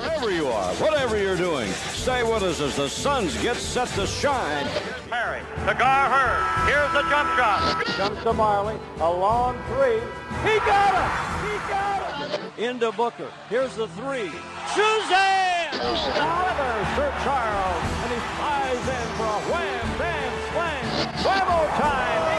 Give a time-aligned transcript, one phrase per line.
[0.00, 4.06] Wherever you are, whatever you're doing, stay with us as the Suns get set to
[4.06, 4.66] shine.
[5.10, 6.42] Perry to Gar Hurd.
[6.66, 7.84] Here's the jump shot.
[7.84, 10.00] Comes to Marley, a long three.
[10.40, 11.10] He got it!
[11.44, 12.00] He got
[12.30, 12.40] it!
[12.58, 13.30] Into Booker.
[13.50, 14.30] Here's the three.
[14.72, 15.68] Suzanne!
[15.74, 21.22] Another Sir Charles, and he flies in for a wham, bam, slam.
[21.22, 22.29] Bravo time!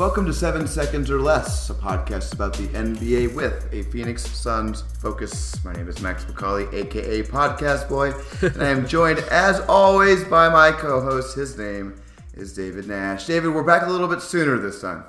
[0.00, 4.80] Welcome to Seven Seconds or Less, a podcast about the NBA with a Phoenix Suns
[4.98, 5.62] focus.
[5.62, 10.48] My name is Max McCauley, aka Podcast Boy, and I am joined, as always, by
[10.48, 11.36] my co-host.
[11.36, 12.00] His name
[12.32, 13.26] is David Nash.
[13.26, 15.04] David, we're back a little bit sooner this time.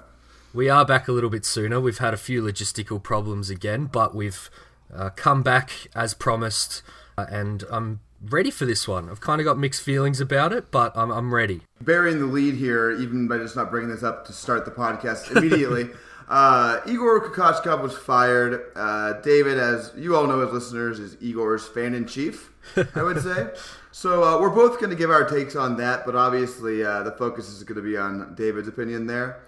[0.54, 1.80] We are back a little bit sooner.
[1.80, 4.49] We've had a few logistical problems again, but we've
[4.93, 6.82] uh, come back as promised,
[7.18, 9.10] uh, and I'm ready for this one.
[9.10, 11.62] I've kind of got mixed feelings about it, but I'm, I'm ready.
[11.82, 15.36] Burying the lead here, even by just not bringing this up to start the podcast
[15.36, 15.90] immediately.
[16.30, 18.72] uh, Igor Kokoskov was fired.
[18.76, 22.52] Uh, David, as you all know as listeners, is Igor's fan in chief,
[22.96, 23.49] I would say.
[23.92, 27.12] so uh, we're both going to give our takes on that, but obviously uh, the
[27.12, 29.42] focus is going to be on David's opinion there.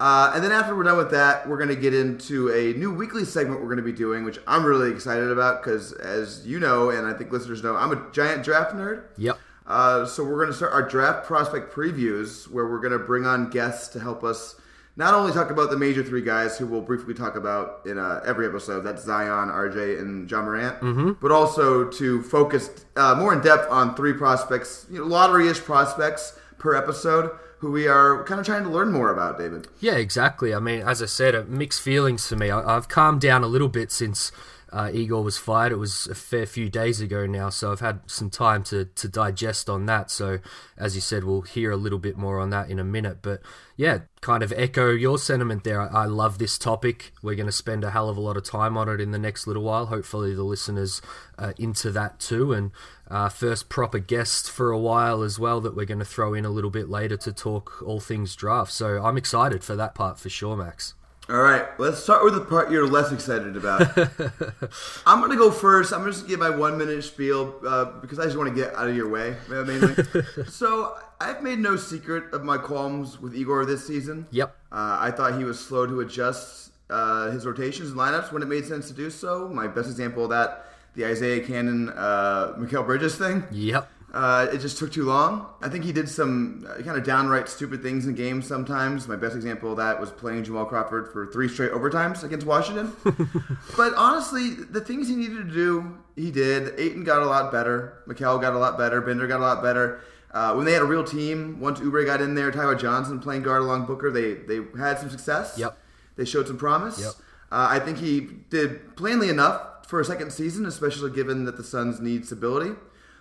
[0.00, 2.92] Uh, and then after we're done with that, we're going to get into a new
[2.92, 6.60] weekly segment we're going to be doing, which I'm really excited about because, as you
[6.60, 9.04] know, and I think listeners know, I'm a giant draft nerd.
[9.16, 9.38] Yep.
[9.66, 13.26] Uh, so we're going to start our draft prospect previews, where we're going to bring
[13.26, 14.54] on guests to help us
[14.96, 18.20] not only talk about the major three guys who we'll briefly talk about in uh,
[18.26, 23.40] every episode, that's Zion, RJ, and Ja Morant, but also to focus uh, more in
[23.40, 28.46] depth on three prospects, you know, lottery-ish prospects per episode, who we are kind of
[28.46, 29.68] trying to learn more about, David.
[29.80, 30.54] Yeah, exactly.
[30.54, 32.50] I mean, as I said, mixed feelings for me.
[32.50, 34.30] I've calmed down a little bit since
[34.72, 35.72] uh, Igor was fired.
[35.72, 39.08] It was a fair few days ago now, so I've had some time to, to
[39.08, 40.10] digest on that.
[40.10, 40.38] So,
[40.76, 43.18] as you said, we'll hear a little bit more on that in a minute.
[43.22, 43.40] But
[43.76, 45.80] yeah, kind of echo your sentiment there.
[45.80, 47.12] I, I love this topic.
[47.22, 49.18] We're going to spend a hell of a lot of time on it in the
[49.18, 49.86] next little while.
[49.86, 51.00] Hopefully, the listeners
[51.38, 52.52] uh, into that too.
[52.52, 52.70] And
[53.10, 56.44] uh, first proper guest for a while as well that we're going to throw in
[56.44, 58.72] a little bit later to talk all things draft.
[58.72, 60.94] So I'm excited for that part for sure, Max.
[61.30, 63.82] All right, let's start with the part you're less excited about.
[65.06, 65.92] I'm going to go first.
[65.92, 68.48] I'm just going to just give my one minute spiel uh, because I just want
[68.48, 69.94] to get out of your way, mainly.
[70.48, 74.26] so, I've made no secret of my qualms with Igor this season.
[74.30, 74.56] Yep.
[74.72, 78.46] Uh, I thought he was slow to adjust uh, his rotations and lineups when it
[78.46, 79.50] made sense to do so.
[79.50, 83.44] My best example of that, the Isaiah Canaan, uh, Mikal Bridges thing.
[83.50, 83.86] Yep.
[84.12, 85.46] Uh, it just took too long.
[85.60, 89.06] I think he did some uh, kind of downright stupid things in games sometimes.
[89.06, 92.92] My best example of that was playing Jamal Crawford for three straight overtimes against Washington.
[93.76, 96.78] but honestly, the things he needed to do, he did.
[96.80, 98.02] Ayton got a lot better.
[98.08, 99.02] Mikal got a lot better.
[99.02, 100.00] Bender got a lot better.
[100.30, 103.42] Uh, when they had a real team, once Oubre got in there, Tyler Johnson playing
[103.42, 105.56] guard along Booker, they, they had some success.
[105.58, 105.76] Yep.
[106.16, 107.00] They showed some promise.
[107.00, 107.12] Yep.
[107.50, 108.20] Uh, I think he
[108.50, 112.72] did plainly enough for a second season, especially given that the Suns need stability.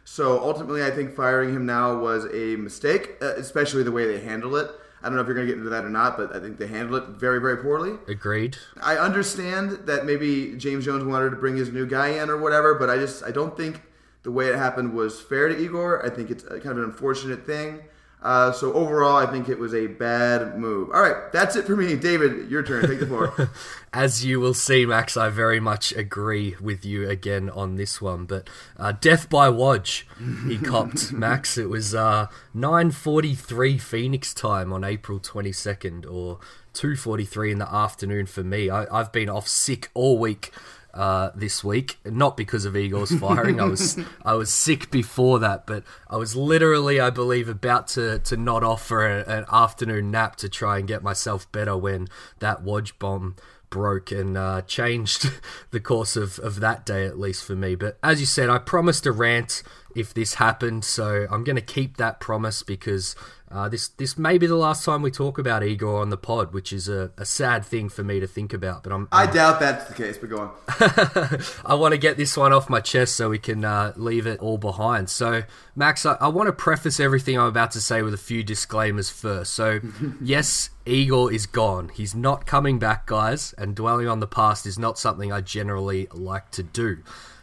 [0.10, 4.22] So ultimately, I think firing him now was a mistake, uh, especially the way they
[4.22, 4.72] handled it.
[5.04, 6.58] I don't know if you're going to get into that or not, but I think
[6.58, 7.98] they handled it very, very poorly.
[8.08, 8.58] Agreed.
[8.82, 12.74] I understand that maybe James Jones wanted to bring his new guy in or whatever,
[12.74, 13.82] but I just I don't think
[14.24, 16.06] the way it happened was fair to Igor.
[16.06, 17.82] I think it's kind of an unfortunate thing.
[18.22, 20.90] Uh, so overall, I think it was a bad move.
[20.92, 21.96] All right, that's it for me.
[21.96, 22.88] David, your turn.
[22.88, 23.52] Take the floor.
[23.94, 28.26] As you will see, Max, I very much agree with you again on this one.
[28.26, 30.04] But uh, death by Woj,
[30.48, 31.58] he copped Max.
[31.60, 36.40] It was uh, 9:43 Phoenix time on April 22nd, or
[36.74, 38.70] 2:43 in the afternoon for me.
[38.70, 40.52] I, I've been off sick all week.
[40.98, 43.62] Uh, this week, not because of Igor's firing.
[43.62, 48.18] I was I was sick before that, but I was literally, I believe, about to,
[48.18, 52.08] to nod off for a, an afternoon nap to try and get myself better when
[52.40, 53.36] that Woj bomb
[53.70, 55.30] broke and uh, changed
[55.72, 57.76] the course of, of that day, at least for me.
[57.76, 59.64] But as you said, I promised a rant
[59.96, 63.16] if this happened, so I'm going to keep that promise because
[63.50, 66.54] uh, this this may be the last time we talk about Igor on the pod,
[66.54, 68.84] which is a, a sad thing for me to think about.
[68.84, 71.42] But I'm I doubt that's the case, but go on.
[71.66, 74.40] I want to get this one off my chest so we can uh, leave it
[74.40, 75.10] all behind.
[75.10, 75.44] So,
[75.76, 79.10] Max, I, I want to preface everything I'm about to say with a few disclaimers
[79.10, 79.54] first.
[79.54, 79.80] So,
[80.22, 81.90] yes, Igor is gone.
[81.90, 86.08] He's not coming back, guys, and dwelling on the past is not something I generally
[86.12, 86.98] like to do.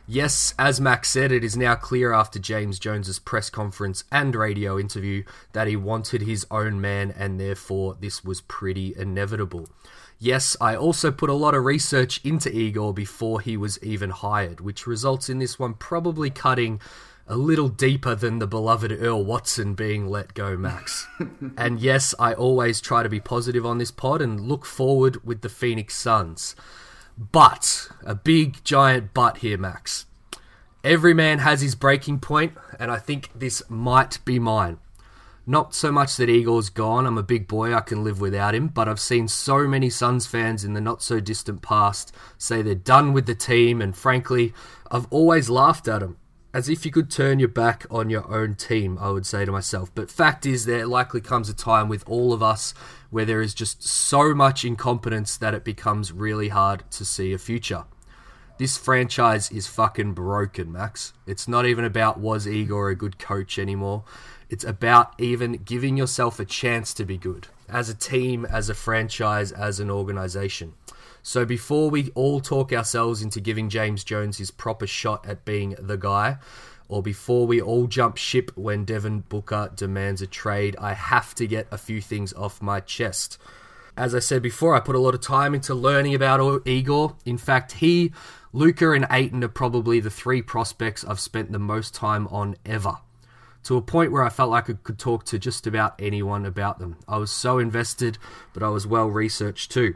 [0.06, 4.79] Yes, as Max said, it is now clear after James Jones's press conference and radio
[4.79, 9.69] interview that he wanted his own man and therefore this was pretty inevitable.
[10.19, 14.61] Yes, I also put a lot of research into Igor before he was even hired,
[14.61, 16.81] which results in this one probably cutting
[17.27, 21.07] a little deeper than the beloved Earl Watson being let go, Max.
[21.57, 25.41] and yes, I always try to be positive on this pod and look forward with
[25.41, 26.55] the Phoenix Suns.
[27.16, 30.06] But, a big giant but here, Max.
[30.82, 34.78] Every man has his breaking point, and I think this might be mine.
[35.46, 38.69] Not so much that Igor's gone, I'm a big boy, I can live without him,
[38.69, 42.75] but I've seen so many Suns fans in the not so distant past say they're
[42.75, 44.55] done with the team, and frankly,
[44.90, 46.16] I've always laughed at them.
[46.55, 49.51] As if you could turn your back on your own team, I would say to
[49.51, 49.91] myself.
[49.93, 52.75] But fact is, there likely comes a time with all of us
[53.11, 57.39] where there is just so much incompetence that it becomes really hard to see a
[57.39, 57.87] future.
[58.56, 61.12] This franchise is fucking broken, Max.
[61.27, 64.05] It's not even about was Igor a good coach anymore.
[64.49, 68.75] It's about even giving yourself a chance to be good as a team, as a
[68.75, 70.75] franchise, as an organization.
[71.26, 75.75] So before we all talk ourselves into giving James Jones his proper shot at being
[75.79, 76.37] the guy,
[76.87, 81.47] or before we all jump ship when Devin Booker demands a trade, I have to
[81.47, 83.38] get a few things off my chest.
[83.97, 87.17] As I said before, I put a lot of time into learning about Igor.
[87.25, 88.12] In fact, he,
[88.53, 92.99] Luka, and Ayton are probably the three prospects I've spent the most time on ever
[93.62, 96.81] to a point where I felt like I could talk to just about anyone about
[96.81, 96.99] them.
[97.09, 98.19] I was so invested,
[98.53, 99.94] but I was well researched too.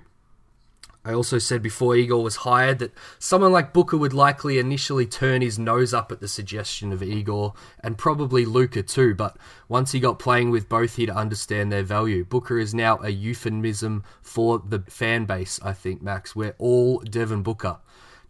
[1.09, 5.41] I also said before Igor was hired that someone like Booker would likely initially turn
[5.41, 9.39] his nose up at the suggestion of Igor and probably Luka too, but
[9.71, 12.27] once he got playing with both, he'd understand their value.
[12.27, 16.37] Booker is now a euphemism for the fan base, I think, Max.
[16.37, 17.79] We're all Devin Booker,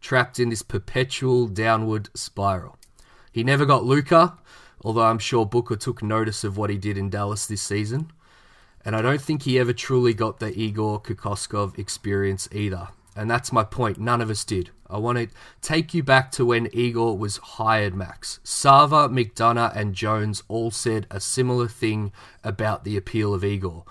[0.01, 2.79] trapped in this perpetual downward spiral.
[3.33, 4.39] He never got Luka,
[4.85, 8.13] although I'm sure Booker took notice of what he did in Dallas this season.
[8.89, 12.89] And I don't think he ever truly got the Igor Kokoskov experience either.
[13.15, 13.99] And that's my point.
[13.99, 14.71] None of us did.
[14.89, 15.29] I want to
[15.61, 18.41] take you back to when Igor was hired, Max.
[18.45, 22.13] Sarver, McDonough, and Jones all said a similar thing
[22.43, 23.85] about the appeal of Igor.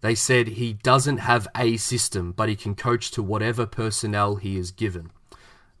[0.00, 4.56] They said he doesn't have a system, but he can coach to whatever personnel he
[4.56, 5.10] is given.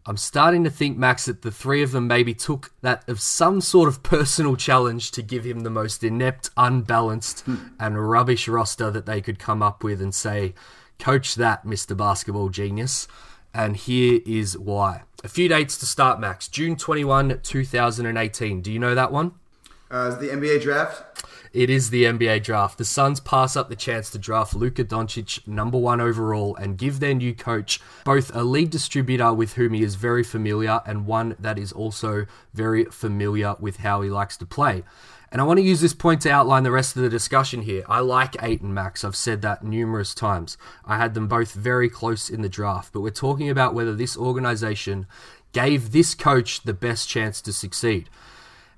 [0.06, 3.60] I'm starting to think, Max, that the three of them maybe took that of some
[3.60, 7.44] sort of personal challenge to give him the most inept, unbalanced,
[7.78, 10.54] and rubbish roster that they could come up with and say,
[10.98, 11.96] Coach that, Mr.
[11.96, 13.08] Basketball Genius.
[13.52, 15.02] And here is why.
[15.24, 16.48] A few dates to start, Max.
[16.48, 18.60] June 21, 2018.
[18.60, 19.32] Do you know that one?
[19.90, 21.24] Uh, the NBA draft?
[21.52, 22.78] It is the NBA draft.
[22.78, 27.00] The Suns pass up the chance to draft Luka Doncic number one overall and give
[27.00, 31.34] their new coach both a lead distributor with whom he is very familiar and one
[31.40, 34.84] that is also very familiar with how he likes to play.
[35.32, 37.82] And I want to use this point to outline the rest of the discussion here.
[37.88, 39.02] I like Ayton Max.
[39.02, 40.56] I've said that numerous times.
[40.84, 44.16] I had them both very close in the draft, but we're talking about whether this
[44.16, 45.08] organization
[45.52, 48.08] gave this coach the best chance to succeed.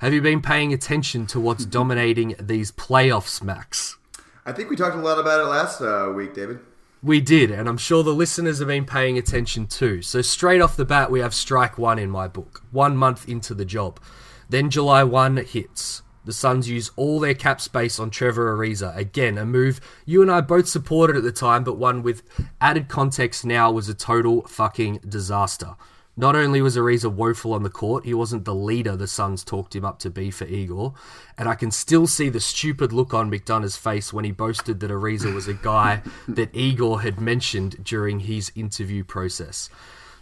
[0.03, 3.99] Have you been paying attention to what's dominating these playoffs, Max?
[4.45, 6.59] I think we talked a lot about it last uh, week, David.
[7.05, 10.03] We did, and I'm sure the listeners have been paying attention too.
[10.03, 13.55] So, straight off the bat, we have strike one in my book, one month into
[13.55, 14.01] the job.
[14.49, 16.03] Then July 1 hits.
[16.25, 18.97] The Suns use all their cap space on Trevor Ariza.
[18.97, 22.25] Again, a move you and I both supported at the time, but one with
[22.61, 25.77] added context now was a total fucking disaster.
[26.17, 29.75] Not only was Ariza woeful on the court, he wasn't the leader the Suns talked
[29.75, 30.93] him up to be for Igor.
[31.39, 34.91] And I can still see the stupid look on McDonough's face when he boasted that
[34.91, 39.71] Ariza was a guy that Igor had mentioned during his interview process.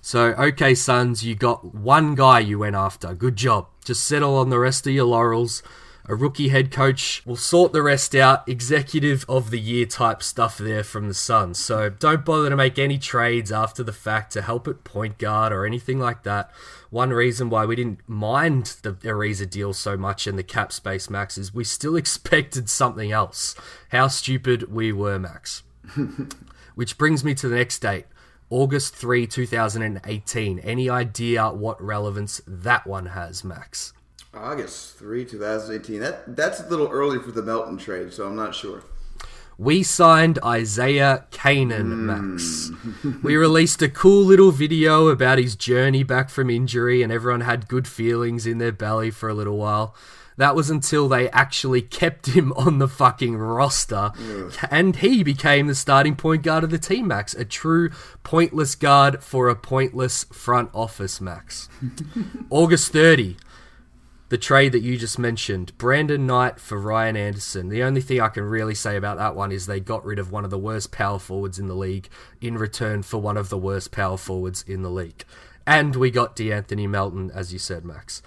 [0.01, 3.13] So, okay, Suns, you got one guy you went after.
[3.13, 3.67] Good job.
[3.85, 5.63] Just settle on the rest of your laurels
[6.07, 8.49] a rookie head coach will sort the rest out.
[8.49, 11.59] Executive of the year type stuff there from the Suns.
[11.59, 15.53] So don't bother to make any trades after the fact to help at point guard
[15.53, 16.51] or anything like that.
[16.91, 21.09] One reason why we didn't mind the Ariza deal so much and the cap space
[21.09, 23.55] max is we still expected something else.
[23.91, 25.63] How stupid we were, Max.
[26.75, 28.07] Which brings me to the next date.
[28.49, 30.59] August 3, 2018.
[30.59, 33.93] Any idea what relevance that one has, Max?
[34.33, 36.01] August 3, 2018.
[36.01, 38.85] That that's a little early for the Melton trade, so I'm not sure.
[39.59, 41.99] We signed Isaiah Canaan, mm.
[42.07, 42.71] Max.
[43.23, 47.69] we released a cool little video about his journey back from injury, and everyone had
[47.69, 49.95] good feelings in their belly for a little while.
[50.39, 54.55] That was until they actually kept him on the fucking roster, Ugh.
[54.71, 57.35] and he became the starting point guard of the team, Max.
[57.35, 57.91] A true
[58.23, 61.69] pointless guard for a pointless front office, Max.
[62.51, 63.37] August 30.
[64.31, 67.69] The trade that you just mentioned, Brandon Knight for Ryan Anderson.
[67.69, 70.31] The only thing I can really say about that one is they got rid of
[70.31, 72.09] one of the worst power forwards in the league
[72.41, 75.25] in return for one of the worst power forwards in the league.
[75.67, 78.23] And we got DeAnthony Melton, as you said, Max.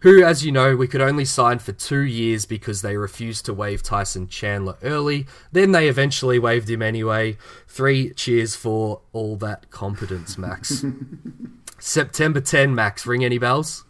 [0.00, 3.54] Who, as you know, we could only sign for two years because they refused to
[3.54, 5.28] waive Tyson Chandler early.
[5.52, 7.38] Then they eventually waived him anyway.
[7.68, 10.84] Three cheers for all that competence, Max.
[11.78, 13.06] September 10, Max.
[13.06, 13.84] Ring any bells?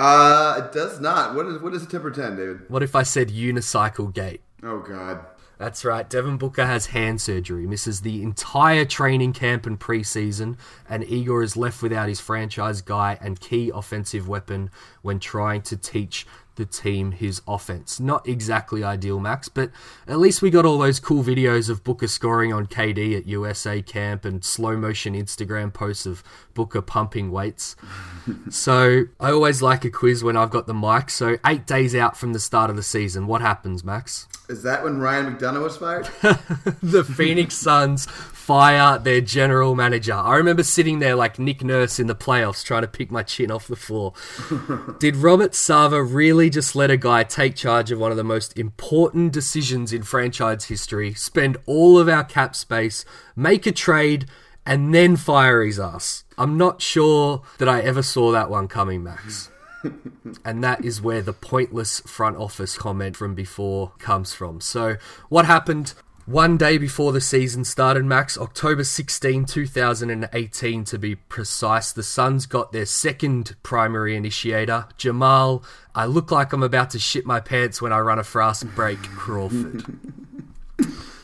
[0.00, 1.34] Uh, it does not.
[1.34, 2.70] What is what is September 10, David?
[2.70, 4.40] What if I said unicycle gate?
[4.62, 5.26] Oh God.
[5.58, 6.08] That's right.
[6.08, 10.56] Devin Booker has hand surgery, misses the entire training camp and preseason,
[10.88, 14.70] and Igor is left without his franchise guy and key offensive weapon
[15.02, 16.26] when trying to teach
[16.60, 17.98] the team his offense.
[17.98, 19.70] Not exactly ideal, Max, but
[20.06, 23.80] at least we got all those cool videos of Booker scoring on KD at USA
[23.80, 27.76] camp and slow motion Instagram posts of Booker pumping weights.
[28.50, 31.08] so I always like a quiz when I've got the mic.
[31.08, 34.28] So eight days out from the start of the season, what happens, Max?
[34.50, 36.06] Is that when Ryan McDonough was fired?
[36.82, 40.12] the Phoenix Suns fire their general manager.
[40.12, 43.48] I remember sitting there like Nick Nurse in the playoffs trying to pick my chin
[43.48, 44.12] off the floor.
[44.98, 48.58] Did Robert Sarver really just let a guy take charge of one of the most
[48.58, 53.04] important decisions in franchise history, spend all of our cap space,
[53.34, 54.26] make a trade,
[54.66, 56.24] and then fire his ass?
[56.36, 59.50] I'm not sure that I ever saw that one coming, Max.
[60.44, 64.60] and that is where the pointless front office comment from before comes from.
[64.60, 64.96] So,
[65.28, 65.94] what happened
[66.30, 72.46] one day before the season started, Max, October 16, 2018 to be precise, the Suns
[72.46, 75.64] got their second primary initiator, Jamal.
[75.92, 79.02] I look like I'm about to shit my pants when I run a fast break,
[79.02, 79.84] Crawford.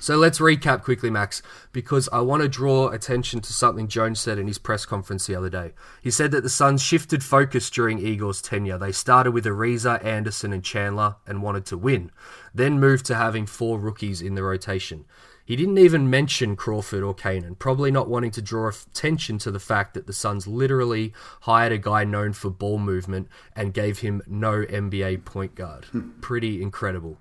[0.06, 4.38] So let's recap quickly, Max, because I want to draw attention to something Jones said
[4.38, 5.72] in his press conference the other day.
[6.00, 8.78] He said that the Suns shifted focus during Igor's tenure.
[8.78, 12.12] They started with Ariza, Anderson, and Chandler and wanted to win,
[12.54, 15.06] then moved to having four rookies in the rotation.
[15.44, 19.58] He didn't even mention Crawford or Canaan, probably not wanting to draw attention to the
[19.58, 24.22] fact that the Suns literally hired a guy known for ball movement and gave him
[24.28, 25.86] no NBA point guard.
[25.86, 26.10] Hmm.
[26.20, 27.18] Pretty incredible.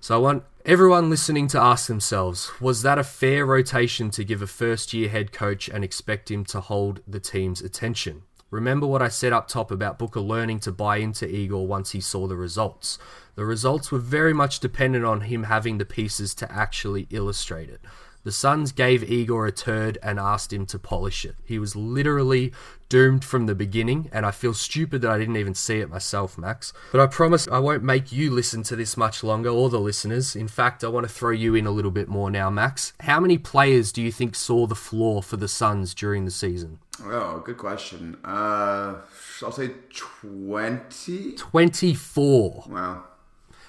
[0.00, 4.42] So I want everyone listening to ask themselves was that a fair rotation to give
[4.42, 8.20] a first year head coach and expect him to hold the team's attention?
[8.50, 12.02] Remember what I said up top about Booker learning to buy into Igor once he
[12.02, 12.98] saw the results.
[13.34, 17.80] The results were very much dependent on him having the pieces to actually illustrate it.
[18.28, 21.36] The Suns gave Igor a turd and asked him to polish it.
[21.46, 22.52] He was literally
[22.90, 26.36] doomed from the beginning, and I feel stupid that I didn't even see it myself,
[26.36, 26.74] Max.
[26.92, 30.36] But I promise I won't make you listen to this much longer, or the listeners.
[30.36, 32.92] In fact, I want to throw you in a little bit more now, Max.
[33.00, 36.80] How many players do you think saw the floor for the Suns during the season?
[37.04, 38.18] Oh, good question.
[38.22, 38.96] Uh,
[39.42, 41.32] I'll say 20.
[41.32, 42.64] 24.
[42.68, 43.04] Wow.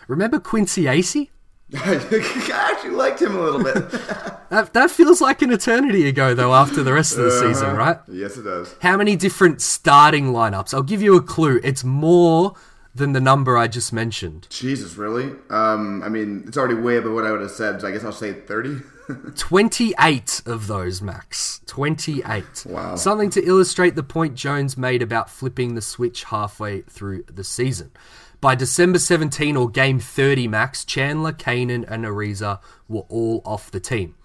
[0.10, 1.30] Remember Quincy Acey?
[1.76, 3.76] I actually liked him a little bit.
[4.50, 7.78] that, that feels like an eternity ago, though, after the rest of the season, Uh-huh.
[7.78, 7.98] right?
[8.08, 8.76] Yes, it does.
[8.82, 10.74] How many different starting lineups?
[10.74, 11.60] I'll give you a clue.
[11.64, 12.54] It's more
[12.96, 14.48] than the number I just mentioned.
[14.50, 15.32] Jesus, really?
[15.52, 18.04] Um, I mean, it's already way above what I would have said, so I guess
[18.04, 18.78] I'll say 30.
[19.36, 21.62] 28 of those, Max.
[21.68, 22.66] 28.
[22.68, 22.96] Wow.
[22.96, 27.92] Something to illustrate the point Jones made about flipping the switch halfway through the season.
[28.41, 33.81] By December 17 or game 30, Max, Chandler, Canaan, and Ariza were all off the
[33.81, 34.15] team.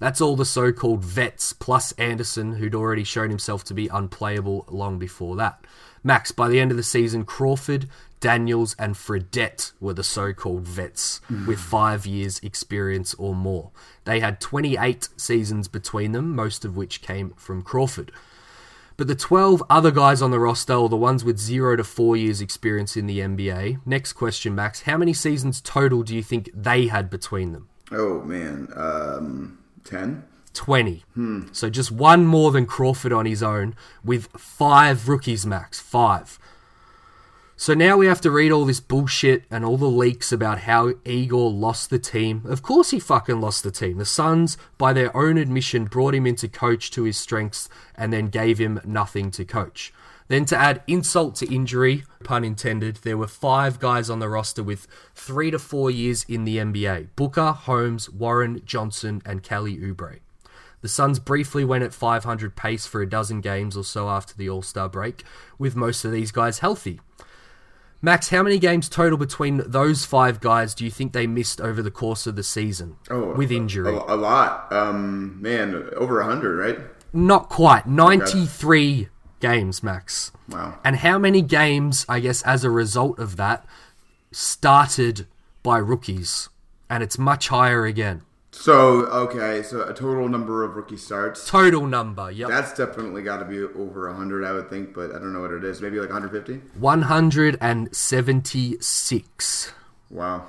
[0.00, 4.64] That's all the so called vets, plus Anderson, who'd already shown himself to be unplayable
[4.68, 5.64] long before that.
[6.02, 10.66] Max, by the end of the season, Crawford, Daniels, and Fredette were the so called
[10.66, 13.70] vets with five years' experience or more.
[14.04, 18.10] They had 28 seasons between them, most of which came from Crawford.
[19.00, 22.18] But the 12 other guys on the roster, are the ones with zero to four
[22.18, 26.50] years' experience in the NBA, next question, Max, how many seasons total do you think
[26.52, 27.70] they had between them?
[27.90, 28.68] Oh, man.
[28.76, 30.22] Um, 10?
[30.52, 31.04] 20.
[31.52, 35.80] So just one more than Crawford on his own, with five rookies, Max.
[35.80, 36.38] Five.
[37.60, 40.94] So now we have to read all this bullshit and all the leaks about how
[41.04, 42.40] Igor lost the team.
[42.46, 43.98] Of course he fucking lost the team.
[43.98, 48.14] The Suns, by their own admission, brought him in to coach to his strengths and
[48.14, 49.92] then gave him nothing to coach.
[50.28, 54.62] Then to add insult to injury, pun intended, there were five guys on the roster
[54.62, 57.08] with three to four years in the NBA.
[57.14, 60.20] Booker, Holmes, Warren, Johnson, and Kelly Oubre.
[60.80, 64.48] The Suns briefly went at 500 pace for a dozen games or so after the
[64.48, 65.24] All Star break,
[65.58, 67.00] with most of these guys healthy.
[68.02, 71.82] Max, how many games total between those five guys do you think they missed over
[71.82, 73.94] the course of the season Oh, with injury?
[73.94, 74.72] A, a lot.
[74.72, 76.78] Um, man, over 100, right?
[77.12, 77.86] Not quite.
[77.86, 79.08] 93
[79.40, 80.32] games, Max.
[80.48, 80.78] Wow.
[80.82, 83.66] And how many games, I guess, as a result of that,
[84.32, 85.26] started
[85.62, 86.48] by rookies?
[86.88, 88.22] And it's much higher again.
[88.52, 91.48] So okay, so a total number of rookie starts.
[91.48, 92.48] Total number, yep.
[92.48, 95.52] That's definitely got to be over hundred, I would think, but I don't know what
[95.52, 95.80] it is.
[95.80, 96.60] Maybe like 150.
[96.78, 99.72] 176.
[100.10, 100.48] Wow.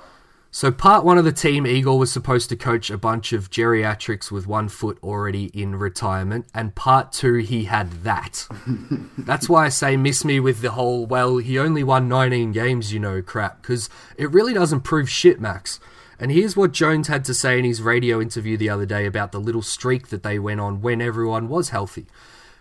[0.54, 4.30] So, part one of the team, Igor was supposed to coach a bunch of geriatrics
[4.30, 8.46] with one foot already in retirement, and part two, he had that.
[9.18, 12.92] That's why I say miss me with the whole, well, he only won 19 games,
[12.92, 15.80] you know, crap, because it really doesn't prove shit, Max.
[16.22, 19.32] And here's what Jones had to say in his radio interview the other day about
[19.32, 22.06] the little streak that they went on when everyone was healthy.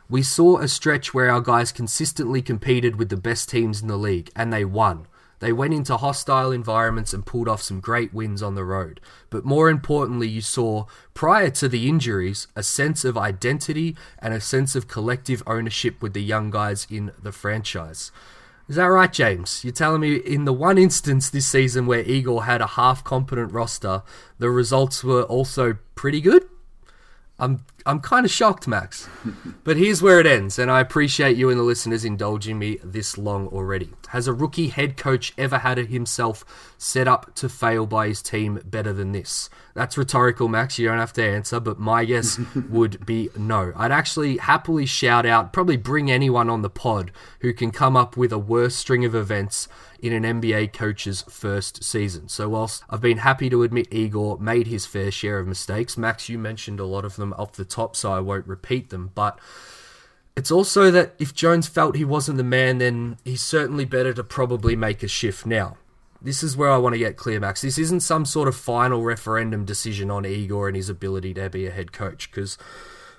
[0.09, 3.99] We saw a stretch where our guys consistently competed with the best teams in the
[3.99, 5.05] league, and they won.
[5.41, 8.99] They went into hostile environments and pulled off some great wins on the road.
[9.29, 14.41] But more importantly, you saw, prior to the injuries, a sense of identity and a
[14.41, 18.11] sense of collective ownership with the young guys in the franchise.
[18.71, 19.65] Is that right, James?
[19.65, 23.51] You're telling me in the one instance this season where Igor had a half competent
[23.51, 24.01] roster,
[24.39, 26.45] the results were also pretty good?
[27.37, 29.07] I'm I'm kind of shocked, Max.
[29.63, 33.17] but here's where it ends, and I appreciate you and the listeners indulging me this
[33.17, 33.89] long already.
[34.09, 38.21] Has a rookie head coach ever had it himself set up to fail by his
[38.21, 39.49] team better than this?
[39.73, 40.77] That's rhetorical, Max.
[40.77, 43.73] You don't have to answer, but my guess would be no.
[43.75, 48.17] I'd actually happily shout out, probably bring anyone on the pod who can come up
[48.17, 49.67] with a worse string of events
[50.01, 52.27] in an NBA coach's first season.
[52.27, 56.27] So, whilst I've been happy to admit Igor made his fair share of mistakes, Max,
[56.27, 59.39] you mentioned a lot of them off the top, so I won't repeat them, but
[60.35, 64.23] it's also that if Jones felt he wasn't the man, then he's certainly better to
[64.23, 65.77] probably make a shift now.
[66.21, 67.61] This is where I want to get clear, Max.
[67.61, 71.65] This isn't some sort of final referendum decision on Igor and his ability to be
[71.65, 72.57] a head coach, because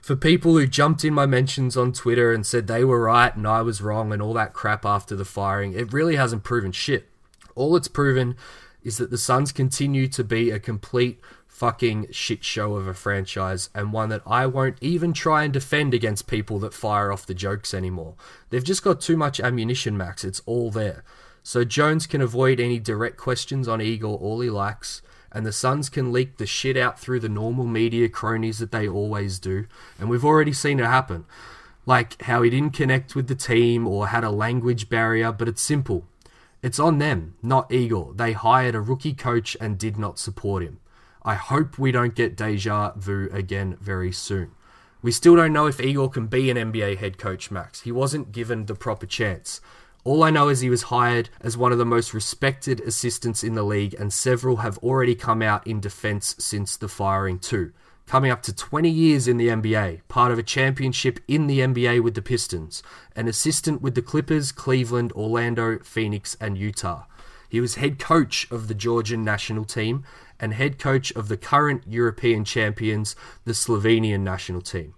[0.00, 3.46] for people who jumped in my mentions on Twitter and said they were right and
[3.46, 7.08] I was wrong and all that crap after the firing, it really hasn't proven shit.
[7.54, 8.36] All it's proven
[8.82, 11.20] is that the Suns continue to be a complete
[11.62, 15.94] fucking shit show of a franchise and one that I won't even try and defend
[15.94, 18.16] against people that fire off the jokes anymore.
[18.50, 20.24] They've just got too much ammunition, Max.
[20.24, 21.04] It's all there.
[21.44, 25.88] So Jones can avoid any direct questions on Igor all he likes and the Suns
[25.88, 29.66] can leak the shit out through the normal media cronies that they always do.
[30.00, 31.26] And we've already seen it happen.
[31.86, 35.62] Like how he didn't connect with the team or had a language barrier, but it's
[35.62, 36.08] simple.
[36.60, 38.14] It's on them, not Igor.
[38.16, 40.80] They hired a rookie coach and did not support him.
[41.24, 44.52] I hope we don't get deja vu again very soon.
[45.02, 47.82] We still don't know if Igor can be an NBA head coach, Max.
[47.82, 49.60] He wasn't given the proper chance.
[50.04, 53.54] All I know is he was hired as one of the most respected assistants in
[53.54, 57.72] the league, and several have already come out in defense since the firing, too.
[58.06, 62.02] Coming up to 20 years in the NBA, part of a championship in the NBA
[62.02, 62.82] with the Pistons,
[63.14, 67.04] an assistant with the Clippers, Cleveland, Orlando, Phoenix, and Utah.
[67.48, 70.04] He was head coach of the Georgian national team
[70.40, 74.94] and head coach of the current European champions, the Slovenian national team.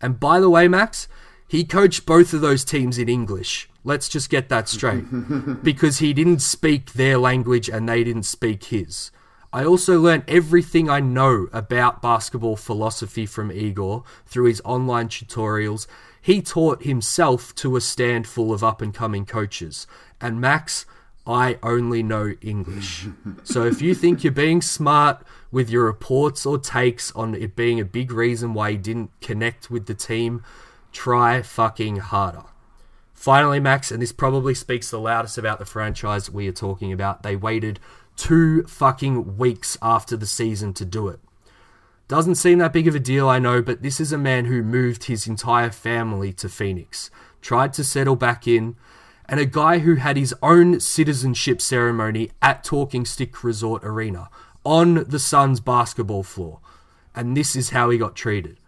[0.00, 1.08] And by the way, Max,
[1.46, 3.68] he coached both of those teams in English.
[3.84, 5.04] Let's just get that straight.
[5.62, 9.10] because he didn't speak their language and they didn't speak his.
[9.52, 15.86] I also learned everything I know about basketball philosophy from Igor through his online tutorials.
[16.20, 19.86] He taught himself to a stand full of up and coming coaches.
[20.20, 20.86] And Max,
[21.26, 23.06] I only know English.
[23.44, 27.80] so if you think you're being smart with your reports or takes on it being
[27.80, 30.42] a big reason why he didn't connect with the team,
[30.92, 32.44] try fucking harder.
[33.14, 37.22] Finally, Max, and this probably speaks the loudest about the franchise we are talking about,
[37.22, 37.80] they waited
[38.16, 41.20] two fucking weeks after the season to do it.
[42.06, 44.62] Doesn't seem that big of a deal, I know, but this is a man who
[44.62, 47.10] moved his entire family to Phoenix,
[47.40, 48.76] tried to settle back in,
[49.28, 54.28] and a guy who had his own citizenship ceremony at Talking Stick Resort Arena
[54.64, 56.60] on the Suns basketball floor.
[57.14, 58.58] And this is how he got treated.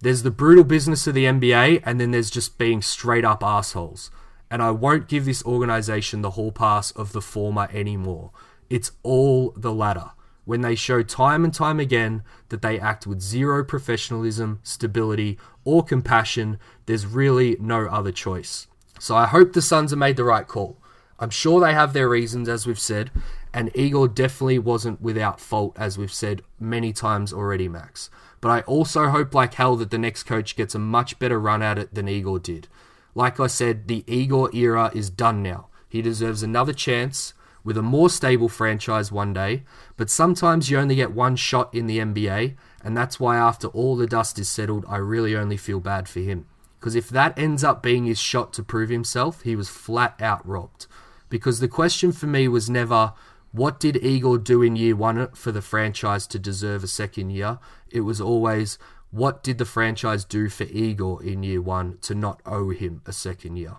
[0.00, 4.10] There's the brutal business of the NBA, and then there's just being straight up assholes.
[4.50, 8.30] And I won't give this organization the hall pass of the former anymore.
[8.70, 10.12] It's all the latter.
[10.44, 15.84] When they show time and time again that they act with zero professionalism, stability, or
[15.84, 18.66] compassion, there's really no other choice.
[18.98, 20.76] So I hope the Suns have made the right call.
[21.18, 23.10] I'm sure they have their reasons, as we've said,
[23.52, 28.10] and Igor definitely wasn't without fault, as we've said many times already, Max.
[28.40, 31.62] But I also hope like hell that the next coach gets a much better run
[31.62, 32.68] at it than Igor did.
[33.14, 35.66] Like I said, the Igor era is done now.
[35.88, 37.34] He deserves another chance
[37.64, 39.64] with a more stable franchise one day,
[39.96, 43.96] but sometimes you only get one shot in the NBA, and that's why after all
[43.96, 46.46] the dust is settled, I really only feel bad for him.
[46.78, 50.46] Because if that ends up being his shot to prove himself, he was flat out
[50.46, 50.86] robbed.
[51.28, 53.12] Because the question for me was never,
[53.52, 57.58] what did Igor do in year one for the franchise to deserve a second year?
[57.90, 58.78] It was always,
[59.10, 63.12] what did the franchise do for Igor in year one to not owe him a
[63.12, 63.76] second year?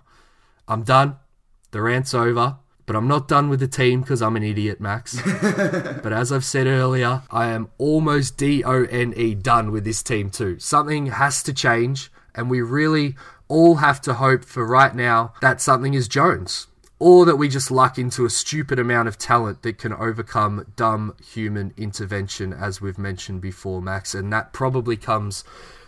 [0.68, 1.16] I'm done.
[1.70, 2.58] The rant's over.
[2.90, 5.20] But I'm not done with the team because I'm an idiot, Max.
[5.42, 10.02] but as I've said earlier, I am almost D O N E done with this
[10.02, 10.58] team too.
[10.58, 13.16] Something has to change, and we really
[13.48, 16.66] all have to hope for right now that something is Jones.
[17.02, 21.16] Or that we just luck into a stupid amount of talent that can overcome dumb
[21.24, 24.14] human intervention, as we've mentioned before, Max.
[24.14, 25.42] And that probably comes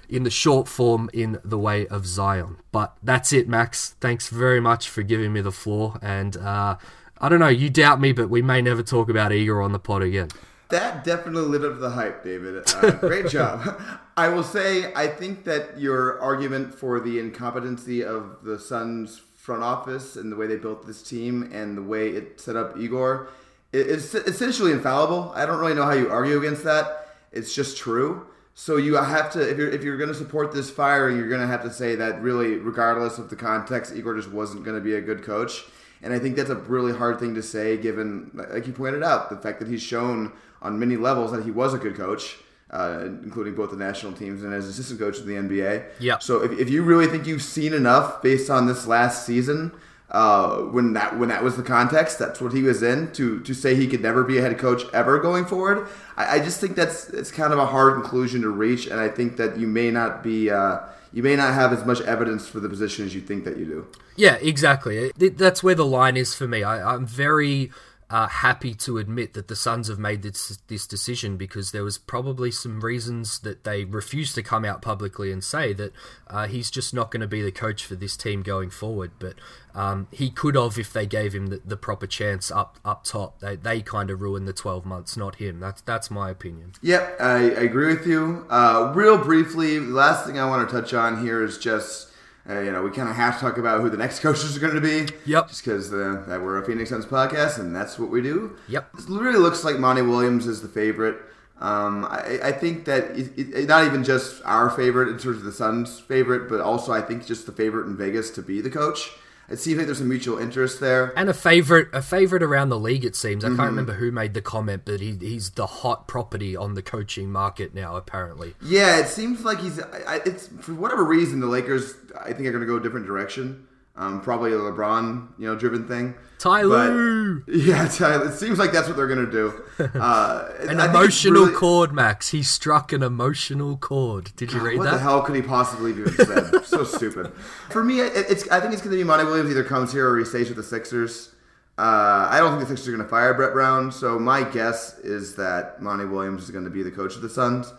[0.09, 2.57] in the short form in the way of Zion.
[2.73, 3.95] But that's it, Max.
[4.01, 5.99] Thanks very much for giving me the floor.
[6.01, 6.77] And uh,
[7.19, 9.79] I don't know, you doubt me, but we may never talk about Igor on the
[9.79, 10.29] pod again.
[10.71, 12.63] That definitely lit up the hype, David.
[12.75, 13.81] Uh, great job.
[14.17, 19.63] I will say, I think that your argument for the incompetency of the Suns front
[19.63, 23.29] office and the way they built this team and the way it set up Igor
[23.73, 25.33] is essentially infallible.
[25.35, 27.09] I don't really know how you argue against that.
[27.33, 28.27] It's just true.
[28.55, 31.41] So you have to if you're if you're going to support this firing, you're going
[31.41, 34.83] to have to say that really, regardless of the context, Igor just wasn't going to
[34.83, 35.65] be a good coach.
[36.03, 39.31] And I think that's a really hard thing to say, given, like you pointed out,
[39.31, 42.37] the fact that he's shown on many levels that he was a good coach,
[42.73, 45.85] uh, including both the national teams and as assistant coach of the NBA.
[46.01, 46.19] Yeah.
[46.19, 49.73] So if, if you really think you've seen enough based on this last season,
[50.11, 53.55] uh, when that when that was the context, that's what he was in to to
[53.55, 55.89] say he could never be a head coach ever going forward.
[56.17, 59.09] I, I just think that's it's kind of a hard conclusion to reach, and I
[59.09, 60.81] think that you may not be uh,
[61.13, 63.65] you may not have as much evidence for the position as you think that you
[63.65, 63.87] do.
[64.17, 65.13] Yeah, exactly.
[65.17, 66.63] That's where the line is for me.
[66.63, 67.71] I, I'm very
[68.13, 71.97] uh, happy to admit that the Suns have made this this decision because there was
[71.97, 75.93] probably some reasons that they refused to come out publicly and say that
[76.29, 79.13] uh, he's just not going to be the coach for this team going forward.
[79.19, 79.37] But
[79.75, 83.41] um, he could have if they gave him the, the proper chance up up top.
[83.41, 85.59] They, they kind of ruined the twelve months, not him.
[85.59, 86.73] That's that's my opinion.
[86.83, 88.45] Yep, I, I agree with you.
[88.51, 92.12] Uh, real briefly, the last thing I want to touch on here is just
[92.49, 94.61] uh, you know, we kind of have to talk about who the next coaches are
[94.61, 95.13] going to be.
[95.27, 95.49] Yep.
[95.49, 98.57] Just because uh, that we're a Phoenix Suns podcast and that's what we do.
[98.69, 98.91] Yep.
[98.99, 101.19] It really looks like Monty Williams is the favorite.
[101.61, 105.45] Um, I, I, think that it, it, not even just our favorite in terms of
[105.45, 108.71] the Suns' favorite, but also I think just the favorite in Vegas to be the
[108.71, 109.13] coach.
[109.49, 112.79] It seems like there's a mutual interest there, and a favorite, a favorite around the
[112.79, 113.05] league.
[113.05, 113.57] It seems I mm-hmm.
[113.57, 117.31] can't remember who made the comment, but he, he's the hot property on the coaching
[117.31, 117.97] market now.
[117.97, 119.79] Apparently, yeah, it seems like he's.
[119.79, 121.95] It's for whatever reason the Lakers.
[122.19, 123.67] I think are going to go a different direction.
[123.95, 126.15] Um, probably a LeBron, you know, driven thing.
[126.39, 127.35] Tyler.
[127.35, 128.31] But, yeah, Tyler.
[128.31, 129.63] It seems like that's what they're gonna do.
[129.95, 132.29] Uh, an emotional really, chord, Max.
[132.29, 134.31] He struck an emotional chord.
[134.37, 134.91] Did you read what that?
[134.93, 136.07] What the hell could he possibly do
[136.65, 137.33] so stupid.
[137.71, 138.49] For me, it, it's.
[138.49, 140.63] I think it's gonna be Monty Williams either comes here or he stays with the
[140.63, 141.33] Sixers.
[141.79, 144.99] Uh, I don't think the Sixers are going to fire Brett Brown, so my guess
[144.99, 147.73] is that Monty Williams is going to be the coach of the Suns.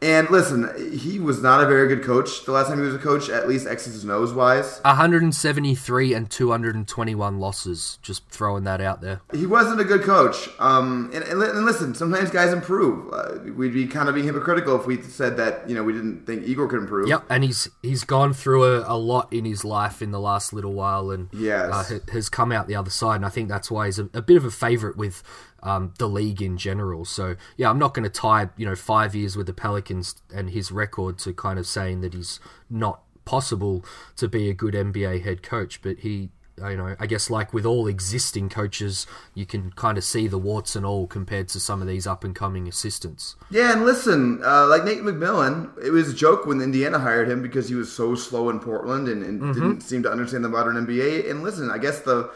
[0.00, 2.98] And listen, he was not a very good coach the last time he was a
[2.98, 4.78] coach, at least X's nose wise.
[4.82, 7.98] 173 and 221 losses.
[8.00, 9.20] Just throwing that out there.
[9.34, 10.48] He wasn't a good coach.
[10.60, 13.12] Um, and, and, and listen, sometimes guys improve.
[13.12, 16.26] Uh, we'd be kind of being hypocritical if we said that you know we didn't
[16.26, 17.08] think Igor could improve.
[17.08, 20.52] Yep, and he's he's gone through a, a lot in his life in the last
[20.52, 21.90] little while, and yes.
[21.90, 23.16] uh, has come out the other side.
[23.16, 25.22] And I think that's why he's a, a bit of a favorite with
[25.62, 27.04] um, the league in general.
[27.04, 30.50] So yeah, I'm not going to tie you know five years with the Pelicans and
[30.50, 32.40] his record to kind of saying that he's
[32.70, 33.84] not possible
[34.16, 36.30] to be a good NBA head coach, but he.
[36.60, 40.38] You know, I guess like with all existing coaches, you can kind of see the
[40.38, 43.36] warts and all compared to some of these up and coming assistants.
[43.48, 47.42] Yeah, and listen, uh, like Nate McMillan, it was a joke when Indiana hired him
[47.42, 49.52] because he was so slow in Portland and, and mm-hmm.
[49.52, 51.30] didn't seem to understand the modern NBA.
[51.30, 52.28] And listen, I guess the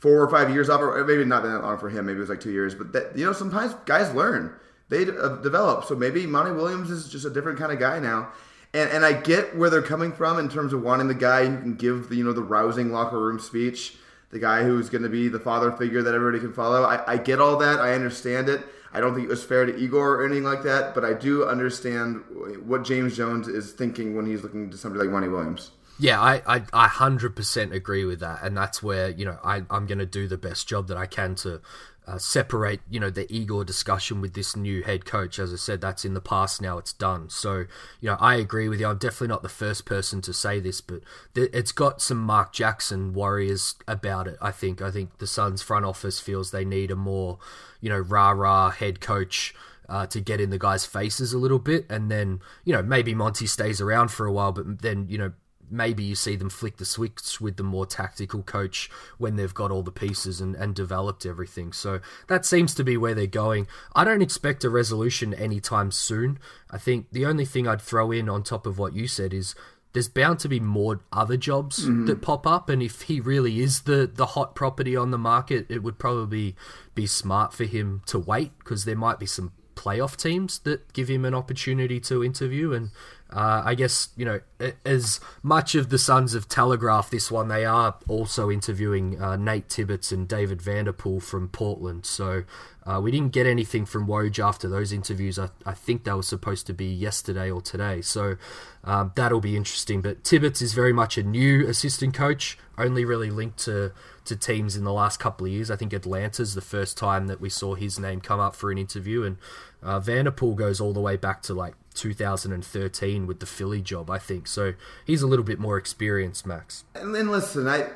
[0.00, 2.06] four or five years off, or maybe not that long for him.
[2.06, 2.74] Maybe it was like two years.
[2.74, 4.52] But that, you know, sometimes guys learn,
[4.88, 5.84] they uh, develop.
[5.84, 8.32] So maybe Monty Williams is just a different kind of guy now.
[8.72, 11.58] And and I get where they're coming from in terms of wanting the guy who
[11.58, 13.96] can give the you know the rousing locker room speech,
[14.30, 16.84] the guy who's going to be the father figure that everybody can follow.
[16.84, 17.80] I, I get all that.
[17.80, 18.64] I understand it.
[18.92, 21.46] I don't think it was fair to Igor or anything like that, but I do
[21.46, 22.24] understand
[22.64, 25.70] what James Jones is thinking when he's looking to somebody like Monty Williams.
[26.00, 28.42] Yeah, I, I, I 100% agree with that.
[28.42, 31.04] And that's where, you know, I, I'm going to do the best job that I
[31.04, 31.60] can to
[32.06, 35.38] uh, separate, you know, the Igor discussion with this new head coach.
[35.38, 37.28] As I said, that's in the past now, it's done.
[37.28, 37.66] So,
[38.00, 38.86] you know, I agree with you.
[38.86, 41.00] I'm definitely not the first person to say this, but
[41.34, 44.80] th- it's got some Mark Jackson warriors about it, I think.
[44.80, 47.38] I think the Suns front office feels they need a more,
[47.82, 49.54] you know, rah rah head coach.
[49.88, 53.12] Uh, to get in the guys' faces a little bit, and then you know maybe
[53.12, 55.32] Monty stays around for a while, but then you know
[55.70, 59.70] maybe you see them flick the switch with the more tactical coach when they've got
[59.70, 61.72] all the pieces and, and developed everything.
[61.72, 63.66] So that seems to be where they're going.
[63.94, 66.38] I don't expect a resolution anytime soon.
[66.70, 69.54] I think the only thing I'd throw in on top of what you said is
[69.92, 72.06] there's bound to be more other jobs mm-hmm.
[72.06, 75.66] that pop up and if he really is the the hot property on the market
[75.68, 76.54] it would probably
[76.94, 81.08] be smart for him to wait because there might be some playoff teams that give
[81.08, 82.90] him an opportunity to interview and
[83.32, 84.40] uh, I guess you know
[84.84, 89.68] as much of the sons of Telegraph this one, they are also interviewing uh, Nate
[89.68, 92.04] Tibbetts and David Vanterpool from Portland.
[92.06, 92.44] So
[92.84, 95.38] uh, we didn't get anything from Woj after those interviews.
[95.38, 98.00] I, I, think they were supposed to be yesterday or today.
[98.00, 98.36] So
[98.84, 100.02] um, that'll be interesting.
[100.02, 103.92] But Tibbetts is very much a new assistant coach, only really linked to
[104.26, 105.70] to teams in the last couple of years.
[105.70, 108.78] I think Atlanta's the first time that we saw his name come up for an
[108.78, 109.38] interview, and
[109.82, 114.18] uh, Vanterpool goes all the way back to like 2013 with the Philly job, I
[114.18, 114.46] think.
[114.46, 116.84] So he's a little bit more experienced, Max.
[116.94, 117.88] And then listen, I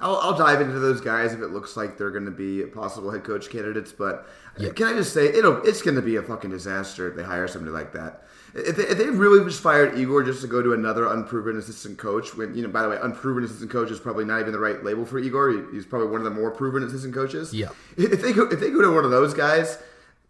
[0.00, 3.10] I'll, I'll dive into those guys if it looks like they're going to be possible
[3.10, 3.92] head coach candidates.
[3.92, 4.26] But
[4.74, 7.48] can I just say it'll it's going to be a fucking disaster if they hire
[7.48, 8.22] somebody like that.
[8.54, 11.98] If they, if they really just fired Igor just to go to another unproven assistant
[11.98, 14.58] coach, when you know, by the way, unproven assistant coach is probably not even the
[14.58, 15.72] right label for Igor.
[15.72, 17.52] He's probably one of the more proven assistant coaches.
[17.52, 17.68] Yeah.
[17.98, 19.78] If they go, if they go to one of those guys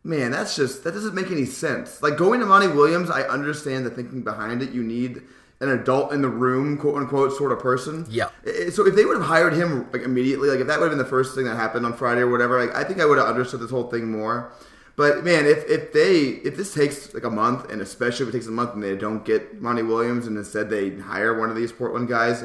[0.07, 2.03] man, that's just that doesn't make any sense.
[2.03, 4.71] Like going to Monty Williams, I understand the thinking behind it.
[4.71, 5.23] You need
[5.61, 8.07] an adult in the room, quote unquote, sort of person.
[8.09, 8.29] Yeah.
[8.71, 11.05] So if they would have hired him like immediately, like if that would have been
[11.05, 13.27] the first thing that happened on Friday or whatever, like I think I would have
[13.27, 14.53] understood this whole thing more.
[14.97, 18.33] But man, if, if they if this takes like a month, and especially if it
[18.33, 21.57] takes a month and they don't get Monty Williams, and instead they hire one of
[21.57, 22.45] these Portland guys,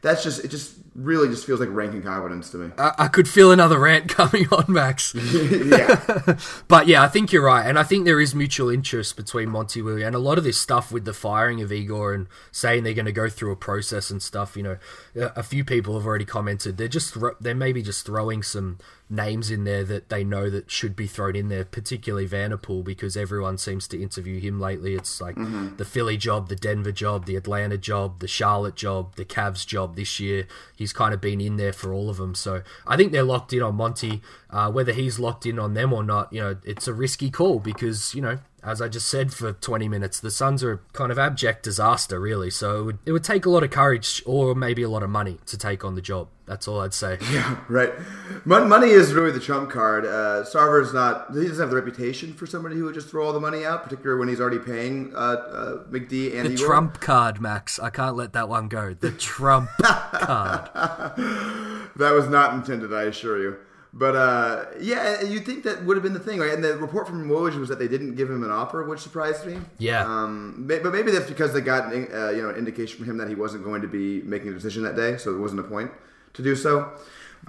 [0.00, 2.70] that's just it just really just feels like ranking competence to me.
[2.76, 5.14] I, I could feel another rant coming on, Max.
[5.42, 6.36] yeah,
[6.68, 9.80] but yeah, I think you're right, and I think there is mutual interest between Monty
[9.80, 12.94] Williams and a lot of this stuff with the firing of Igor and saying they're
[12.94, 14.56] going to go through a process and stuff.
[14.56, 14.78] You know,
[15.14, 18.78] a few people have already commented they're just they're maybe just throwing some
[19.12, 23.16] names in there that they know that should be thrown in there, particularly Vanterpool, because
[23.16, 24.94] everyone seems to interview him lately.
[24.94, 25.76] It's like mm-hmm.
[25.76, 29.96] the Philly job, the Denver job, the Atlanta job, the Charlotte job, the Cavs job
[29.96, 30.46] this year.
[30.82, 32.34] He's kind of been in there for all of them.
[32.34, 34.20] So I think they're locked in on Monty.
[34.50, 37.60] Uh, whether he's locked in on them or not, you know, it's a risky call
[37.60, 41.10] because, you know, as I just said for 20 minutes, the Suns are a kind
[41.10, 42.48] of abject disaster, really.
[42.50, 45.10] So it would, it would take a lot of courage or maybe a lot of
[45.10, 46.28] money to take on the job.
[46.46, 47.18] That's all I'd say.
[47.32, 47.92] Yeah, right.
[48.44, 50.04] Money is really the trump card.
[50.04, 53.32] Uh, Sarver's not, he doesn't have the reputation for somebody who would just throw all
[53.32, 56.66] the money out, particularly when he's already paying uh, uh, McD and The Igor.
[56.66, 57.78] trump card, Max.
[57.78, 58.92] I can't let that one go.
[58.94, 60.70] The trump card.
[61.96, 63.56] That was not intended, I assure you.
[63.94, 66.52] But uh, yeah, you think that would have been the thing, right?
[66.54, 69.46] And the report from Woj was that they didn't give him an offer, which surprised
[69.46, 69.58] me.
[69.78, 70.04] Yeah.
[70.04, 73.28] Um, but maybe that's because they got uh, you know an indication from him that
[73.28, 75.90] he wasn't going to be making a decision that day, so there wasn't a point
[76.32, 76.90] to do so.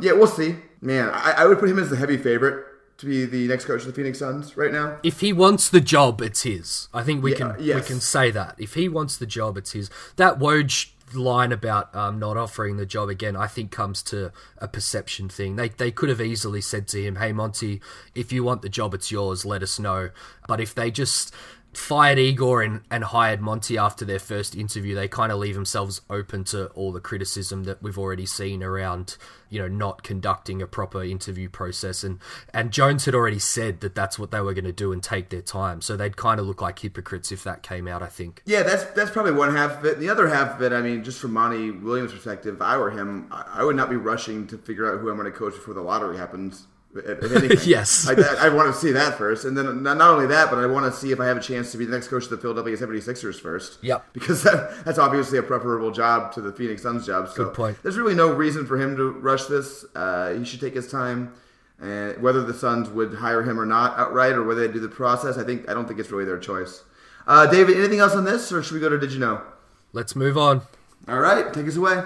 [0.02, 0.56] Yeah, we'll see.
[0.82, 2.66] Man, I, I would put him as the heavy favorite
[2.98, 4.98] to be the next coach of the Phoenix Suns right now.
[5.02, 6.90] If he wants the job, it's his.
[6.94, 7.76] I think we Yeah, can yes.
[7.82, 8.56] we can say that.
[8.58, 9.90] If he wants the job, it's his.
[10.18, 14.68] That Woj line about um, not offering the job again, I think comes to a
[14.68, 15.56] perception thing.
[15.56, 17.82] They they could have easily said to him, "Hey Monty,
[18.16, 19.46] if you want the job, it's yours.
[19.46, 20.10] Let us know."
[20.48, 21.34] But if they just
[21.78, 26.02] fired Igor and, and hired Monty after their first interview, they kind of leave themselves
[26.10, 29.18] open to all the criticism that we've already seen around,
[29.50, 32.04] you know, not conducting a proper interview process.
[32.04, 32.20] And,
[32.54, 35.30] and Jones had already said that that's what they were going to do and take
[35.30, 35.82] their time.
[35.82, 38.42] So they'd kind of look like hypocrites if that came out, I think.
[38.46, 40.00] Yeah, that's that's probably one half of it.
[40.00, 42.92] The other half of it, I mean, just from Monty Williams' perspective, if I were
[42.92, 45.54] him, I I would not be rushing to figure out who I'm going to coach
[45.54, 46.68] before the lottery happens.
[46.96, 47.58] If if anything.
[47.70, 48.08] Yes.
[48.08, 50.60] I, I, I want to see that first, and then not not only that, but
[50.60, 52.30] I want to see if I have a chance to be the next coach of
[52.30, 53.80] the Philadelphia 76ers first.
[53.82, 54.06] Yep.
[54.14, 57.30] Because that, that's obviously a preferable job to the Phoenix Suns job.
[57.30, 57.78] So Good point.
[57.82, 59.86] There's really no reason for him to rush this.
[59.96, 61.34] Uh, he should take his time.
[61.80, 64.88] And whether the Suns would hire him or not outright, or whether they do the
[64.88, 66.84] process, I think I don't think it's really their choice.
[67.26, 69.42] Uh, David, anything else on this, or should we go to Did you know?
[69.92, 70.62] Let's move on.
[71.08, 72.04] All right, take us away.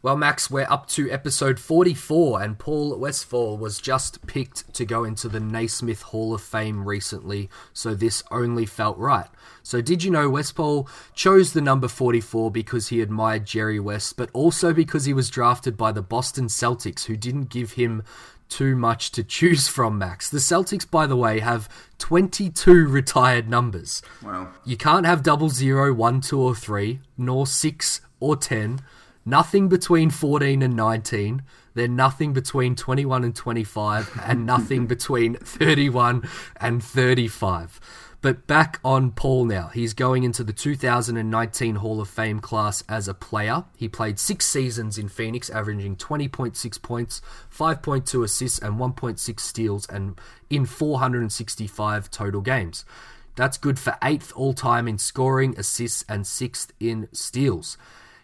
[0.00, 5.02] Well, Max, we're up to episode 44, and Paul Westphal was just picked to go
[5.02, 9.26] into the Naismith Hall of Fame recently, so this only felt right.
[9.64, 14.30] So, did you know Westphal chose the number 44 because he admired Jerry West, but
[14.32, 18.04] also because he was drafted by the Boston Celtics, who didn't give him
[18.48, 20.30] too much to choose from, Max?
[20.30, 24.00] The Celtics, by the way, have 22 retired numbers.
[24.22, 24.52] Wow.
[24.64, 28.80] You can't have double zero, one, two, or three, nor six or ten.
[29.28, 31.42] Nothing between 14 and 19.
[31.74, 36.26] Then nothing between 21 and 25, and nothing between 31
[36.58, 37.78] and 35.
[38.22, 39.68] But back on Paul now.
[39.68, 43.64] He's going into the 2019 Hall of Fame class as a player.
[43.76, 47.20] He played six seasons in Phoenix, averaging 20.6 points,
[47.54, 52.86] 5.2 assists, and 1.6 steals, and in 465 total games.
[53.36, 57.76] That's good for eighth all time in scoring, assists, and sixth in steals.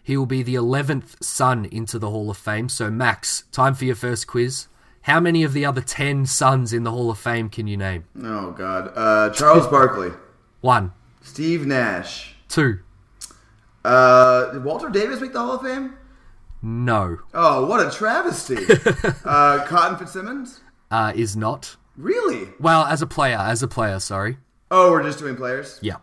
[0.05, 2.69] He will be the 11th Sun into the Hall of Fame.
[2.69, 4.67] So, Max, time for your first quiz.
[5.01, 8.05] How many of the other 10 Suns in the Hall of Fame can you name?
[8.23, 10.11] Oh God, uh, Charles Barkley,
[10.61, 12.79] One, Steve Nash, two,
[13.83, 15.95] uh, did Walter Davis make the Hall of Fame?
[16.61, 18.57] no, Oh, what a travesty!
[19.25, 21.75] uh, Cotton Fitzsimmons, uh, is not.
[21.97, 22.49] really?
[22.59, 24.37] Well, as a player, as a player, sorry.
[24.71, 25.77] Oh, we're just doing players.
[25.83, 25.97] Yeah,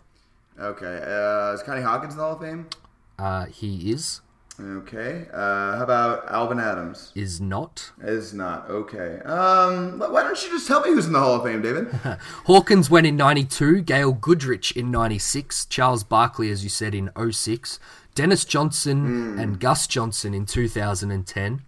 [0.61, 2.69] Okay, uh, is Connie Hawkins in the Hall of Fame?
[3.18, 4.20] Uh, he is,
[4.61, 7.11] Okay, uh, how about Alvin Adams?
[7.14, 7.90] is not.
[8.03, 9.18] Is not okay.
[9.25, 11.88] Um, why don't you just tell me who's in the Hall of Fame, David?
[12.44, 17.81] Hawkins went in 92, Gail Goodrich in 96, Charles Barkley, as you said, in 06,
[18.14, 21.62] Dennis Johnson and Gus Johnson in 2010.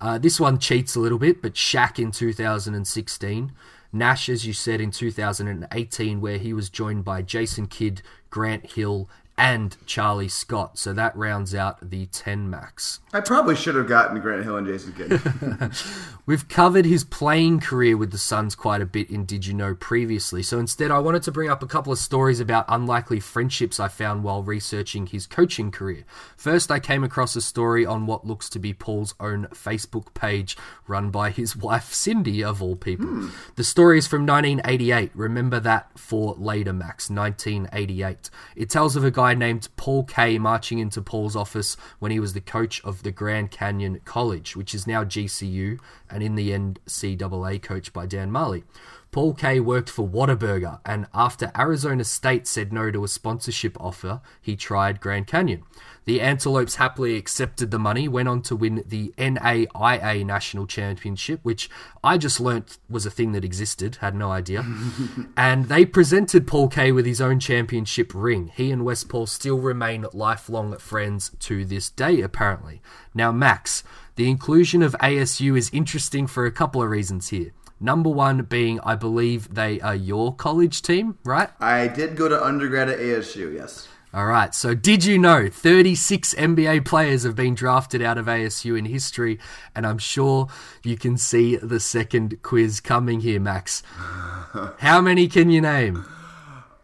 [0.00, 3.52] Uh, this one cheats a little bit, but Shaq in 2016.
[3.92, 9.08] Nash, as you said, in 2018, where he was joined by Jason Kidd, Grant Hill,
[9.38, 10.78] and Charlie Scott.
[10.78, 12.98] So that rounds out the 10 max.
[13.12, 15.72] I probably should have gotten Grant Hill and Jason Kidd.
[16.26, 19.74] We've covered his playing career with the Suns quite a bit in Did You Know
[19.74, 23.80] previously, so instead I wanted to bring up a couple of stories about unlikely friendships
[23.80, 26.04] I found while researching his coaching career.
[26.36, 30.56] First, I came across a story on what looks to be Paul's own Facebook page
[30.86, 33.06] run by his wife Cindy, of all people.
[33.06, 33.28] Hmm.
[33.54, 35.12] The story is from 1988.
[35.14, 37.08] Remember that for later, Max.
[37.08, 38.30] 1988.
[38.56, 42.32] It tells of a guy named Paul Kay marching into Paul's office when he was
[42.32, 45.78] the coach of the Grand Canyon College, which is now GCU,
[46.10, 48.64] and in the NCAA coached by Dan Majerle.
[49.10, 54.20] Paul Kay worked for Whataburger, and after Arizona State said no to a sponsorship offer,
[54.40, 55.62] he tried Grand Canyon.
[56.04, 61.70] The Antelopes happily accepted the money, went on to win the NAIA National Championship, which
[62.04, 64.64] I just learnt was a thing that existed, had no idea.
[65.36, 68.52] and they presented Paul Kay with his own championship ring.
[68.54, 72.82] He and Westphal still remain lifelong friends to this day, apparently.
[73.14, 73.84] Now, Max,
[74.16, 77.52] the inclusion of ASU is interesting for a couple of reasons here.
[77.80, 81.50] Number one being, I believe they are your college team, right?
[81.60, 83.88] I did go to undergrad at ASU, yes.
[84.12, 84.54] All right.
[84.54, 89.38] So, did you know 36 NBA players have been drafted out of ASU in history?
[89.74, 90.48] And I'm sure
[90.82, 93.82] you can see the second quiz coming here, Max.
[94.78, 96.06] How many can you name?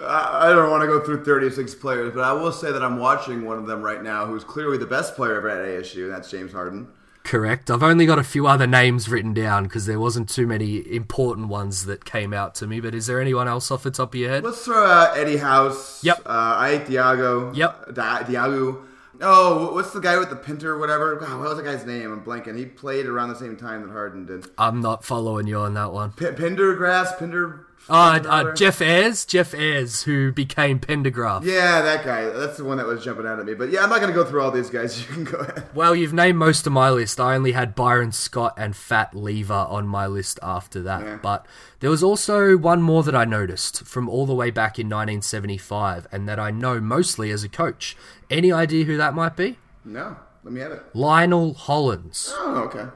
[0.01, 2.99] I I don't want to go through 36 players, but I will say that I'm
[2.99, 6.13] watching one of them right now who's clearly the best player ever at ASU, and
[6.13, 6.89] that's James Harden.
[7.25, 7.71] Correct.
[7.71, 11.49] I've only got a few other names written down because there wasn't too many important
[11.49, 12.81] ones that came out to me.
[12.81, 14.45] But is there anyone else off the top of your head?
[14.45, 16.05] Let's throw out Eddie House.
[16.05, 16.21] Yep.
[16.27, 17.57] Uh, Ike Diogu.
[17.57, 17.95] Yep.
[17.95, 18.85] Di- Diogu.
[19.21, 21.15] Oh, what's the guy with the Pinter or whatever?
[21.17, 22.13] God, what was the guy's name?
[22.13, 22.59] I'm blanking.
[22.59, 24.47] He played around the same time that Harden did.
[24.59, 26.13] I'm not following you on that one.
[26.13, 27.17] P- Pendergrass?
[27.19, 27.67] Pinder?
[27.89, 31.45] Uh, uh, Jeff Ayres, Jeff Ayres, who became Pendergraph.
[31.45, 32.25] Yeah, that guy.
[32.31, 33.55] That's the one that was jumping out at me.
[33.55, 34.95] But yeah, I'm not going to go through all these guys.
[35.05, 35.65] You can go ahead.
[35.75, 37.21] Well, you've named most of my list.
[37.21, 41.03] I only had Byron Scott and Fat Lever on my list after that.
[41.03, 41.19] Yeah.
[41.23, 41.47] But
[41.81, 46.07] there was also one more that I noticed from all the way back in 1975
[46.11, 47.97] and that I know mostly as a coach.
[48.31, 49.59] Any idea who that might be?
[49.85, 50.83] No, let me have it.
[50.95, 52.33] Lionel Hollins.
[52.35, 52.87] Oh, okay.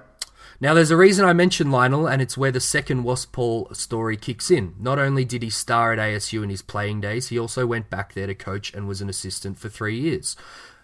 [0.60, 4.50] Now, there's a reason I mentioned Lionel, and it's where the second Westphal story kicks
[4.50, 4.74] in.
[4.80, 8.14] Not only did he star at ASU in his playing days, he also went back
[8.14, 10.36] there to coach and was an assistant for three years.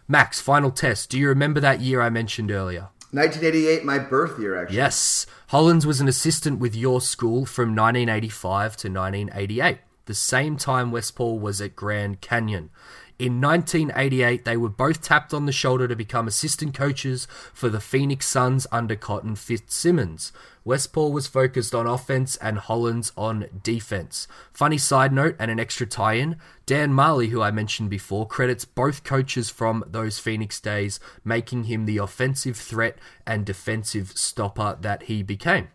[0.07, 1.11] Max, final test.
[1.11, 2.91] Do you remember that year I mentioned earlier?
[3.11, 4.77] 1988, my birth year, actually.
[4.77, 5.27] Yes.
[5.49, 11.41] Hollins was an assistant with your school from 1985 to 1988, the same time Westphal
[11.41, 12.71] was at Grand Canyon.
[13.17, 17.79] In 1988, they were both tapped on the shoulder to become assistant coaches for the
[17.79, 20.33] Phoenix Suns under Cotton Fitzsimmons.
[20.65, 24.27] Westphal was focused on offense and Hollins on defense.
[24.53, 28.65] Funny side note and an extra tie in Dan Majerle, who I mentioned before, credits
[28.65, 35.05] both coaches from those Phoenix days, making him the offensive threat and defensive stopper that
[35.05, 35.69] he became.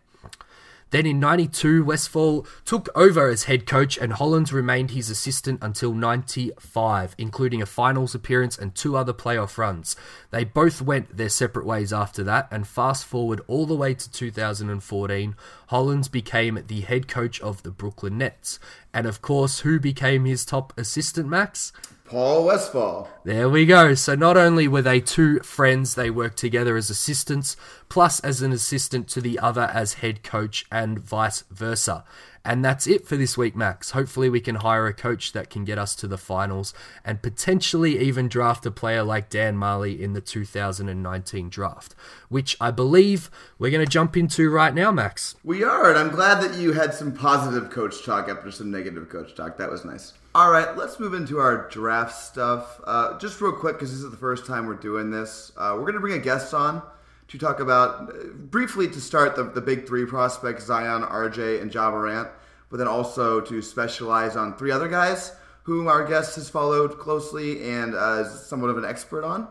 [0.90, 5.94] Then in 92, Westphal took over as head coach and Hollins remained his assistant until
[5.94, 9.94] 95, including a finals appearance and two other playoff runs.
[10.30, 14.10] They both went their separate ways after that, and fast forward all the way to
[14.10, 15.36] 2014,
[15.68, 18.58] Hollins became the head coach of the Brooklyn Nets.
[18.92, 21.72] And of course, who became his top assistant, Max?
[22.10, 23.08] Paul Westphal.
[23.22, 23.94] There we go.
[23.94, 27.56] So not only were they two friends, they worked together as assistants,
[27.88, 32.02] plus as an assistant to the other as head coach and vice versa.
[32.44, 33.92] And that's it for this week, Max.
[33.92, 38.00] Hopefully, we can hire a coach that can get us to the finals and potentially
[38.00, 41.94] even draft a player like Dan Majerle in the 2019 draft,
[42.28, 45.36] which I believe we're going to jump into right now, Max.
[45.44, 49.08] We are, and I'm glad that you had some positive coach talk after some negative
[49.08, 49.58] coach talk.
[49.58, 50.14] That was nice.
[50.32, 52.80] All right, let's move into our draft stuff.
[52.84, 55.80] Uh, just real quick, because this is the first time we're doing this, uh, we're
[55.80, 56.82] going to bring a guest on
[57.26, 61.74] to talk about uh, briefly to start the, the big three prospects Zion, RJ, and
[61.74, 62.28] Ja Morant,
[62.68, 67.68] but then also to specialize on three other guys whom our guest has followed closely
[67.68, 69.48] and uh, is somewhat of an expert on.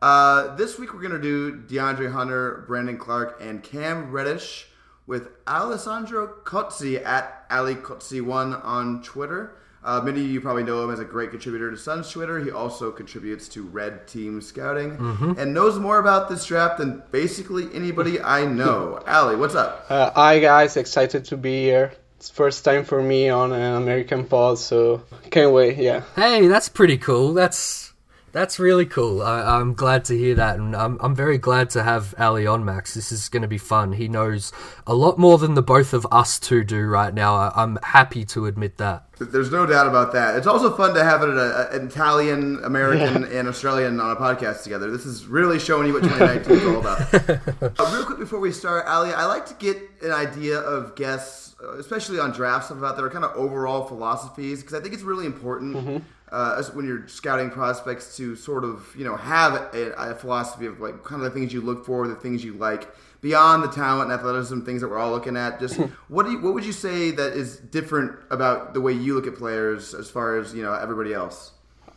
[0.00, 4.68] Uh, this week we're going to do DeAndre Hunter, Brandon Clarke, and Cam Reddish
[5.08, 9.56] with Alessandro Cozzi at Ali Cozzi1 on Twitter.
[9.84, 12.40] Uh, many of you probably know him as a great contributor to Suns Twitter.
[12.42, 14.96] He also contributes to Red Team Scouting
[15.38, 19.02] and knows more about this draft than basically anybody I know.
[19.06, 19.84] Ali, what's up?
[19.90, 21.92] Uh, hi guys, excited to be here.
[22.16, 25.76] It's first time for me on an American pod, so can't wait.
[25.76, 26.02] Yeah.
[26.16, 27.34] Hey, that's pretty cool.
[27.34, 27.92] That's
[28.32, 29.22] that's really cool.
[29.22, 32.64] I, I'm glad to hear that, and I'm I'm very glad to have Ali on,
[32.64, 32.94] Max.
[32.94, 33.92] This is going to be fun.
[33.92, 34.50] He knows
[34.86, 37.34] a lot more than the both of us two do right now.
[37.34, 39.03] I, I'm happy to admit that.
[39.30, 40.36] There's no doubt about that.
[40.36, 44.62] It's also fun to have it a, an Italian, American, and Australian on a podcast
[44.62, 44.90] together.
[44.90, 47.14] This is really showing you what 2019 is all about.
[47.80, 51.54] uh, real quick before we start, Ali, I like to get an idea of guests,
[51.62, 55.26] uh, especially on drafts, about their kind of overall philosophies, because I think it's really
[55.26, 56.04] important.
[56.30, 60.80] Uh, when you're scouting prospects to sort of you know have a, a philosophy of
[60.80, 62.88] like kind of the things you look for, the things you like
[63.24, 65.58] beyond the talent and athleticism, things that we're all looking at.
[65.58, 65.76] Just
[66.08, 69.26] what do you, what would you say that is different about the way you look
[69.26, 71.52] at players as far as you know everybody else?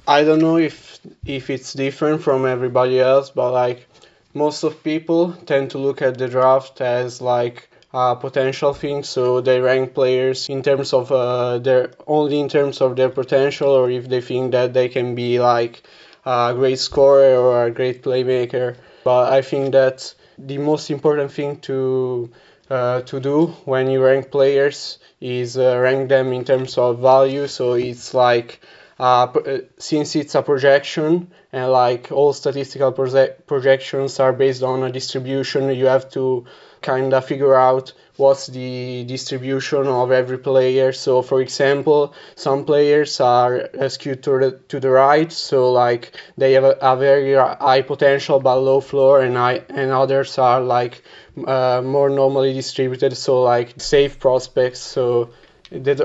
[0.07, 3.87] I don't know if if it's different from everybody else, but like
[4.33, 9.41] most of people tend to look at the draft as like a potential thing, so
[9.41, 13.91] they rank players in terms of uh, their only in terms of their potential, or
[13.91, 15.83] if they think that they can be like
[16.25, 18.77] a great scorer or a great playmaker.
[19.03, 22.29] But I think that the most important thing to
[22.69, 27.47] uh, to do when you rank players is uh, rank them in terms of value.
[27.47, 28.61] So it's like
[28.99, 34.83] uh, uh, since it's a projection and like all statistical proje- projections are based on
[34.83, 36.45] a distribution, you have to
[36.81, 40.91] kind of figure out what's the distribution of every player.
[40.91, 46.53] So, for example, some players are skewed to the, to the right, so like they
[46.53, 51.03] have a, a very high potential but low floor, and I and others are like
[51.45, 54.79] uh, more normally distributed, so like safe prospects.
[54.79, 55.29] So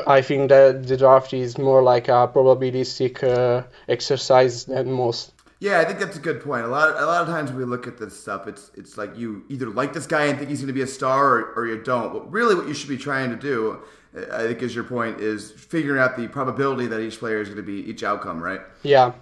[0.06, 5.32] I think that the draft is more like a probabilistic uh, exercise than most.
[5.62, 6.64] Yeah, I think that's a good point.
[6.64, 8.98] A lot, of, a lot of times when we look at this stuff, it's it's
[8.98, 11.52] like you either like this guy and think he's going to be a star, or,
[11.54, 12.12] or you don't.
[12.12, 13.78] But really, what you should be trying to do,
[14.16, 17.46] uh, I think, is your point, is figuring out the probability that each player is
[17.46, 18.60] going to be each outcome, right?
[18.82, 19.12] Yeah,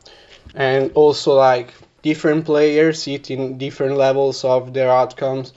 [0.55, 5.53] and also like different players hit in different levels of their outcomes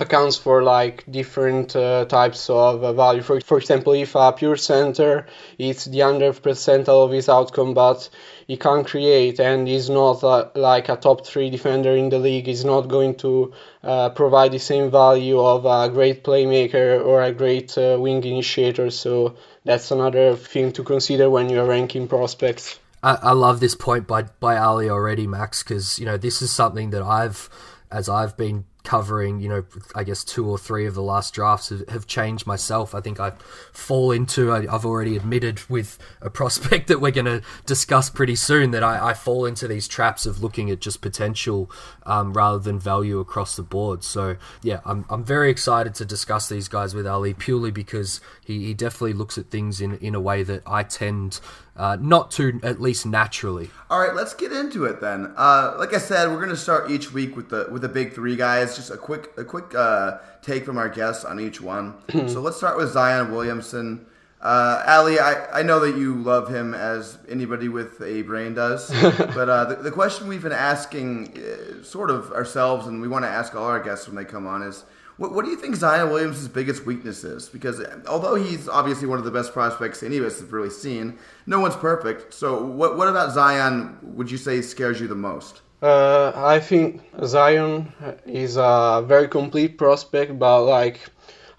[0.00, 3.22] accounts for like different uh, types of uh, value.
[3.22, 5.26] For, for example, if a pure center
[5.58, 8.08] it's the under percentile of his outcome, but
[8.46, 12.48] he can't create and is not uh, like a top three defender in the league,
[12.48, 17.32] is not going to uh, provide the same value of a great playmaker or a
[17.32, 18.90] great uh, wing initiator.
[18.90, 22.78] So that's another thing to consider when you're ranking prospects.
[23.02, 26.50] I, I love this point by by Ali already, Max, because you know this is
[26.50, 27.48] something that I've,
[27.90, 29.64] as I've been covering, you know,
[29.94, 32.94] I guess two or three of the last drafts have, have changed myself.
[32.94, 33.32] I think I
[33.70, 38.34] fall into, I, I've already admitted with a prospect that we're going to discuss pretty
[38.34, 41.70] soon that I, I fall into these traps of looking at just potential
[42.06, 44.02] um, rather than value across the board.
[44.04, 48.64] So, yeah, I'm, I'm very excited to discuss these guys with Ali purely because he,
[48.64, 51.40] he definitely looks at things in, in a way that I tend
[51.78, 53.70] uh, not to, at least naturally.
[53.88, 55.32] All right, let's get into it then.
[55.36, 58.12] Uh, like I said, we're going to start each week with the with the big
[58.12, 58.76] three guys.
[58.76, 61.94] Just a quick a quick uh, take from our guests on each one.
[62.28, 64.04] so let's start with Zion Williamson.
[64.40, 68.88] Uh, Ali, I, I know that you love him as anybody with a brain does,
[69.02, 73.24] but uh, the, the question we've been asking, uh, sort of ourselves, and we want
[73.24, 74.84] to ask all our guests when they come on, is
[75.18, 77.48] what, what do you think Zion Williams' biggest weakness is?
[77.48, 81.18] Because although he's obviously one of the best prospects any of us have really seen,
[81.46, 82.32] no one's perfect.
[82.32, 85.60] So what, what about Zion would you say scares you the most?
[85.82, 87.92] Uh, I think Zion
[88.26, 91.00] is a very complete prospect, but like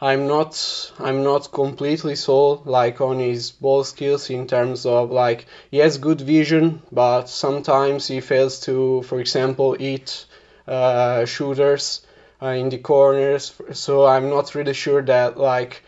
[0.02, 5.46] I'm not I'm not completely sold like on his ball skills in terms of like
[5.72, 10.26] he has good vision, but sometimes he fails to, for example, eat
[10.68, 12.02] uh, shooters
[12.48, 13.54] in the corners.
[13.74, 15.84] So I'm not really sure that like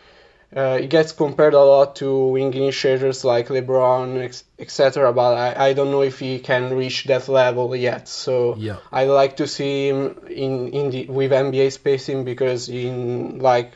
[0.54, 5.12] uh, it gets compared a lot to wing initiators like LeBron, etc.
[5.12, 8.06] But I, I don't know if he can reach that level yet.
[8.08, 8.76] So Yeah.
[8.90, 13.72] I like to see him in, in the with NBA spacing because in like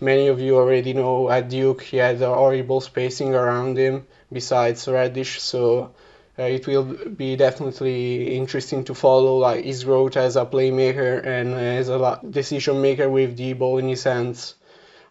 [0.00, 4.86] many of you already know at Duke he had a horrible spacing around him besides
[4.86, 5.40] Reddish.
[5.40, 5.92] So
[6.38, 11.54] uh, it will be definitely interesting to follow like his growth as a playmaker and
[11.54, 14.54] as a decision maker with the ball in his hands.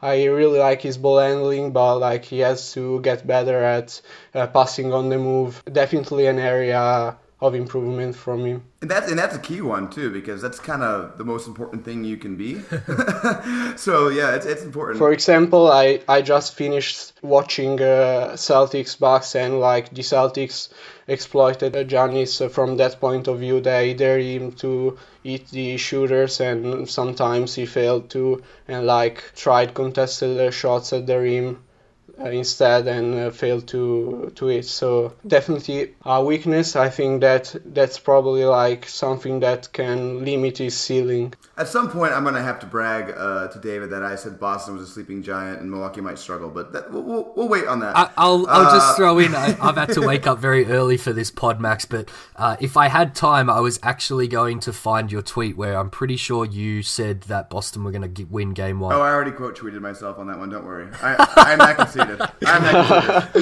[0.02, 4.02] I really like his ball handling, but like he has to get better at
[4.34, 5.64] uh, passing on the move.
[5.72, 8.64] Definitely an area of improvement from him.
[8.82, 11.86] And that's and that's a key one too, because that's kind of the most important
[11.86, 12.60] thing you can be.
[13.76, 14.98] so yeah, it's it's important.
[14.98, 20.70] For example, I, I just finished watching uh, Celtics Bucks and like the Celtics
[21.08, 23.62] exploited Giannis from that point of view.
[23.62, 29.74] They dare him to eat the shooters and sometimes he failed to and like tried
[29.76, 31.64] contested shots at the rim
[32.26, 34.66] instead and uh, failed to to it.
[34.66, 36.76] So definitely a weakness.
[36.76, 41.34] I think that that's probably like something that can limit his ceiling.
[41.58, 44.76] At some point, I'm gonna have to brag uh, to David that I said Boston
[44.78, 47.80] was a sleeping giant and Milwaukee might struggle, but that, we'll, we'll, we'll wait on
[47.80, 47.96] that.
[47.98, 49.34] I, I'll, I'll Uh, just throw in.
[49.46, 51.86] I, I've had to wake up very early for this pod, Max.
[51.86, 55.78] But uh, if I had time, I was actually going to find your tweet where
[55.78, 58.94] I'm pretty sure you said that Boston were going to win Game One.
[58.94, 60.50] Oh, I already quote tweeted myself on that one.
[60.50, 60.88] Don't worry.
[61.02, 61.78] I, I'm not
[62.46, 63.36] I'm not.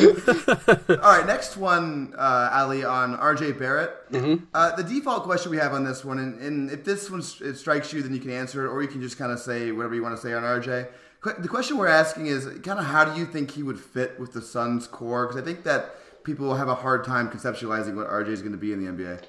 [1.04, 3.92] All right, next one, uh, Ali, on RJ Barrett.
[4.12, 4.46] Mm-hmm.
[4.54, 7.56] Uh, the default question we have on this one, and, and if this one it
[7.56, 9.96] strikes you, then you can answer it, or you can just kind of say whatever
[9.96, 10.88] you want to say on RJ.
[11.22, 14.20] Qu- The question we're asking is kind of how do you think he would fit
[14.20, 15.28] with the Suns' core?
[15.28, 18.52] Because I think that people will have a hard time conceptualizing what RJ is going
[18.54, 19.22] to be in the NBA.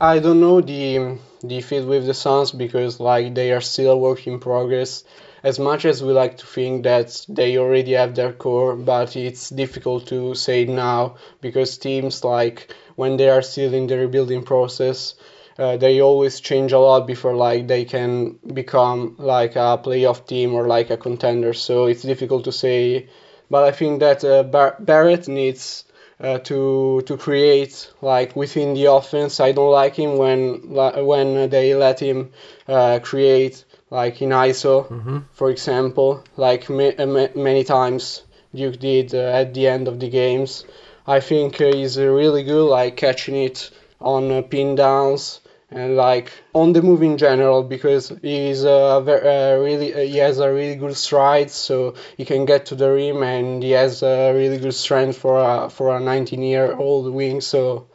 [0.00, 3.96] I don't know the the fit with the Suns because like they are still a
[3.96, 5.04] work in progress.
[5.46, 9.48] As much as we like to think that they already have their core, but it's
[9.48, 15.14] difficult to say now because teams like when they are still in the rebuilding process,
[15.58, 20.52] uh, they always change a lot before like they can become like a playoff team
[20.54, 21.54] or like a contender.
[21.54, 23.08] So it's difficult to say.
[23.50, 25.84] But I think that uh, Bar- Barrett needs
[26.20, 29.40] uh, to to create like within the offense.
[29.40, 30.74] I don't like him when
[31.06, 32.32] when they let him
[32.68, 38.22] uh, create like in ISO, for example, like ma- uh, ma- many times
[38.54, 40.64] Duke did uh, at the end of the games.
[41.06, 43.70] I think uh, he's really good, like catching it
[44.00, 49.56] on uh, pin downs and like on the move in general because he's uh, ver-
[49.58, 52.88] uh, really uh, he has a really good stride so he can get to the
[52.88, 57.12] rim and he has a really good strength for a for a 19 year old
[57.12, 57.86] wing so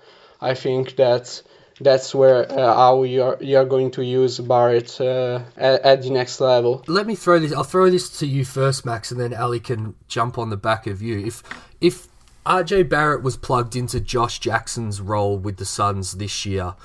[0.42, 1.42] I think that
[1.82, 6.02] that's where uh, how you are you are going to use Barrett uh, at, at
[6.04, 6.84] the next level.
[6.88, 7.54] Let me throw this.
[7.54, 10.88] I'll throw this to you first, Max, and then Ali can jump on the back
[10.88, 11.26] of you.
[11.26, 11.44] If
[11.82, 12.08] if
[12.46, 16.76] RJ Barrett was plugged into Josh Jackson's role with the Suns this year,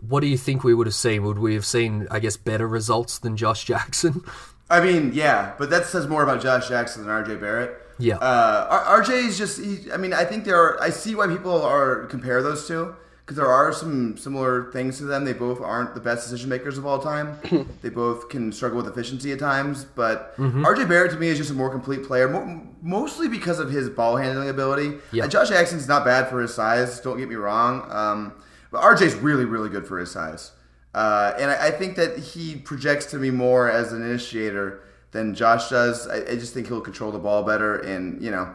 [0.00, 1.24] what do you think we would have seen?
[1.24, 4.22] Would we have seen, I guess, better results than Josh Jackson?
[4.70, 7.80] I mean, yeah, but that says more about Josh Jackson than RJ Barrett.
[7.98, 8.16] Yeah.
[8.16, 9.60] Uh, RJ is just.
[9.60, 10.82] He, I mean, I think there are.
[10.82, 12.94] I see why people are compare those two
[13.24, 15.24] because there are some similar things to them.
[15.24, 17.38] They both aren't the best decision makers of all time.
[17.82, 19.84] they both can struggle with efficiency at times.
[19.84, 23.70] But RJ Barrett to me is just a more complete player, mo- mostly because of
[23.70, 24.98] his ball handling ability.
[25.10, 25.24] Yeah.
[25.24, 27.00] Uh, Josh Jackson's not bad for his size.
[27.00, 27.90] Don't get me wrong.
[27.90, 28.34] Um,
[28.70, 30.52] but RJ's really, really good for his size.
[30.94, 35.34] Uh, and I, I think that he projects to me more as an initiator than
[35.34, 36.06] Josh does.
[36.06, 38.54] I, I just think he'll control the ball better, and you know,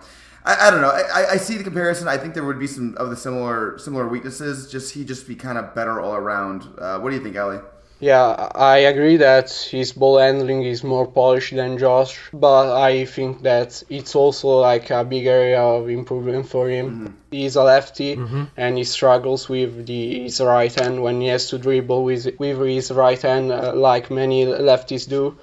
[0.52, 0.90] I, I don't know.
[1.02, 2.08] I, I- I see the comparison.
[2.16, 4.56] I think there would be some of the similar similar weaknesses.
[4.76, 6.60] Just he just be kind of better all around.
[6.78, 7.60] Uh, what do you think, Ali?
[8.02, 13.42] Yeah, I agree that his ball handling is more polished than Josh, but I think
[13.44, 17.18] that it's also like a big area of improvement for him.
[17.30, 18.14] He's a lefty
[18.56, 22.58] and he struggles with the, his right hand when he has to dribble with, with
[22.66, 25.36] his right hand, uh, like many lefties do.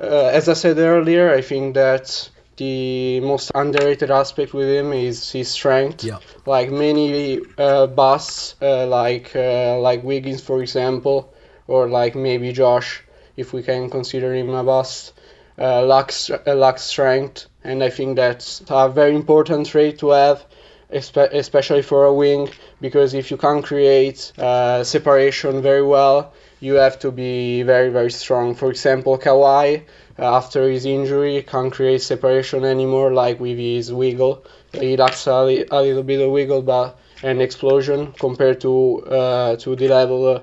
[0.00, 0.06] Uh,
[0.38, 5.48] as I said earlier, I think that the most underrated aspect with him is his
[5.50, 6.04] strength.
[6.04, 6.18] Yeah.
[6.46, 11.32] Like many uh, busts, uh, like uh, like Wiggins, for example,
[11.66, 13.02] or like maybe Josh,
[13.36, 15.12] if we can consider him a bust,
[15.58, 20.44] uh, lacks uh, lacks strength, and I think that's a very important trait to have.
[20.92, 22.48] espe- especially for a wing,
[22.80, 28.10] because if you can't create uh, separation very well, you have to be very very
[28.10, 28.54] strong.
[28.54, 29.82] For example, Kawhi
[30.18, 34.44] after his injury can't create separation anymore like with his wiggle.
[34.72, 39.76] He lacks a, a little bit of wiggle, but an explosion compared to uh, to
[39.76, 40.42] the level.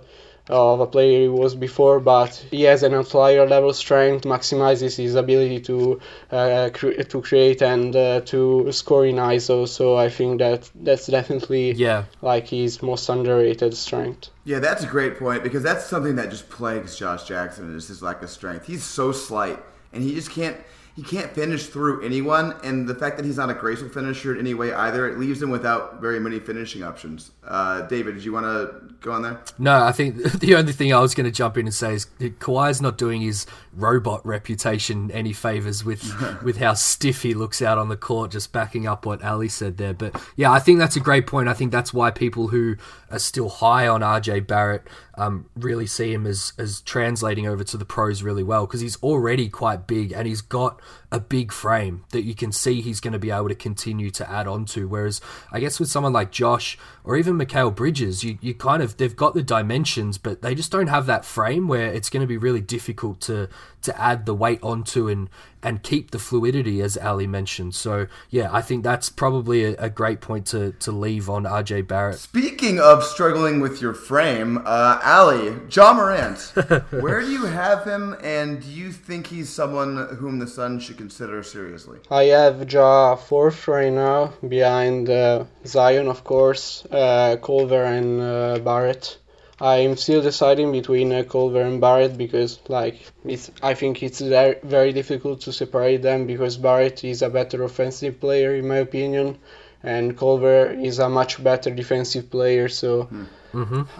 [0.49, 4.97] Uh, of a player he was before, but he has an outlier level strength, maximizes
[4.97, 9.67] his ability to uh, cre- to create and uh, to score in ISO.
[9.67, 12.05] So I think that that's definitely Yeah.
[12.21, 14.29] like his most underrated strength.
[14.43, 18.01] Yeah, that's a great point because that's something that just plagues Josh Jackson is his
[18.01, 18.65] lack of strength.
[18.65, 19.59] He's so slight,
[19.93, 20.57] and he just can't
[20.95, 22.55] he can't finish through anyone.
[22.63, 25.41] And the fact that he's not a graceful finisher in any way either, it leaves
[25.41, 27.31] him without very many finishing options.
[27.45, 29.41] Uh, David, did you want to go on there?
[29.57, 32.07] No, I think the only thing I was going to jump in and say is
[32.19, 36.03] Kawhi's not doing his robot reputation any favors with
[36.43, 39.77] with how stiff he looks out on the court, just backing up what Ali said
[39.77, 39.93] there.
[39.93, 41.47] But yeah, I think that's a great point.
[41.47, 42.75] I think that's why people who
[43.09, 47.77] are still high on RJ Barrett um, really see him as as translating over to
[47.77, 50.81] the pros really well because he's already quite big and he's got
[51.11, 54.29] a big frame that you can see he's going to be able to continue to
[54.29, 54.87] add on to.
[54.87, 55.19] Whereas
[55.51, 59.15] I guess with someone like Josh or even Mikal Bridges, you, you kind of they've
[59.15, 62.37] got the dimensions, but they just don't have that frame where it's going to be
[62.37, 63.49] really difficult to
[63.83, 65.29] to add the weight onto and
[65.63, 67.75] and keep the fluidity as Ali mentioned.
[67.75, 71.87] So yeah, I think that's probably a, a great point to to leave on RJ
[71.87, 72.19] Barrett.
[72.19, 76.39] Speaking of struggling with your frame, uh, Ali, Ja Morant,
[76.89, 80.97] where do you have him, and do you think he's someone whom the Suns should
[80.97, 81.99] consider seriously?
[82.09, 88.59] I have Ja fourth right now, behind uh, Zion, of course, uh, Culver and uh,
[88.59, 89.17] Barrett.
[89.61, 94.55] I'm still deciding between uh, Culver and Barrett because, like, it's, I think it's very,
[94.63, 99.37] very difficult to separate them because Barrett is a better offensive player, in my opinion,
[99.83, 102.69] and Culver is a much better defensive player.
[102.69, 103.07] So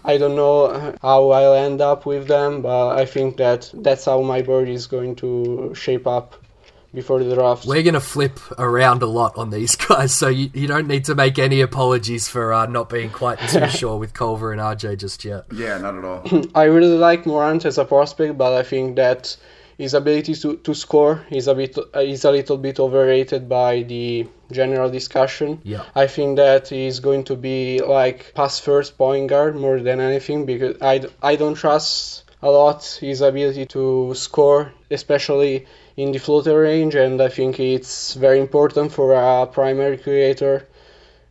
[0.03, 4.22] I don't know how I'll end up with them, but I think that that's how
[4.22, 6.36] my board is going to shape up
[6.93, 7.65] before the draft.
[7.65, 11.05] We're going to flip around a lot on these guys, so you, you don't need
[11.05, 14.97] to make any apologies for uh, not being quite too sure with Culver and RJ
[14.97, 15.45] just yet.
[15.53, 16.41] Yeah, not at all.
[16.55, 19.37] I really like Morant as a prospect, but I think that
[19.77, 23.81] his ability to, to score is a bit uh, is a little bit overrated by
[23.81, 25.59] the general discussion.
[25.63, 25.85] Yeah.
[25.95, 30.45] I think that he's going to be like pass first point guard more than anything
[30.45, 35.65] because I, I don't trust a lot his ability to score, especially
[35.97, 40.67] in the floater range, and I think it's very important for a primary creator.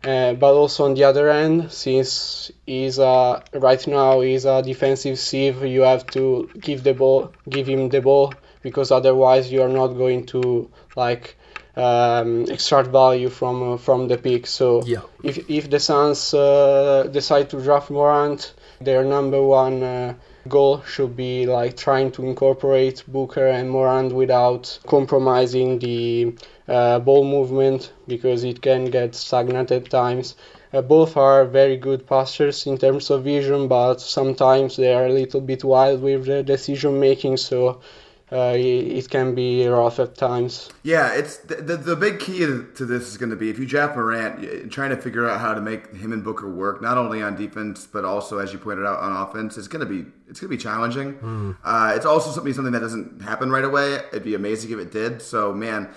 [0.03, 5.19] Uh, but also on the other end, since he's uh, right now he's a defensive
[5.19, 8.33] sieve, you have to give the ball, give him the ball,
[8.63, 11.37] because otherwise you are not going to like
[11.77, 14.47] um, extract value from uh, from the pick.
[14.47, 15.03] So Yeah.
[15.23, 20.15] if if the Suns uh, decide to draft Morant, their number one uh,
[20.49, 26.35] goal should be like trying to incorporate Booker and Morant without compromising the
[26.69, 30.35] uh, ball movement because it can get stagnant at times.
[30.73, 35.13] Uh, both are very good passers in terms of vision, but sometimes they are a
[35.13, 37.81] little bit wild with their decision making, so
[38.33, 40.71] uh, it, can be rough at times.
[40.85, 43.59] Yeah, it's the, the, the big key to to this is going to be if
[43.59, 46.97] you draft Morant, trying to figure out how to make him and Booker work, not
[46.97, 49.59] only on defense but also, as you pointed out, on offense.
[49.59, 51.57] It's going to be it's going to be challenging.
[51.65, 53.95] Uh, it's also something something that doesn't happen right away.
[54.13, 55.21] It'd be amazing if it did.
[55.21, 55.91] So, man,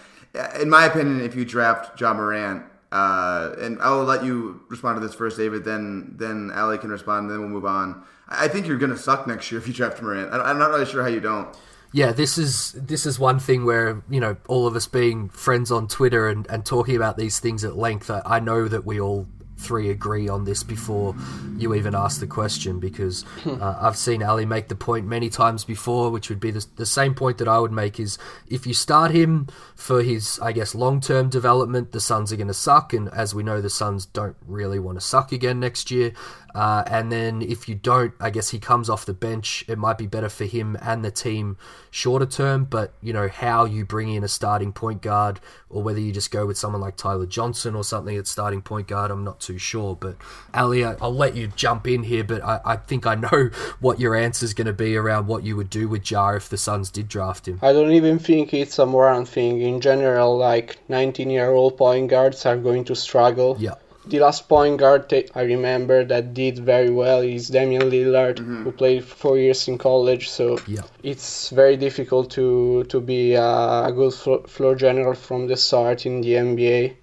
[0.60, 2.66] in my opinion, if you draft Ja Morant.
[2.92, 5.66] Uh, and I'll let you respond to this first, David.
[5.66, 7.24] Then, then Ali can respond.
[7.24, 8.04] And then we'll move on.
[8.30, 10.32] I think you're gonna suck next year if you draft Morant.
[10.32, 11.56] I'm not really sure how you don't.
[11.94, 15.72] Yeah, this is this is one thing where you know all of us being friends
[15.72, 18.10] on Twitter and, and talking about these things at length.
[18.10, 19.28] I, I know that we all
[19.64, 21.16] three agree on this before
[21.58, 25.64] you even ask the question because uh, I've seen Ali make the point many times
[25.64, 28.18] before, which would be the, the same point that I would make is
[28.48, 32.48] if you start him for his I guess long term development, the Suns are going
[32.48, 35.92] to suck, and as we know, the Suns don't really want to suck again next
[35.92, 36.14] year.
[36.54, 39.66] Uh, and then if you don't, I guess he comes off the bench.
[39.68, 41.58] It might be better for him and the team
[41.90, 42.66] shorter term.
[42.66, 45.40] But you know how you bring in a starting point guard,
[45.70, 48.88] or whether you just go with someone like Tyler Johnson or something at starting point
[48.88, 49.96] guard, I'm not too sure.
[49.96, 50.18] But
[50.54, 52.24] Ali, I'll let you jump in here.
[52.24, 53.50] But I, I think I know
[53.80, 56.50] what your answer is going to be around what you would do with Ja if
[56.50, 57.60] the Suns did draft him.
[57.62, 59.62] I don't even think it's a Morant thing.
[59.62, 63.58] In general, like 19 year old point guards are going to struggle.
[63.60, 63.76] Yeah.
[64.06, 68.72] The last point guard ta- I remember that did very well is Damian Lillard, who
[68.72, 70.30] played four years in college.
[70.30, 70.82] So Yeah.
[71.04, 76.06] it's very difficult to to be a, a good flo- floor general from the start
[76.06, 76.94] in the NBA.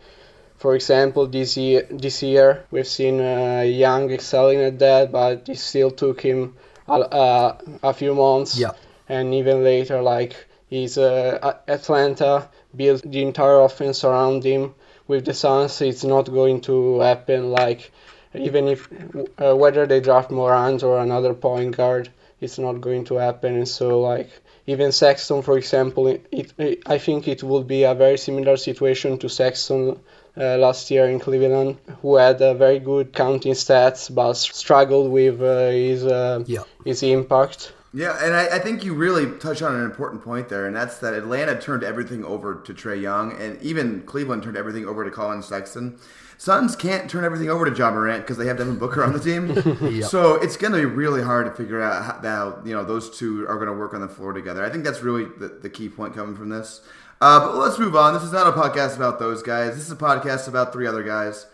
[0.57, 5.59] For example, this year, this year we've seen uh, Young excelling at that, but it
[5.59, 6.55] still took him
[6.87, 8.59] a, uh, a few months.
[8.59, 8.73] Yeah.
[9.09, 10.37] And even later, like
[10.69, 14.75] he's uh, Atlanta built the entire offense around him.
[15.11, 17.41] With the Suns, it's not going to happen.
[17.61, 17.81] Like
[18.35, 18.81] even if
[19.39, 23.57] uh, whether they draft Morant or another point guard, it's not going to happen.
[23.57, 24.31] And so like
[24.67, 29.19] even Sexton, for example, it, it, I think it would be a very similar situation
[29.19, 29.99] to Sexton
[30.37, 35.41] uh, last year in Cleveland, who had uh, very good counting stats but struggled with
[35.43, 36.65] uh, his uh, Yeah.
[36.85, 37.73] his impact.
[37.93, 40.99] Yeah, and I, I think you really touch on an important point there, and that's
[40.99, 45.11] that Atlanta turned everything over to Trae Young, and even Cleveland turned everything over to
[45.11, 45.99] Collin Sexton.
[46.39, 49.19] Suns can't turn everything over to Ja Morant because they have Devin Booker on the
[49.19, 49.51] team.
[49.91, 50.09] Yep.
[50.09, 53.17] So it's going to be really hard to figure out how, how you know those
[53.19, 54.65] two are going to work on the floor together.
[54.65, 56.81] I think that's really the, the key point coming from this.
[57.21, 58.15] Uh, but let's move on.
[58.15, 59.75] This is not a podcast about those guys.
[59.75, 61.47] This is a podcast about three other guys.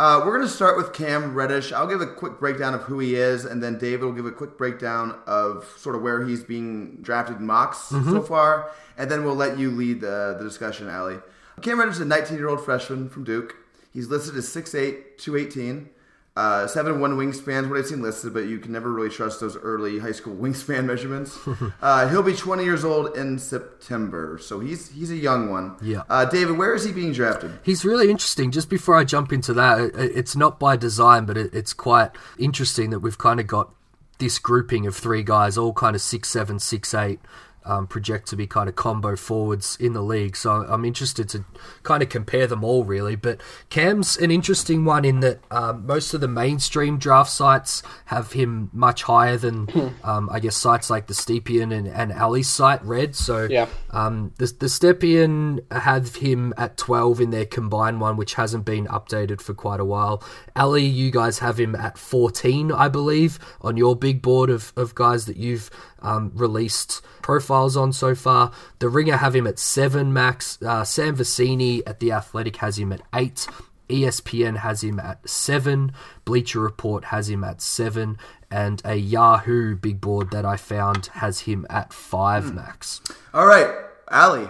[0.00, 1.72] Uh, we're going to start with Cam Reddish.
[1.72, 4.32] I'll give a quick breakdown of who he is, and then David will give a
[4.32, 9.26] quick breakdown of sort of where he's being drafted in mocks so far, and then
[9.26, 11.18] we'll let you lead the, the discussion, Ali.
[11.60, 13.56] Cam Reddish is a 19 year old freshman from Duke.
[13.92, 15.90] He's listed as 6'8, 218.
[16.36, 19.40] Uh, seven one wingspan is what I've seen listed, but you can never really trust
[19.40, 21.38] those early high school wingspan measurements.
[21.82, 25.76] uh, he'll be 20 years old in September, so he's he's a young one.
[25.82, 26.02] Yeah.
[26.08, 27.52] Uh, David, where is he being drafted?
[27.62, 28.50] He's really interesting.
[28.52, 32.10] Just before I jump into that, it- it's not by design, but it, it's quite
[32.38, 33.74] interesting that we've kind of got
[34.18, 37.20] this grouping of three guys, all kind of six seven, six eight,
[37.64, 40.36] um, project to be kind of combo forwards in the league.
[40.36, 41.44] So I'm interested to
[41.82, 43.16] kind of compare them all, really.
[43.16, 48.32] But Cam's an interesting one in that um, most of the mainstream draft sites have
[48.32, 49.68] him much higher than,
[50.04, 53.14] um, I guess, sites like the Stepien and, and Ali's site, Red.
[53.14, 53.66] So Yeah.
[53.90, 58.86] um, the, the Stepien have him at 12 in their combined one, which hasn't been
[58.86, 60.22] updated for quite a while.
[60.56, 64.94] Ali, you guys have him at 14, I believe, on your big board of, of
[64.94, 65.70] guys that you've
[66.02, 68.52] um, released profiles on so far.
[68.78, 70.60] The Ringer have him at 7 max.
[70.62, 73.46] Uh, Sam Vecenie at The Athletic has him at 8.
[73.88, 75.92] ESPN has him at 7.
[76.24, 78.16] Bleacher Report has him at 7.
[78.50, 83.00] And a Yahoo big board that I found has him at 5 max.
[83.32, 83.72] All right,
[84.10, 84.48] Ali,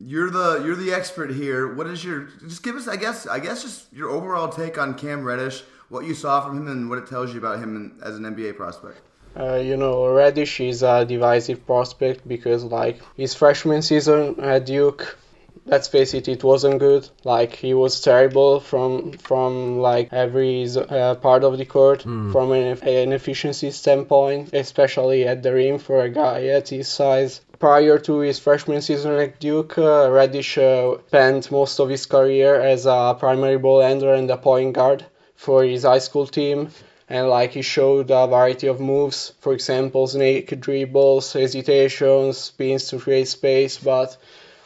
[0.00, 1.72] you're the you're the expert here.
[1.74, 4.94] What is your just give us I guess I guess just your overall take on
[4.94, 8.16] Cam Reddish, what you saw from him, and what it tells you about him as
[8.16, 9.00] an NBA prospect.
[9.38, 15.16] Uh, you know, Reddish is a divisive prospect because, like, his freshman season at Duke,
[15.64, 17.08] let's face it, it wasn't good.
[17.22, 22.78] Like, he was terrible from from like every uh, part of the court, from an,
[22.82, 27.40] an efficiency standpoint, especially at the rim for a guy at his size.
[27.60, 32.60] Prior to his freshman season at Duke, uh, Reddish uh, spent most of his career
[32.60, 35.04] as a primary ball handler and a point guard
[35.36, 36.70] for his high school team
[37.08, 42.98] and like he showed a variety of moves for example snake dribbles hesitations spins to
[42.98, 44.16] create space but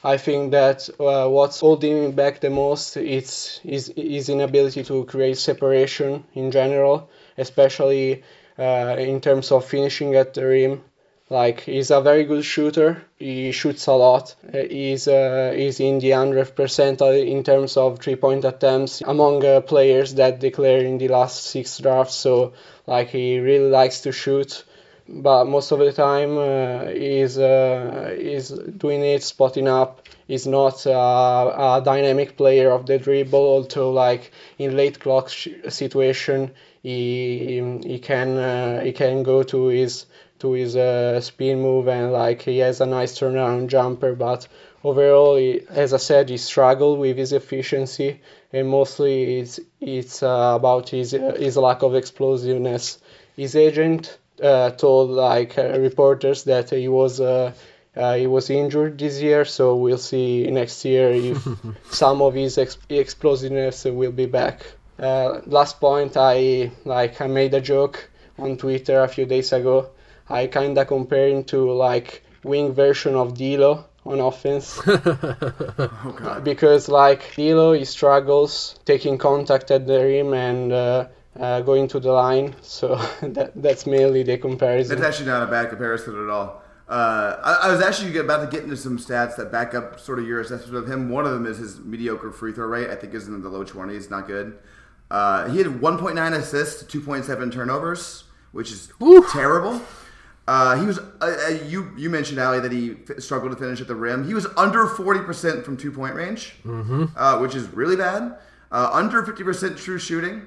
[0.02, 3.88] i think that uh, what's holding him back the most is his,
[4.28, 8.22] inability to create separation in general especially
[8.58, 10.82] uh, in terms of finishing at the rim
[11.32, 13.02] like he's a very good shooter.
[13.18, 14.34] He shoots a lot.
[14.52, 19.62] He's uh, he's in the hundred percent in terms of three point attempts among uh,
[19.62, 22.14] players that declare in the last six drafts.
[22.16, 22.52] So
[22.86, 24.64] like he really likes to shoot,
[25.08, 30.06] but most of the time uh, he's uh, he's doing it spotting up.
[30.28, 33.46] He's not uh, a dynamic player of the dribble.
[33.54, 36.50] Although like in late clock sh- situation,
[36.82, 40.06] he he can uh, he can go to his
[40.42, 44.48] to his uh, spin move and like he has a nice turnaround jumper but
[44.82, 48.20] overall he, as i said he struggled with his efficiency
[48.52, 52.98] and mostly it's it's uh, about his uh, his lack of explosiveness
[53.36, 57.52] his agent uh, told like uh, reporters that he was uh,
[57.94, 61.46] uh, he was injured this year, so we'll see next year if
[61.90, 64.64] some of his ex- explosiveness will be back.
[64.98, 69.90] Uh, last point, I like I made a joke on Twitter a few days ago.
[70.28, 76.42] I kinda compare him to like wing version of Dilo on offense Oh God.
[76.44, 81.06] because like Dilo he struggles taking contact at the rim and uh,
[81.38, 82.54] uh, going to the line.
[82.62, 84.96] So that that's mainly the comparison.
[84.98, 86.62] That's actually not a bad comparison at all.
[86.88, 90.18] Uh, I, I was actually about to get into some stats that back up sort
[90.18, 91.08] of your assessment of him.
[91.08, 92.90] One of them is his mediocre free throw rate.
[92.90, 94.58] I think is in the low 20s, not good.
[95.10, 98.92] Uh, he had 1.9 assists, 2.7 turnovers, which is
[99.30, 99.80] terrible.
[100.48, 103.80] Uh, he was uh, uh, you you mentioned Ali that he f- struggled to finish
[103.80, 104.26] at the rim.
[104.26, 106.54] He was under 40% from two point range,
[107.16, 108.38] uh, which is really bad.
[108.72, 110.46] Uh, under 50% true shooting,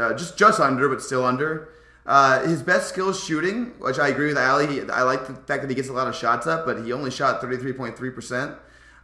[0.00, 1.68] uh, just just under, but still under.
[2.06, 4.66] Uh, his best skill is shooting, which I agree with Ali.
[4.68, 6.92] He, I like the fact that he gets a lot of shots up, but he
[6.92, 8.56] only shot 33.3%.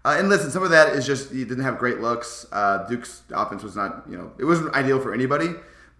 [0.04, 2.46] Uh, and listen, some of that is just he didn't have great looks.
[2.52, 5.48] Uh, Duke's offense was not, you know, it wasn't ideal for anybody.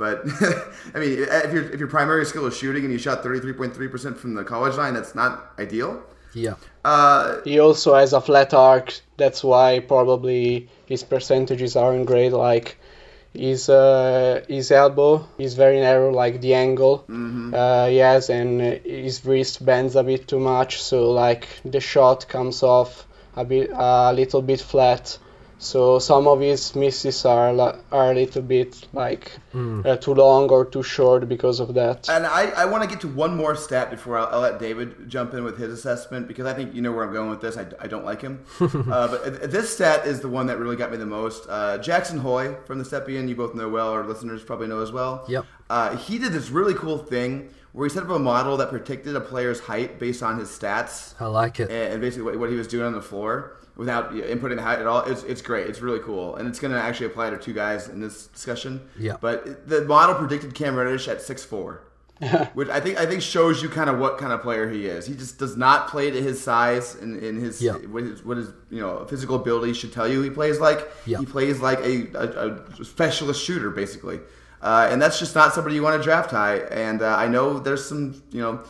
[0.05, 0.17] But
[0.95, 1.13] I mean,
[1.47, 4.77] if your if your primary skill is shooting and you shot 33.3% from the college
[4.77, 6.03] line, that's not ideal.
[6.35, 6.55] Yeah.
[6.85, 8.89] Uh, He also has a flat arc.
[9.17, 12.33] That's why probably his percentages aren't great.
[12.33, 12.79] Like
[13.33, 17.05] his uh, his elbow is very narrow, like the angle
[17.55, 20.83] uh, he has, and his wrist bends a bit too much.
[20.83, 25.19] So like the shot comes off a bit a little bit flat.
[25.63, 30.51] So some of his misses are li- are a little bit like uh, too long
[30.51, 32.09] or too short because of that.
[32.09, 35.09] And I, I want to get to one more stat before I'll, I'll let David
[35.09, 37.57] jump in with his assessment because I think you know where I'm going with this.
[37.57, 38.45] I, I don't like him.
[38.61, 41.47] uh, but this stat is the one that really got me the most.
[41.49, 44.91] Uh, Jackson Hoy from the Stepien, you both know well, our listeners probably know as
[44.91, 45.25] well.
[45.29, 45.47] Yep.
[45.71, 49.15] Uh, he did this really cool thing where he set up a model that predicted
[49.17, 51.71] a player's height based on his stats I like it.
[51.71, 54.87] and basically what, what he was doing on the floor without inputting the height at
[54.87, 55.03] all.
[55.05, 55.67] It's, it's great.
[55.67, 58.81] It's really cool, and it's going to actually apply to two guys in this discussion.
[58.99, 59.17] Yeah.
[59.21, 61.83] But the model predicted Cam Reddish at six four,
[62.55, 65.07] which I think I think shows you kind of what kind of player he is.
[65.07, 67.73] He just does not play to his size and, and his, Yeah.
[67.75, 70.23] what his what his you know physical ability should tell you.
[70.23, 71.19] He plays like Yeah.
[71.19, 74.21] he plays like a, a, a specialist shooter basically.
[74.61, 76.59] Uh, and that's just not somebody you want to draft high.
[76.59, 78.61] And uh, I know there's some, you know,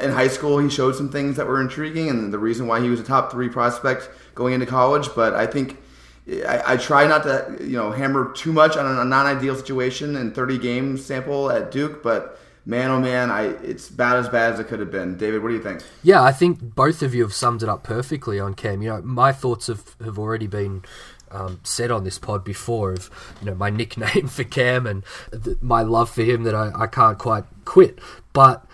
[0.00, 2.88] in high school he showed some things that were intriguing, and the reason why he
[2.88, 5.08] was a top three prospect going into college.
[5.14, 5.78] But I think
[6.26, 10.34] I, I try not to, you know, hammer too much on a non-ideal situation and
[10.34, 12.02] 30 game sample at Duke.
[12.02, 15.16] But man, oh man, I it's about as bad as it could have been.
[15.16, 15.82] David, what do you think?
[16.02, 18.82] Yeah, I think both of you have summed it up perfectly on Cam.
[18.82, 20.82] You know, my thoughts have, have already been
[21.30, 25.04] um, said on this pod before of you know my nickname for Cam and
[25.44, 27.98] th- my love for him that I, I can't quite quit.
[28.32, 28.64] But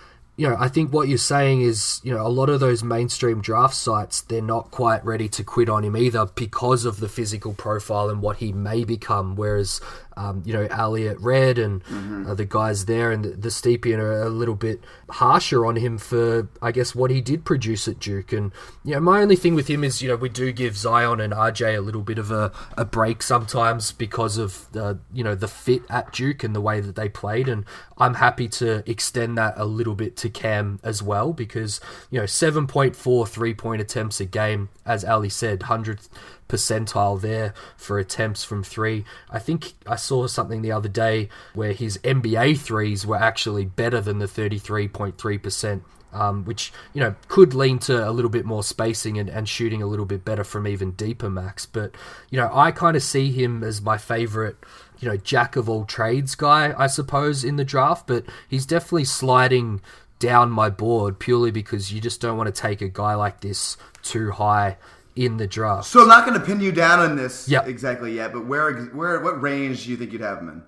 [0.41, 3.43] you know, I think what you're saying is, you know, a lot of those mainstream
[3.43, 7.53] draft sites, they're not quite ready to quit on him either because of the physical
[7.53, 9.37] profile and what he may become.
[9.37, 9.83] Whereas,
[10.17, 11.83] um, you know, Elliot Red and
[12.27, 15.99] uh, the guys there and the, the Stepien are a little bit harsher on him
[15.99, 18.33] for, I guess, what he did produce at Duke.
[18.33, 18.53] And,
[18.85, 21.33] you know, my only thing with him is, you know, we do give Zion and
[21.33, 25.49] RJ a little bit of a, a break sometimes because of, the, you know, the
[25.49, 27.49] fit at Duke and the way that they played.
[27.49, 27.65] And
[27.99, 31.81] I'm happy to extend that a little bit to Cam as well because,
[32.11, 36.09] you know, 7.4 three point attempts a game, as Ali said, 100th
[36.51, 39.05] percentile there for attempts from three.
[39.31, 44.01] I think I saw something the other day where his NBA threes were actually better
[44.01, 45.83] than the 33.3%.
[46.13, 49.81] Um, which you know could lean to a little bit more spacing and, and shooting
[49.81, 51.67] a little bit better from even deeper max.
[51.67, 51.95] But
[52.31, 54.57] you know I kind of see him as my favorite
[54.99, 58.09] you know jack of all trades guy I suppose in the draft.
[58.09, 59.83] But he's definitely sliding
[60.19, 63.77] down my board purely because you just don't want to take a guy like this
[64.03, 64.79] too high
[65.17, 65.87] in the draft.
[65.87, 67.69] So I'm not going to pin you down on this Yep.
[67.69, 70.63] exactly yet, but where where what range do you think you'd have him in?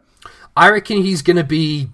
[0.56, 1.88] I reckon he's going to be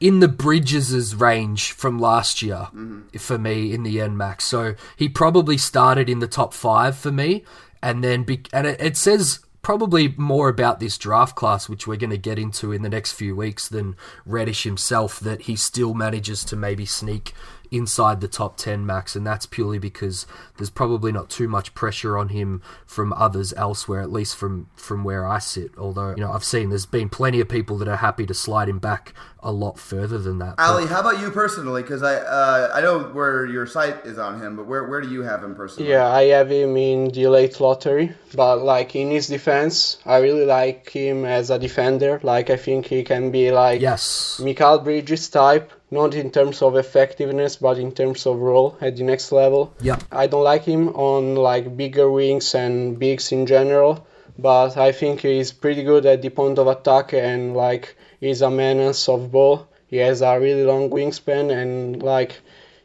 [0.00, 3.18] in the Bridges' range from last year mm-hmm.
[3.18, 4.44] for me in the end, Max.
[4.44, 7.44] So he probably started in the top five for me,
[7.82, 11.96] and then be- and it, it says probably more about this draft class, which we're
[11.96, 15.20] going to get into in the next few weeks, than Reddish himself.
[15.20, 17.34] That he still manages to maybe sneak
[17.70, 22.16] inside the top 10 max and that's purely because there's probably not too much pressure
[22.16, 26.32] on him from others elsewhere at least from from where I sit although you know
[26.32, 29.52] I've seen there's been plenty of people that are happy to slide him back a
[29.52, 31.82] lot further than that But- Ali, how about you personally?
[31.82, 35.08] Because I uh, I know where your site is on him, but where where do
[35.08, 35.90] you have him personally?
[35.90, 40.44] Yeah, I have him in the late lottery, but like in his defense, I really
[40.44, 42.18] like him as a defender.
[42.24, 46.76] Like I think he can be like yes Mikal Bridges type, not in terms of
[46.76, 49.72] effectiveness, but in terms of role at the next level.
[49.80, 50.02] Yep.
[50.12, 54.06] I don't like him on like bigger wings and bigs in general,
[54.38, 58.50] but I think he's pretty good at the point of attack and like he's a
[58.50, 59.66] menace of ball.
[59.86, 62.40] He has a really long wingspan and like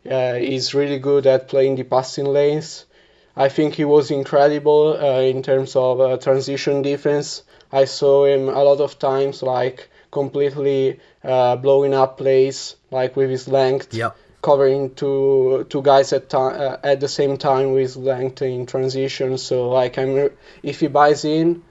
[0.09, 2.85] uh, he's really good at playing the passing lanes.
[3.35, 7.43] I think he was incredible uh, in terms of uh, transition defense.
[7.71, 13.29] I saw him a lot of times like completely uh, blowing up plays like with
[13.29, 13.93] his length
[14.41, 19.37] covering two two guys at ti- uh, at the same time with length in transition.
[19.37, 20.29] So like I'm
[20.63, 21.63] if he buys in,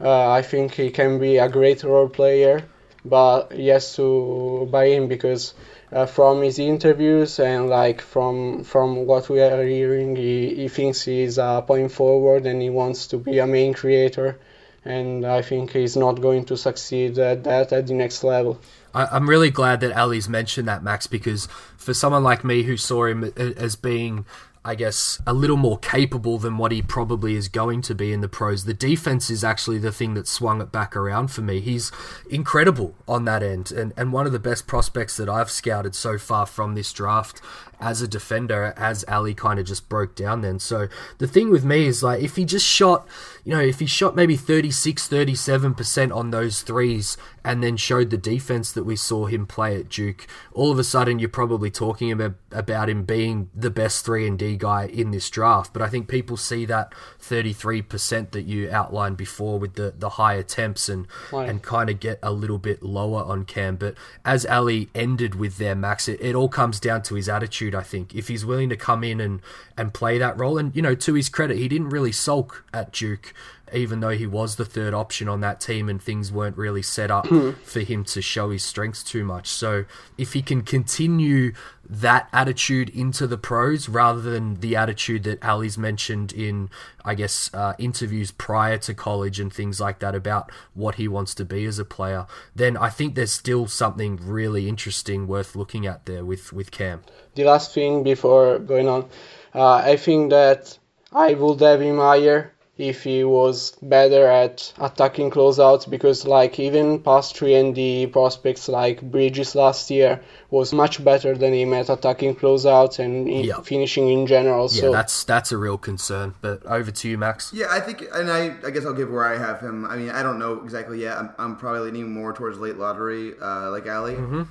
[0.00, 2.64] uh, I think he can be a great role player.
[3.04, 5.54] But he has to buy in because
[5.90, 11.02] uh, from his interviews and like from from what we are hearing, he, he thinks
[11.02, 14.38] he's a point forward and he wants to be a main creator.
[14.84, 18.58] and I think he's not going to succeed at that at the next level.
[18.94, 22.76] I, am really glad that Ali's mentioned that, Max, because for someone like me who
[22.76, 24.24] saw him as being
[24.62, 28.20] I guess, a little more capable than what he probably is going to be in
[28.20, 28.66] the pros.
[28.66, 31.60] The defense is actually the thing that swung it back around for me.
[31.60, 31.90] He's
[32.28, 36.18] incredible on that end and, and one of the best prospects that I've scouted so
[36.18, 37.40] far from this draft
[37.80, 40.58] as a defender, as Ali kind of just broke down then.
[40.58, 40.88] So
[41.18, 43.08] the thing with me is like, if he just shot,
[43.44, 48.18] you know, if he shot maybe 36, 37% on those threes and then showed the
[48.18, 52.12] defense that we saw him play at Duke, all of a sudden you're probably talking
[52.12, 55.72] about, about him being the best 3 and D guy in this draft.
[55.72, 60.34] But I think people see that 33% that you outlined before with the, the high
[60.34, 61.48] attempts and, right.
[61.48, 63.76] and kind of get a little bit lower on Cam.
[63.76, 63.94] But
[64.24, 67.82] as Ali ended with their max, it, it all comes down to his attitude, I
[67.82, 68.14] think.
[68.14, 69.40] If he's willing to come in and,
[69.76, 72.92] and play that role, and, you know, to his credit, he didn't really sulk at
[72.92, 73.32] Duke
[73.72, 77.10] even though he was the third option on that team and things weren't really set
[77.10, 77.50] up hmm.
[77.64, 79.48] for him to show his strengths too much.
[79.48, 79.84] So
[80.18, 81.52] if he can continue
[81.88, 86.70] that attitude into the pros rather than the attitude that Ali's mentioned in,
[87.04, 91.34] I guess, uh, interviews prior to college and things like that about what he wants
[91.36, 95.86] to be as a player, then I think there's still something really interesting worth looking
[95.86, 97.02] at there with, with Cam.
[97.34, 99.08] The last thing before going on,
[99.54, 100.78] uh, I think that
[101.12, 106.98] I would have him higher if he was better at attacking closeouts because like even
[107.00, 110.20] past 3 and D prospects like Bridges last year
[110.50, 113.64] was much better than him at attacking closeouts and yep.
[113.64, 114.68] finishing in general.
[114.72, 116.34] Yeah, so that's that's a real concern.
[116.40, 117.52] But over to you, Max.
[117.52, 119.84] Yeah, I think, and I, I guess I'll give where I have him.
[119.84, 121.18] I mean, I don't know exactly yet.
[121.18, 124.14] I'm, I'm probably leaning more towards late lottery, uh, like Ali.
[124.14, 124.42] Mm-hmm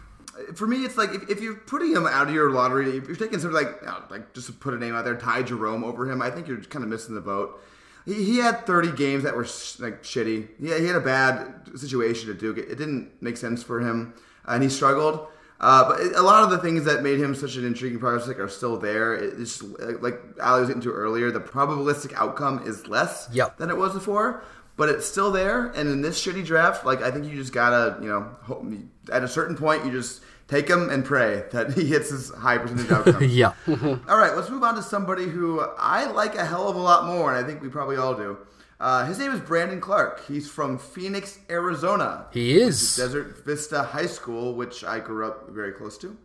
[0.56, 3.18] for me, it's like if, if, you're putting him out of your lottery, if you're
[3.18, 6.22] taking something like, like just to put a name out there, Ty Jerome over him,
[6.22, 7.62] I think you're kind of missing the boat
[8.10, 10.47] he, he had 30 games that were like shitty.
[10.60, 12.57] Yeah, he had a bad situation at Duke.
[12.57, 14.14] It, it didn't make sense for him,
[14.45, 15.28] and he struggled.
[15.62, 18.47] Uh, but a lot of the things that made him such an intriguing prospect are
[18.47, 19.14] still there.
[19.14, 21.32] It's just, like Ali was getting to earlier.
[21.32, 23.57] The probabilistic outcome is less yep.
[23.57, 24.43] than it was before,
[24.78, 25.68] but it's still there.
[25.68, 29.28] And in this shitty draft, like I think you just gotta, you know, at a
[29.28, 33.24] certain point, you just take him and pray that he hits his high percentage outcome.
[33.30, 33.54] yeah.
[33.68, 37.06] all right, let's move on to somebody who I like a hell of a lot
[37.06, 38.38] more, and I think we probably all do.
[38.80, 40.26] Uh, his name is Brandon Clarke.
[40.26, 42.28] He's from Phoenix, Arizona.
[42.32, 42.95] He is.
[42.95, 46.18] Desert Vista High School, which I grew up very close to.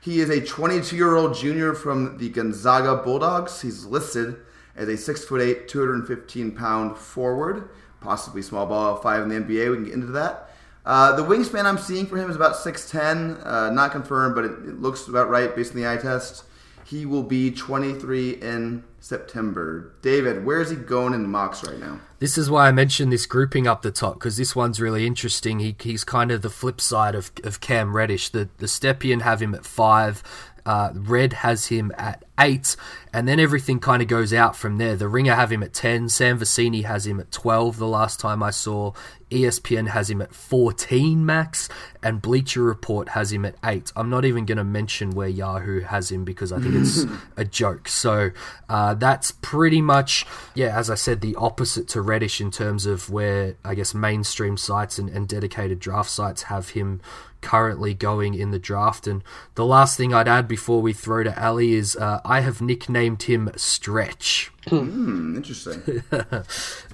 [0.00, 3.60] He is a 22 year old junior from the Gonzaga Bulldogs.
[3.60, 4.36] He's listed
[4.74, 7.68] as a 6'8, 215 pound forward,
[8.00, 9.70] possibly small ball five in the NBA.
[9.70, 10.47] We can get into that.
[10.88, 14.52] Uh, the wingspan I'm seeing for him is about 6'10, uh, not confirmed, but it,
[14.52, 16.44] it, looks about right based on the eye test.
[16.86, 19.92] He will be 23 in September.
[20.00, 22.00] David, where is he going in the mocks right now?
[22.20, 25.58] This is why I mentioned this grouping up the top because this one's really interesting.
[25.58, 28.30] He, he's kind of the flip side of, of Cam Reddish.
[28.30, 30.22] The the Stepien have him at five.
[30.64, 32.76] Uh, Red has him at eight,
[33.12, 34.96] and then everything kind of goes out from there.
[34.96, 36.08] The Ringer have him at ten.
[36.08, 37.78] Sam Vecenie has him at twelve.
[37.78, 38.92] The last time I saw,
[39.30, 41.68] ESPN has him at fourteen max,
[42.02, 43.92] and Bleacher Report has him at eight.
[43.96, 47.04] I'm not even going to mention where Yahoo has him because I think it's
[47.36, 47.88] a joke.
[47.88, 48.30] So
[48.68, 53.10] uh, that's pretty much, yeah, as I said, the opposite to Reddish in terms of
[53.10, 57.00] where I guess mainstream sites and, and dedicated draft sites have him
[57.40, 59.06] currently going in the draft.
[59.06, 59.22] And
[59.54, 63.22] the last thing I'd add before we throw to Ali is uh, I have nicknamed
[63.22, 64.52] him Stretch.
[64.66, 66.02] Hmm, interesting.
[66.12, 66.42] uh,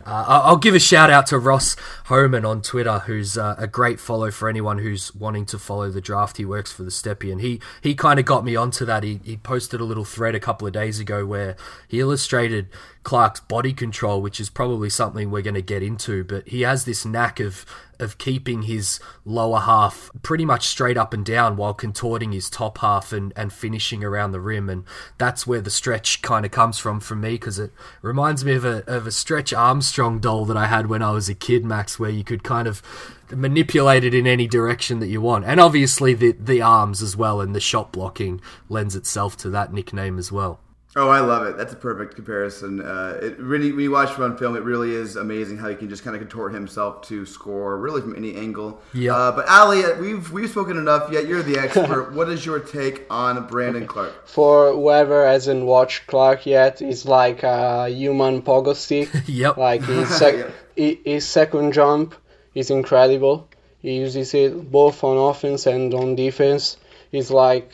[0.06, 4.30] I'll give a shout out to Ross Homan on Twitter, who's uh, a great follow
[4.30, 6.36] for anyone who's wanting to follow the draft.
[6.36, 7.40] He works for the Stepien.
[7.40, 9.02] He he kind of got me onto that.
[9.02, 11.56] He, he posted a little thread a couple of days ago where
[11.88, 12.68] he illustrated
[13.02, 16.22] Clarke's body control, which is probably something we're going to get into.
[16.22, 17.64] But he has this knack of
[18.00, 22.78] of keeping his lower half pretty much straight up and down while contorting his top
[22.78, 24.68] half and, and finishing around the rim.
[24.68, 24.84] And
[25.18, 28.64] that's where the stretch kind of comes from for me because it reminds me of
[28.64, 31.98] a, of a stretch Armstrong doll that I had when I was a kid, Max,
[31.98, 32.82] where you could kind of
[33.30, 35.44] manipulate it in any direction that you want.
[35.44, 39.72] And obviously the, the arms as well and the shot blocking lends itself to that
[39.72, 40.60] nickname as well.
[40.96, 41.56] Oh, I love it.
[41.56, 42.80] That's a perfect comparison.
[42.80, 45.74] Uh, it really, when you watch him on film, it really is amazing how he
[45.74, 48.80] can just kind of contort himself to score, really from any angle.
[48.92, 49.16] Yeah.
[49.16, 51.10] Uh, but Ali, uh, we've we've spoken enough.
[51.10, 52.12] Yet you're the expert.
[52.14, 54.28] what is your take on Brandon Clarke?
[54.28, 59.10] For whoever hasn't watched Clarke yet, he's like a human pogo stick.
[59.26, 59.56] yep.
[59.56, 60.98] Like his, sec- yep.
[61.04, 62.14] his second jump
[62.54, 63.48] is incredible.
[63.82, 66.76] He uses it both on offense and on defense.
[67.10, 67.70] He's like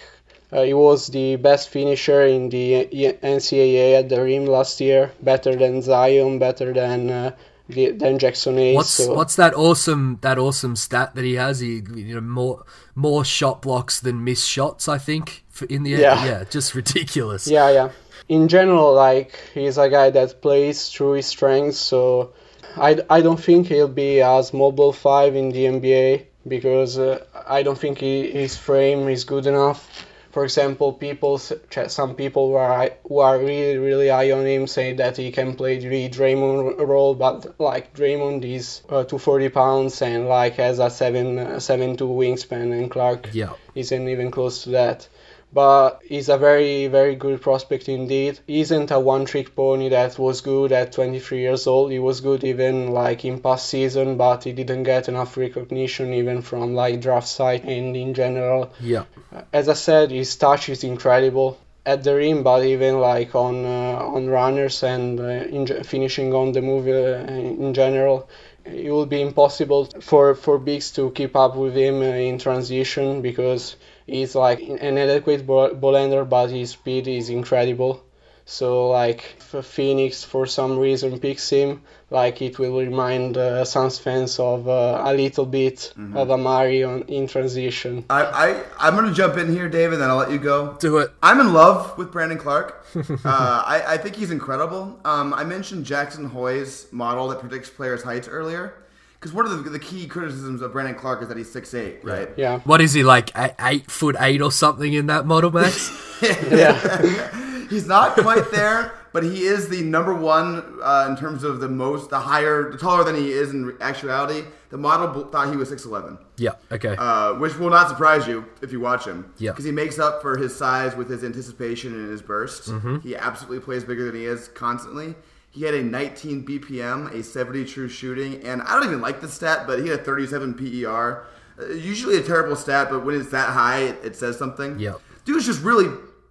[0.53, 2.87] uh, he was the best finisher in the
[3.23, 7.37] NCAA at the rim last year, better than Zion, better than uh,
[7.69, 8.77] than Jaxson Hayes.
[8.77, 9.15] What's so.
[9.15, 11.61] what's that awesome that awesome stat that he has?
[11.61, 14.89] He you know more more shot blocks than missed shots.
[14.89, 16.03] I think for, in the end.
[16.03, 16.25] Yeah.
[16.25, 17.47] yeah, just ridiculous.
[17.47, 17.91] Yeah, yeah.
[18.29, 22.33] In general, like he's a guy that plays through his strengths, so
[22.77, 27.63] I, I don't think he'll be as mobile five in the NBA because uh, I
[27.63, 30.07] don't think he, his frame is good enough.
[30.31, 34.93] For example, people some people who are who are really really high on him say
[34.95, 40.29] that he can play the Draymond role, but like Draymond is uh, 240 pounds and
[40.29, 43.55] like has a seven uh, wingspan, and Clarke Yeah.
[43.75, 45.09] isn't even close to that
[45.53, 48.39] but he's a very very good prospect indeed.
[48.47, 51.91] He isn't a one trick pony that was good at 23 years old.
[51.91, 56.43] He was good even like in past season, but he didn't get enough recognition even
[56.43, 58.73] from like draft site and in general.
[58.81, 59.05] Yeah.
[59.53, 64.15] As I said, his touch is incredible at the rim, but even like on uh,
[64.17, 68.29] on runners and uh, in, finishing on the move uh, in general.
[68.65, 73.23] It will be impossible for, for bigs to keep up with him uh, in transition
[73.23, 73.77] because
[74.11, 78.03] He's like an adequate ball handler, but his speed is incredible.
[78.45, 83.99] So like if Phoenix for some reason picks him, like it will remind uh, Suns
[83.99, 86.17] fans of uh, a little bit mm-hmm.
[86.17, 88.05] of Amar'e on in transition.
[88.11, 90.77] I, I I'm gonna jump in here, David, then I'll let you go.
[90.81, 91.13] Do it.
[91.23, 92.85] I'm in love with Brandon Clarke.
[92.97, 94.99] uh, I, I think he's incredible.
[95.05, 98.75] Um, I mentioned Jackson Hoy's model that predicts players' heights earlier
[99.21, 102.03] because one of the, the, key criticisms of Brandon Clarke is that he's six eight,
[102.03, 102.31] right?
[102.39, 102.61] Yeah.
[102.61, 103.31] What is he like?
[103.37, 105.91] Eight, eight foot eight or something in that model, Max?
[106.51, 107.67] yeah.
[107.69, 111.69] he's not quite there, but he is the number one uh, in terms of the
[111.69, 114.43] most, the higher, the taller than he is in actuality.
[114.71, 116.17] The model thought he was six eleven.
[116.39, 116.53] Yeah.
[116.73, 116.97] Okay.
[116.97, 119.31] Uh, which will not surprise you if you watch him.
[119.37, 119.51] Yeah.
[119.51, 122.69] Because he makes up for his size with his anticipation and his bursts.
[122.69, 123.01] Mm-hmm.
[123.01, 125.15] He absolutely plays bigger than he is constantly.
[125.51, 129.29] He had a 19 BPM, a 70 true shooting, and I don't even like the
[129.29, 131.27] stat, but he had a 37 PER.
[131.59, 134.79] Uh, usually a terrible stat, but when it's that high, it, it says something.
[134.79, 134.95] Yeah.
[135.25, 135.89] Dude's just really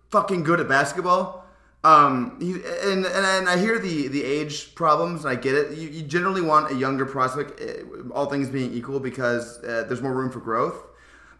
[0.09, 1.45] fucking good at basketball.
[1.83, 5.77] Um, he, and, and, and I hear the, the age problems, and I get it.
[5.77, 10.01] You, you generally want a younger prospect, eh, all things being equal, because uh, there's
[10.01, 10.88] more room for growth.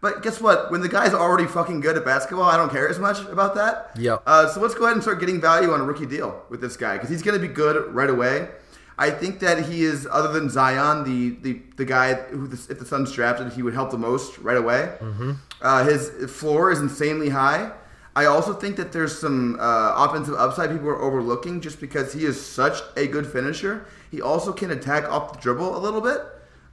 [0.00, 0.70] But guess what?
[0.70, 3.90] When the guy's already fucking good at basketball, I don't care as much about that.
[3.96, 4.22] Yep.
[4.26, 6.76] Uh, so let's go ahead and start getting value on a rookie deal with this
[6.76, 8.48] guy because he's going to be good right away.
[8.96, 12.84] I think that he is, other than Zion, the the, the guy who, if the
[12.84, 14.94] Suns drafted, he would help the most right away.
[15.00, 15.32] Mm-hmm.
[15.60, 17.72] Uh, his floor is insanely high.
[18.14, 22.24] I also think that there's some uh, offensive upside people are overlooking just because he
[22.24, 23.86] is such a good finisher.
[24.10, 26.20] He also can attack off the dribble a little bit.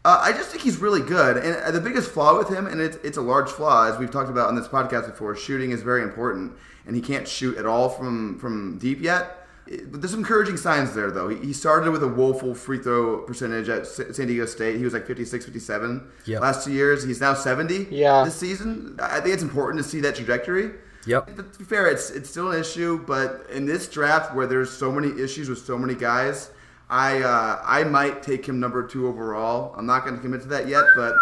[0.07, 2.79] Uh, I just think he's really good, and uh, the biggest flaw with him, and
[2.79, 5.35] it's it's a large flaw, as we've talked about on this podcast before.
[5.35, 6.53] Shooting is very important,
[6.85, 9.45] and he can't shoot at all from from deep yet.
[9.65, 11.27] But there's some encouraging signs there, though.
[11.27, 14.77] He started with a woeful free throw percentage at San Diego State.
[14.77, 16.41] He was like 56, 57 yep.
[16.41, 17.03] last two years.
[17.03, 18.23] He's now 70 yeah.
[18.23, 18.97] this season.
[19.01, 20.71] I think it's important to see that trajectory.
[21.05, 21.31] Yep.
[21.35, 23.03] But to be fair, it's it's still an issue.
[23.05, 26.51] But in this draft, where there's so many issues with so many guys,
[26.89, 29.73] I uh, I might take him number two overall.
[29.77, 31.15] I'm not going to commit to that yet, but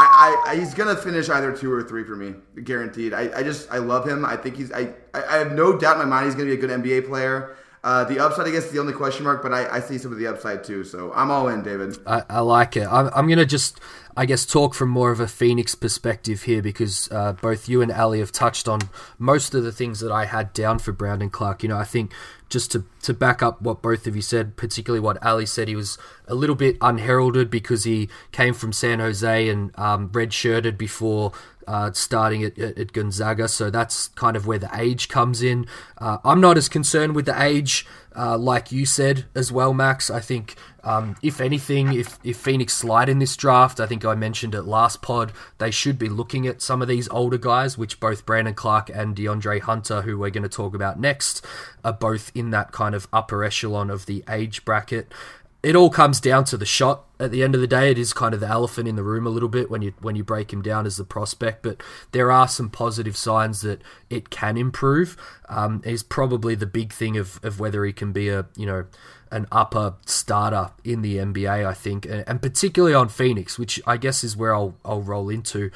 [0.00, 2.34] I, I, I, he's going to finish either two or three for me,
[2.64, 3.14] guaranteed.
[3.14, 4.24] I, I just I love him.
[4.24, 6.62] I think he's I, I have no doubt in my mind he's going to be
[6.62, 7.56] a good NBA player.
[7.84, 10.10] Uh, the upside, I guess, is the only question mark, but I, I see some
[10.10, 10.84] of the upside too.
[10.84, 11.98] So I'm all in, David.
[12.06, 12.88] I, I like it.
[12.90, 13.78] I'm, I'm going to just,
[14.16, 17.90] I guess, talk from more of a Phoenix perspective here because uh, both you and
[17.90, 18.80] Ali have touched on
[19.18, 21.64] most of the things that I had down for Brandon Clarke.
[21.64, 22.12] You know, I think
[22.48, 25.74] just to, to back up what both of you said, particularly what Ali said, he
[25.74, 31.32] was a little bit unheralded because he came from San Jose and um, red-shirted before
[31.66, 35.66] uh, starting at, at, Gonzaga, so that's kind of where the age comes in.
[35.98, 40.10] Uh, I'm not as concerned with the age, uh, like you said as well, Max.
[40.10, 44.14] I think, um, if anything, if, if Phoenix slide in this draft, I think I
[44.14, 48.00] mentioned it last pod, they should be looking at some of these older guys, which
[48.00, 51.44] both Brandon Clarke and DeAndre Hunter, who we're going to talk about next,
[51.82, 55.10] are both in that kind of upper echelon of the age bracket
[55.64, 57.04] it all comes down to the shot.
[57.18, 59.26] At the end of the day, it is kind of the elephant in the room
[59.26, 61.62] a little bit when you when you break him down as the prospect.
[61.62, 61.82] But
[62.12, 63.80] there are some positive signs that
[64.10, 65.16] it can improve.
[65.48, 68.86] Um, is probably the big thing of, of whether he can be a you know
[69.30, 71.66] an upper starter in the NBA.
[71.66, 75.30] I think, and, and particularly on Phoenix, which I guess is where I'll I'll roll
[75.30, 75.70] into.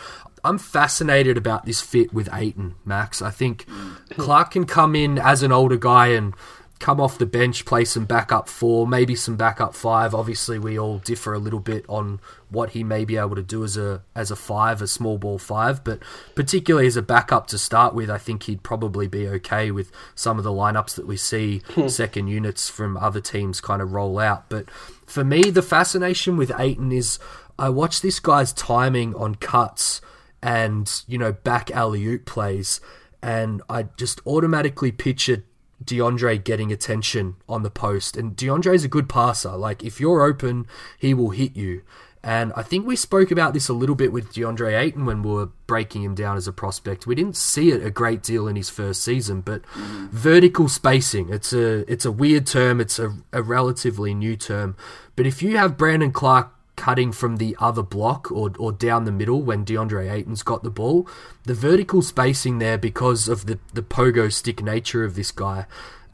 [0.44, 3.22] I'm fascinated about this fit with Ayton Max.
[3.22, 3.66] I think
[4.10, 6.34] Clarke can come in as an older guy and
[6.78, 10.14] come off the bench, play some backup four, maybe some backup five.
[10.14, 13.64] Obviously, we all differ a little bit on what he may be able to do
[13.64, 16.00] as a as a five, a small ball five, but
[16.34, 20.38] particularly as a backup to start with, I think he'd probably be okay with some
[20.38, 21.88] of the lineups that we see hmm.
[21.88, 24.48] second units from other teams kind of roll out.
[24.48, 24.70] But
[25.06, 27.18] for me, the fascination with Ayton is
[27.58, 30.00] I watch this guy's timing on cuts
[30.40, 32.80] and you know back alley oop plays,
[33.20, 35.42] and I just automatically picture
[35.88, 38.16] DeAndre getting attention on the post.
[38.16, 39.56] And DeAndre's a good passer.
[39.56, 40.66] Like if you're open,
[40.98, 41.82] he will hit you.
[42.22, 45.30] And I think we spoke about this a little bit with DeAndre Ayton when we
[45.30, 47.06] were breaking him down as a prospect.
[47.06, 49.64] We didn't see it a great deal in his first season, but
[50.10, 54.76] vertical spacing, it's a it's a weird term, it's a, a relatively new term.
[55.14, 59.10] But if you have Brandon Clarke cutting from the other block or, or down the
[59.10, 61.08] middle when DeAndre Ayton's got the ball.
[61.42, 65.66] The vertical spacing there because of the, the pogo stick nature of this guy.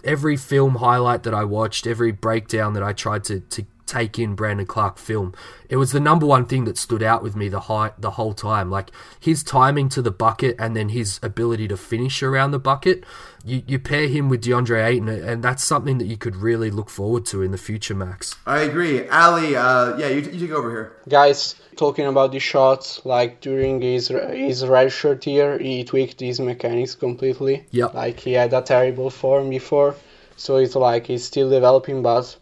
[0.02, 4.34] Every film highlight that I watched, every breakdown that I tried to, to take in
[4.34, 5.34] Brandon Clarke film,
[5.68, 8.32] it was the number one thing that stood out with me the high, the whole
[8.32, 8.70] time.
[8.70, 13.04] Like his timing to the bucket and then his ability to finish around the bucket.
[13.46, 16.88] You, you pair him with DeAndre Ayton, and that's something that you could really look
[16.88, 18.34] forward to in the future, Max.
[18.46, 19.06] I agree.
[19.08, 20.92] Ali, uh, yeah, you, you take over here.
[21.08, 26.40] Guys, talking about the shots, like during his his red shirt year, he tweaked his
[26.40, 27.66] mechanics completely.
[27.70, 27.92] Yep.
[27.92, 29.94] Like he had a terrible form before,
[30.36, 32.36] so it's like he's still developing, but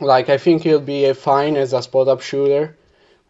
[0.00, 2.74] like I think he'll be a fine as a spot up shooter,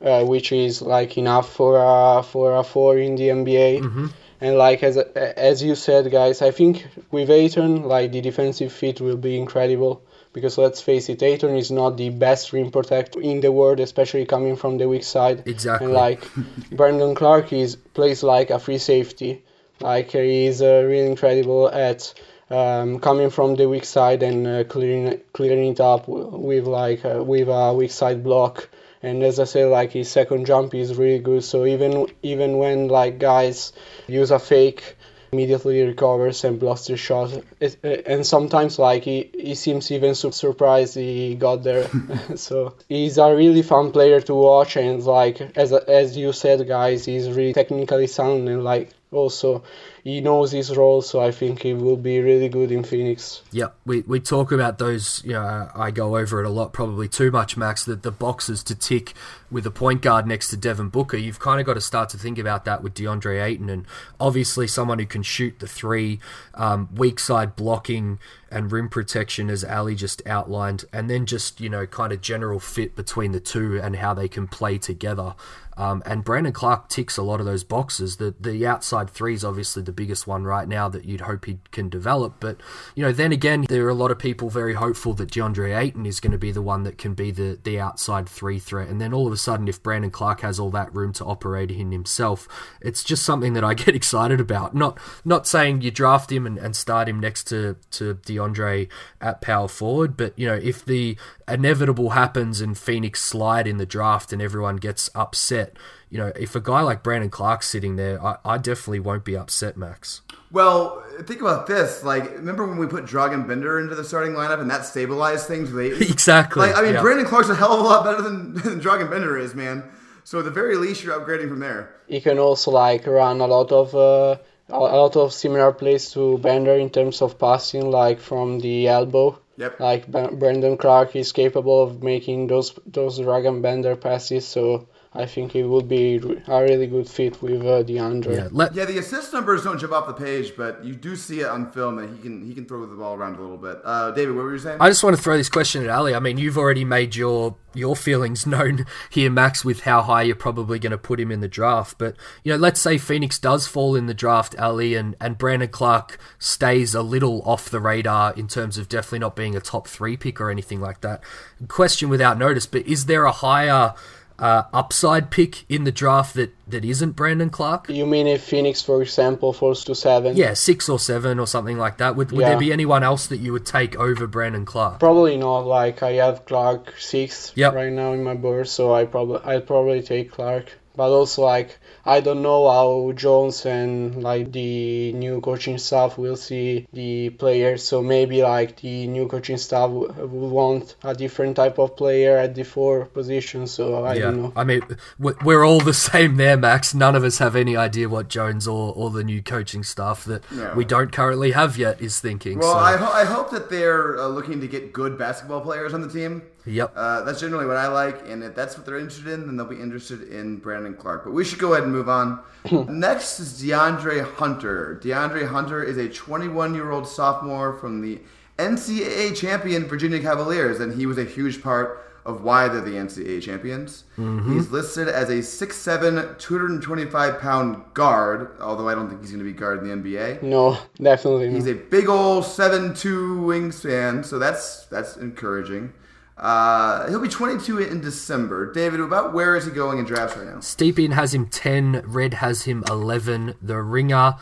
[0.01, 4.12] uh, which is like enough for a for a four in the NBA.
[4.43, 9.01] And like as as you said, guys, I think with Ayton, like the defensive fit
[9.01, 10.02] will be incredible.
[10.32, 14.24] Because let's face it, Ayton is not the best rim protector in the world, especially
[14.24, 15.44] coming from the weak side.
[15.47, 15.85] Exactly.
[15.85, 16.28] And like
[16.73, 19.44] Brandon Clarke is plays like a free safety.
[19.81, 22.12] Like he's uh, really incredible at
[22.51, 27.23] um, coming from the weak side and uh, clearing clearing it up with like uh,
[27.23, 28.69] with a weak side block.
[29.03, 31.45] And as I said, like his second jump is really good.
[31.45, 33.73] So even even when like guys
[34.07, 34.97] use a fake,
[35.33, 37.33] immediately recovers and blocks the shot.
[37.59, 41.89] It, uh, and sometimes like he, he seems even su- surprised he got there.
[42.37, 44.77] so he's a really fun player to watch.
[44.77, 49.63] And like as as you said, guys, he's really technically sound and like also
[50.03, 53.43] he knows his role, so I think he will be really good in Phoenix.
[53.53, 57.09] Yeah, we, we talk about those, you know, I go over it a lot, probably
[57.09, 59.15] too much, Max, that the boxes to tick
[59.49, 61.17] with a point guard next to Devin Booker.
[61.17, 63.87] You've kind of got to start to think about that with DeAndre Ayton, and
[64.19, 66.19] obviously someone who can shoot the three,
[66.55, 68.19] um, weak side blocking
[68.51, 72.59] and rim protection, as Ali just outlined, and then just, you know, kind of general
[72.59, 75.35] fit between the two and how they can play together.
[75.77, 78.16] Um, and Brandon Clarke ticks a lot of those boxes.
[78.16, 81.59] The the outside three is obviously the biggest one right now that you'd hope he
[81.70, 82.35] can develop.
[82.40, 82.59] But
[82.94, 86.07] you know, then again, there are a lot of people very hopeful that DeAndre Ayton
[86.07, 88.89] is going to be the one that can be the the outside three threat.
[88.89, 91.70] And then all of a sudden, if Brandon Clarke has all that room to operate
[91.70, 92.49] in himself,
[92.81, 94.74] it's just something that I get excited about.
[94.74, 98.89] Not not saying you draft him and, and start him next to to DeAndre
[99.20, 101.16] at power forward, but you know, if the
[101.48, 105.77] inevitable happens and Phoenix slide in the draft and everyone gets upset,
[106.10, 109.36] you know, if a guy like Brandon Clarke's sitting there, I, I definitely won't be
[109.36, 110.20] upset, Max.
[110.51, 112.05] Well, think about this.
[112.05, 115.73] Like, remember when we put Dragan Bender into the starting lineup and that stabilized things
[115.73, 116.06] lately?
[116.12, 116.66] Exactly.
[116.66, 117.01] Like, I mean, yeah.
[117.01, 119.85] Brandon Clarke's a hell of a lot better than, than Dragan Bender is, man.
[120.24, 121.97] So at the very least, you're upgrading from there.
[122.06, 124.36] He can also like run a lot of uh,
[124.69, 129.39] a lot of similar plays to Bender in terms of passing, like from the elbow.
[129.57, 129.81] Yep.
[129.81, 135.55] Like Brandon Clarke is capable of making those those Dragan Bender passes, so I think
[135.55, 138.35] it would be a really good fit with uh, DeAndre.
[138.35, 141.41] Yeah, let, Yeah, the assist numbers don't jump off the page, but you do see
[141.41, 143.79] it on film that he can he can throw the ball around a little bit.
[143.85, 144.79] Uh, David, what were you saying?
[144.81, 146.15] I just want to throw this question at Ali.
[146.15, 150.35] I mean, you've already made your your feelings known here, Max, with how high you're
[150.35, 151.99] probably going to put him in the draft.
[151.99, 155.69] But you know, let's say Phoenix does fall in the draft, Ali, and and Brandon
[155.69, 159.89] Clarke stays a little off the radar in terms of definitely not being a top
[159.89, 161.23] three pick or anything like that.
[161.69, 163.93] Question without notice, but is there a higher
[164.43, 167.89] uh, upside pick in the draft that, that isn't Brandon Clarke?
[167.89, 170.36] You mean if Phoenix, for example, falls to seven?
[170.36, 172.16] Yeah, six or seven or something like that.
[172.16, 172.51] Would, would Yeah.
[172.51, 174.98] there be anyone else that you would take over Brandon Clarke?
[174.98, 175.60] Probably not.
[175.60, 177.73] Like I have Clarke sixth Yep.
[177.74, 180.73] right now in my board, so I probably I'll probably take Clarke.
[180.97, 186.37] but also like I don't know how Jones and like the new coaching staff will
[186.37, 187.85] see the players.
[187.85, 192.55] So maybe like the new coaching staff will want a different type of player at
[192.55, 193.66] the four position.
[193.66, 194.53] So I yeah, don't know.
[194.57, 194.83] I mean,
[195.19, 196.93] we- we're all the same there, Max.
[196.95, 200.43] None of us have any idea what Jones or, or the new coaching staff that
[200.51, 200.74] No.
[200.74, 202.59] we don't currently have yet is thinking.
[202.59, 205.95] Well, so, I, ho- I hope that they're uh, looking to get good basketball players
[205.95, 206.43] on the team.
[206.65, 206.93] Yep.
[206.95, 209.67] Uh, that's generally what I like, and if that's what they're interested in, then they'll
[209.67, 211.25] be interested in Brandon Clarke.
[211.25, 212.41] But we should go ahead and move on.
[212.89, 215.01] Next is DeAndre Hunter.
[215.03, 218.21] DeAndre Hunter is a 21 year old sophomore from the
[218.59, 223.43] NCAA champion Virginia Cavaliers, and he was a huge part of why they're the NCAA
[223.43, 224.05] champions.
[224.17, 229.51] He's listed as a 6'7", 225 pound guard, although I don't think he's going to
[229.51, 230.43] be guard in the NBA.
[230.43, 231.57] No, definitely not.
[231.57, 235.93] He's a big old seven two wingspan, so that's that's encouraging.
[236.43, 238.73] Uh, he'll be 22 in December.
[238.73, 240.56] David, about where is he going in drafts right now?
[240.56, 244.35] Stepien has him 10, Red has him 11, The Ringer,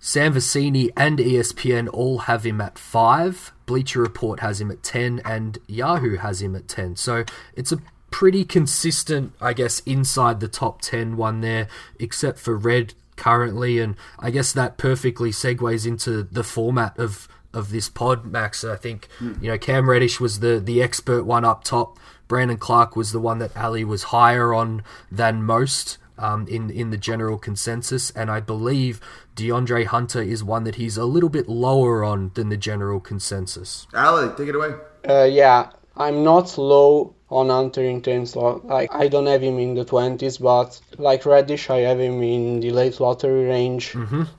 [0.00, 3.52] Sam Vecenie, and ESPN all have him at 5.
[3.64, 6.96] Bleacher Report has him at 10, and Yahoo has him at 10.
[6.96, 7.24] So
[7.54, 7.78] it's a
[8.10, 11.68] pretty consistent, I guess, inside the top 10 one there,
[12.00, 13.78] except for Red currently.
[13.78, 18.64] And I guess that perfectly segues into the format of of this pod, Max.
[18.64, 21.98] I think you know Cam Reddish was the the expert one up top.
[22.28, 26.90] Brandon Clarke was the one that Ali was higher on than most um, in in
[26.90, 29.00] the general consensus, and I believe
[29.34, 33.86] DeAndre Hunter is one that he's a little bit lower on than the general consensus.
[33.94, 34.74] Ali, take it away.
[35.08, 39.58] Uh, yeah, I'm not low on Hunter in terms of like I don't have him
[39.58, 43.94] in the 20s, but like Reddish, I have him in the late lottery range.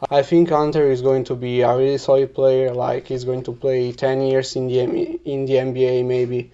[0.09, 2.73] I think Hunter is going to be a really solid player.
[2.73, 6.51] Like he's going to play 10 years in the in the NBA maybe.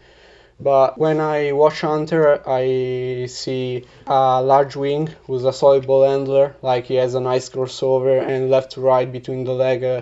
[0.59, 6.55] But when I watch Hunter, I see a large wing who's a solid ball handler.
[6.63, 10.01] Like he has a nice crossover and left to right between the leg uh,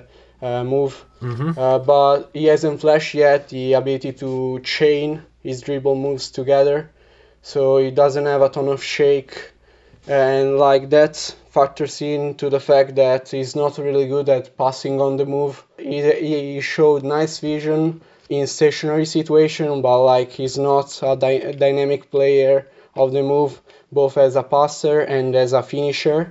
[0.64, 1.06] move.
[1.58, 6.92] Uh, but he hasn't flashed yet the ability to chain his dribble moves together.
[7.42, 9.52] So he doesn't have a ton of shake.
[10.08, 11.16] And like that
[11.50, 15.64] factors into the fact that he's not really good at passing on the move.
[15.78, 21.54] He, he showed nice vision in stationary situation, but like he's not a, dy- a
[21.54, 23.62] dynamic player of the move,
[24.00, 26.22] both as a passer and as a finisher.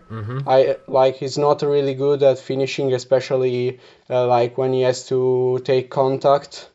[0.46, 3.80] I like he's not really good at finishing, especially
[4.10, 6.68] uh, like when he has to take contact.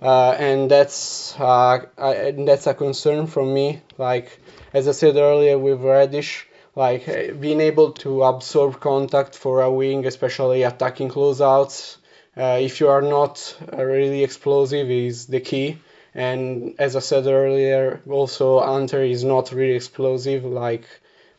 [0.00, 3.80] Uh, and that's uh, I, and that's a concern from me.
[3.98, 4.28] Like
[4.72, 9.70] as I said earlier with Reddish, like uh, being able to absorb contact for a
[9.70, 11.96] wing, especially attacking closeouts.
[12.36, 13.34] Uh, if you are not
[13.72, 15.78] really explosive, is the key.
[16.16, 20.86] And as I said earlier, also Hunter is not really explosive like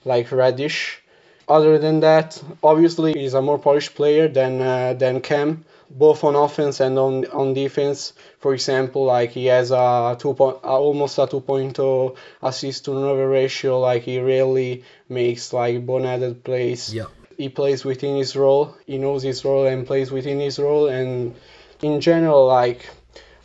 [0.05, 1.01] like Reddish.
[1.49, 6.35] Other than that, obviously he's a more polished player than uh, than Cam, both on
[6.35, 8.13] offense and on on defense.
[8.37, 13.27] For example, like he has a two point, uh, almost a 2.0 assist to turnover
[13.27, 13.79] ratio.
[13.79, 16.93] Like he really makes like boneheaded plays.
[16.93, 17.09] Yep.
[17.35, 18.75] He plays within his role.
[18.85, 20.87] He knows his role and plays within his role.
[20.87, 21.33] And
[21.81, 22.87] in general, like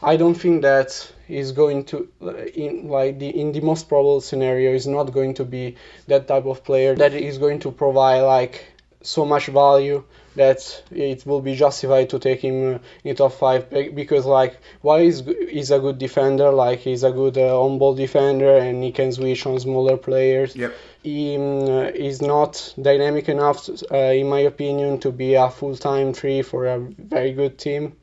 [0.03, 2.09] I don't think that is going to
[2.55, 5.77] in like the in the most probable scenario is not going to be
[6.09, 8.67] that type of player that is going to provide like
[9.03, 10.05] so much value
[10.37, 13.69] that it will be justified to take him in top five.
[13.95, 17.95] Because like while he's, g- he's a good defender like he's a good uh, on-ball
[17.95, 20.57] defender and he can switch on smaller players.
[20.57, 20.75] Yep.
[21.03, 26.13] he um, uh, is not dynamic enough uh, in my opinion to be a full-time
[26.13, 27.95] three for a very good team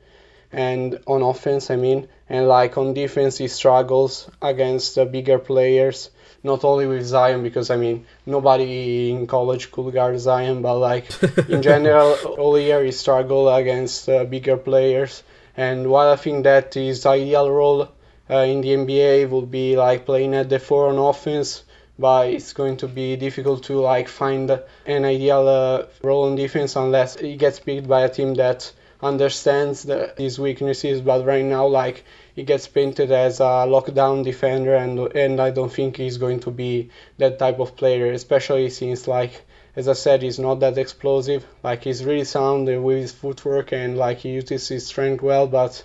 [0.52, 6.10] and on offense I mean and like on defense he struggles against the bigger players
[6.42, 11.06] not only with Zion because I mean nobody in college could guard Zion but like
[11.48, 15.22] in general all year he struggled against uh, bigger players.
[15.56, 17.88] And while I think that his ideal role
[18.30, 21.64] uh, in the NBA would be like playing at the four on offense
[21.98, 24.50] but it's going to be difficult to like find
[24.86, 28.72] an ideal uh, role on defense unless he gets picked by a team that
[29.02, 31.00] understands the, his weaknesses.
[31.00, 32.04] But right now, like
[32.34, 36.50] he gets painted as a lockdown defender, and and I don't think he's going to
[36.50, 39.42] be that type of player, especially since like
[39.76, 41.46] as I said, he's not that explosive.
[41.62, 45.82] Like he's really sound with his footwork and like he uses his strength well, but.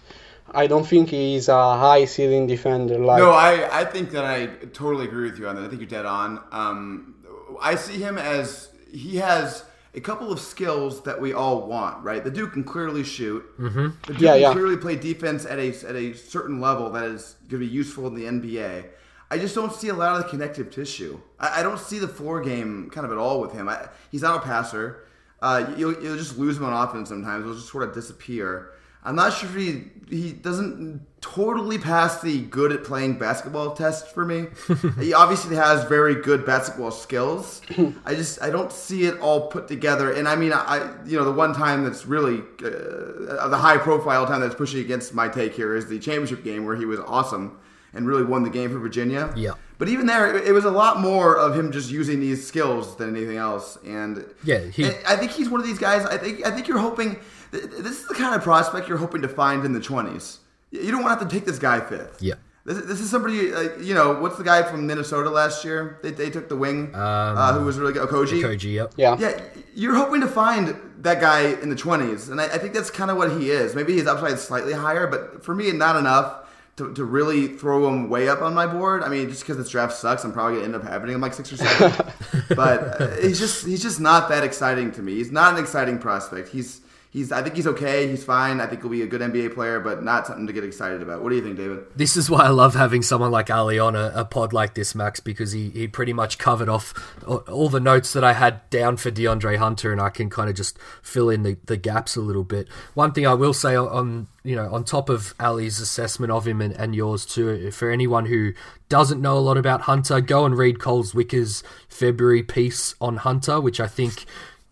[0.51, 2.99] I don't think he's a high ceiling defender.
[2.99, 5.65] Like No, I, I think that I totally agree with you on that.
[5.65, 6.39] I think you're dead on.
[6.51, 7.15] Um,
[7.61, 9.63] I see him as he has
[9.95, 12.23] a couple of skills that we all want, right?
[12.23, 13.43] The dude can clearly shoot.
[13.59, 13.87] Mm-hmm.
[14.07, 14.51] The dude Yeah, can yeah.
[14.51, 18.07] clearly play defense at a at a certain level that is going to be useful
[18.07, 18.87] in the NBA.
[19.31, 21.19] I just don't see a lot of the connective tissue.
[21.39, 23.67] I, I don't see the floor game kind of at all with him.
[23.67, 25.05] I, he's not a passer.
[25.41, 27.43] Uh, you'll, you'll just lose him on offense sometimes.
[27.45, 28.71] He'll just sort of disappear.
[29.03, 31.01] I'm not sure if he he doesn't
[31.33, 34.45] totally passed the good at playing basketball test for me.
[34.99, 37.61] he obviously has very good basketball skills.
[38.05, 40.11] I just I don't see it all put together.
[40.13, 44.25] And I mean I you know the one time that's really uh, the high profile
[44.27, 47.57] time that's pushing against my take here is the championship game where he was awesome
[47.93, 49.33] and really won the game for Virginia.
[49.35, 49.51] Yeah.
[49.77, 53.15] But even there, it was a lot more of him just using these skills than
[53.15, 53.77] anything else.
[53.85, 56.05] And Yeah, he- and I think he's one of these guys.
[56.05, 57.19] I think I think you're hoping.
[57.51, 60.37] This is the kind of prospect you're hoping to find in the 20s.
[60.71, 62.21] You don't want to have to take this guy fifth.
[62.21, 62.35] Yeah.
[62.65, 65.99] This, this is somebody like you know what's the guy from Minnesota last year?
[66.01, 68.09] They, they took the wing uh, who was really good.
[68.09, 68.41] Okogie.
[68.41, 68.93] Koji, yep.
[68.97, 69.17] Yeah.
[69.19, 69.39] Yeah,
[69.75, 73.11] you're hoping to find that guy in the 20s, and I, I think that's kind
[73.11, 73.75] of what he is.
[73.75, 76.45] Maybe his upside is slightly higher, but for me, not enough
[76.77, 79.03] to, to really throw him way up on my board.
[79.03, 81.33] I mean, just because this draft sucks, I'm probably gonna end up having him like
[81.33, 82.11] six or seven.
[82.55, 85.13] but uh, he's just he's just not that exciting to me.
[85.15, 86.49] He's not an exciting prospect.
[86.49, 86.81] He's
[87.15, 88.07] he's I think he's okay.
[88.07, 88.59] He's fine.
[88.59, 91.23] I think he'll be a good NBA player, but not something to get excited about.
[91.23, 91.85] What do you think, David?
[91.95, 94.93] This is why I love having someone like Ali on a, a pod like this,
[94.93, 96.93] Max, because he, he pretty much covered off
[97.25, 100.55] all, the notes that I had down for DeAndre Hunter, and I can kind of
[100.55, 102.67] just fill in the, the gaps a little bit.
[102.93, 106.45] One thing I will say on, on you know on top of Ali's assessment of
[106.45, 108.51] him and, and yours too, for anyone who
[108.89, 113.61] doesn't know a lot about Hunter, go and read Cole Zwicker's February piece on Hunter,
[113.61, 114.25] which I think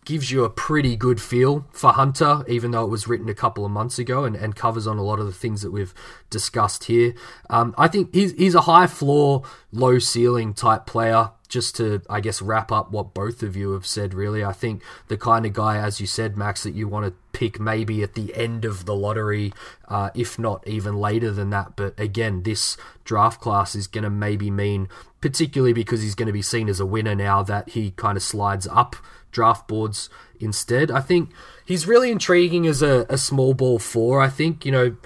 [0.04, 3.64] gives you a pretty good feel for Hunter, even though it was written a couple
[3.64, 5.94] of months ago and, and covers on a lot of the things that we've
[6.30, 7.14] discussed here.
[7.50, 11.30] Um, I think he's, he's a high floor, low ceiling type player.
[11.46, 14.42] Just to, I guess, wrap up what both of you have said, really.
[14.42, 17.60] I think the kind of guy, as you said, Max, that you want to pick
[17.60, 19.52] maybe at the end of the lottery,
[19.86, 21.76] uh, if not even later than that.
[21.76, 24.88] But again, this draft class is going to maybe mean,
[25.20, 28.24] particularly because he's going to be seen as a winner now, that he kind of
[28.24, 28.96] slides up
[29.34, 30.08] draft boards
[30.40, 30.90] instead.
[30.90, 31.28] I think
[31.64, 34.20] he's really intriguing as a, a small ball four.
[34.20, 34.96] I think, you know,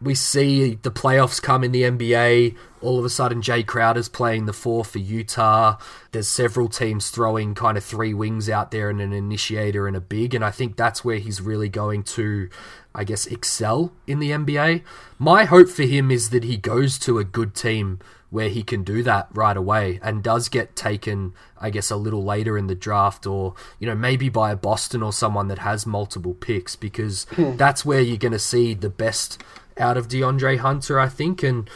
[0.00, 2.56] we see the playoffs come in the NBA.
[2.80, 5.76] All of a sudden, Jay Crowder's playing the four for Utah.
[6.12, 10.00] There's several teams throwing kind of three wings out there and an initiator and a
[10.00, 10.34] big.
[10.34, 12.48] And I think that's where he's really going to,
[12.94, 14.82] I guess, excel in the NBA.
[15.18, 17.98] My hope for him is that he goes to a good team
[18.30, 22.24] where he can do that right away and does get taken, I guess, a little
[22.24, 25.84] later in the draft or, you know, maybe by a Boston or someone that has
[25.84, 27.56] multiple picks because hmm.
[27.56, 29.42] that's where you're going to see the best
[29.76, 31.42] out of DeAndre Hunter, I think.
[31.42, 31.68] And,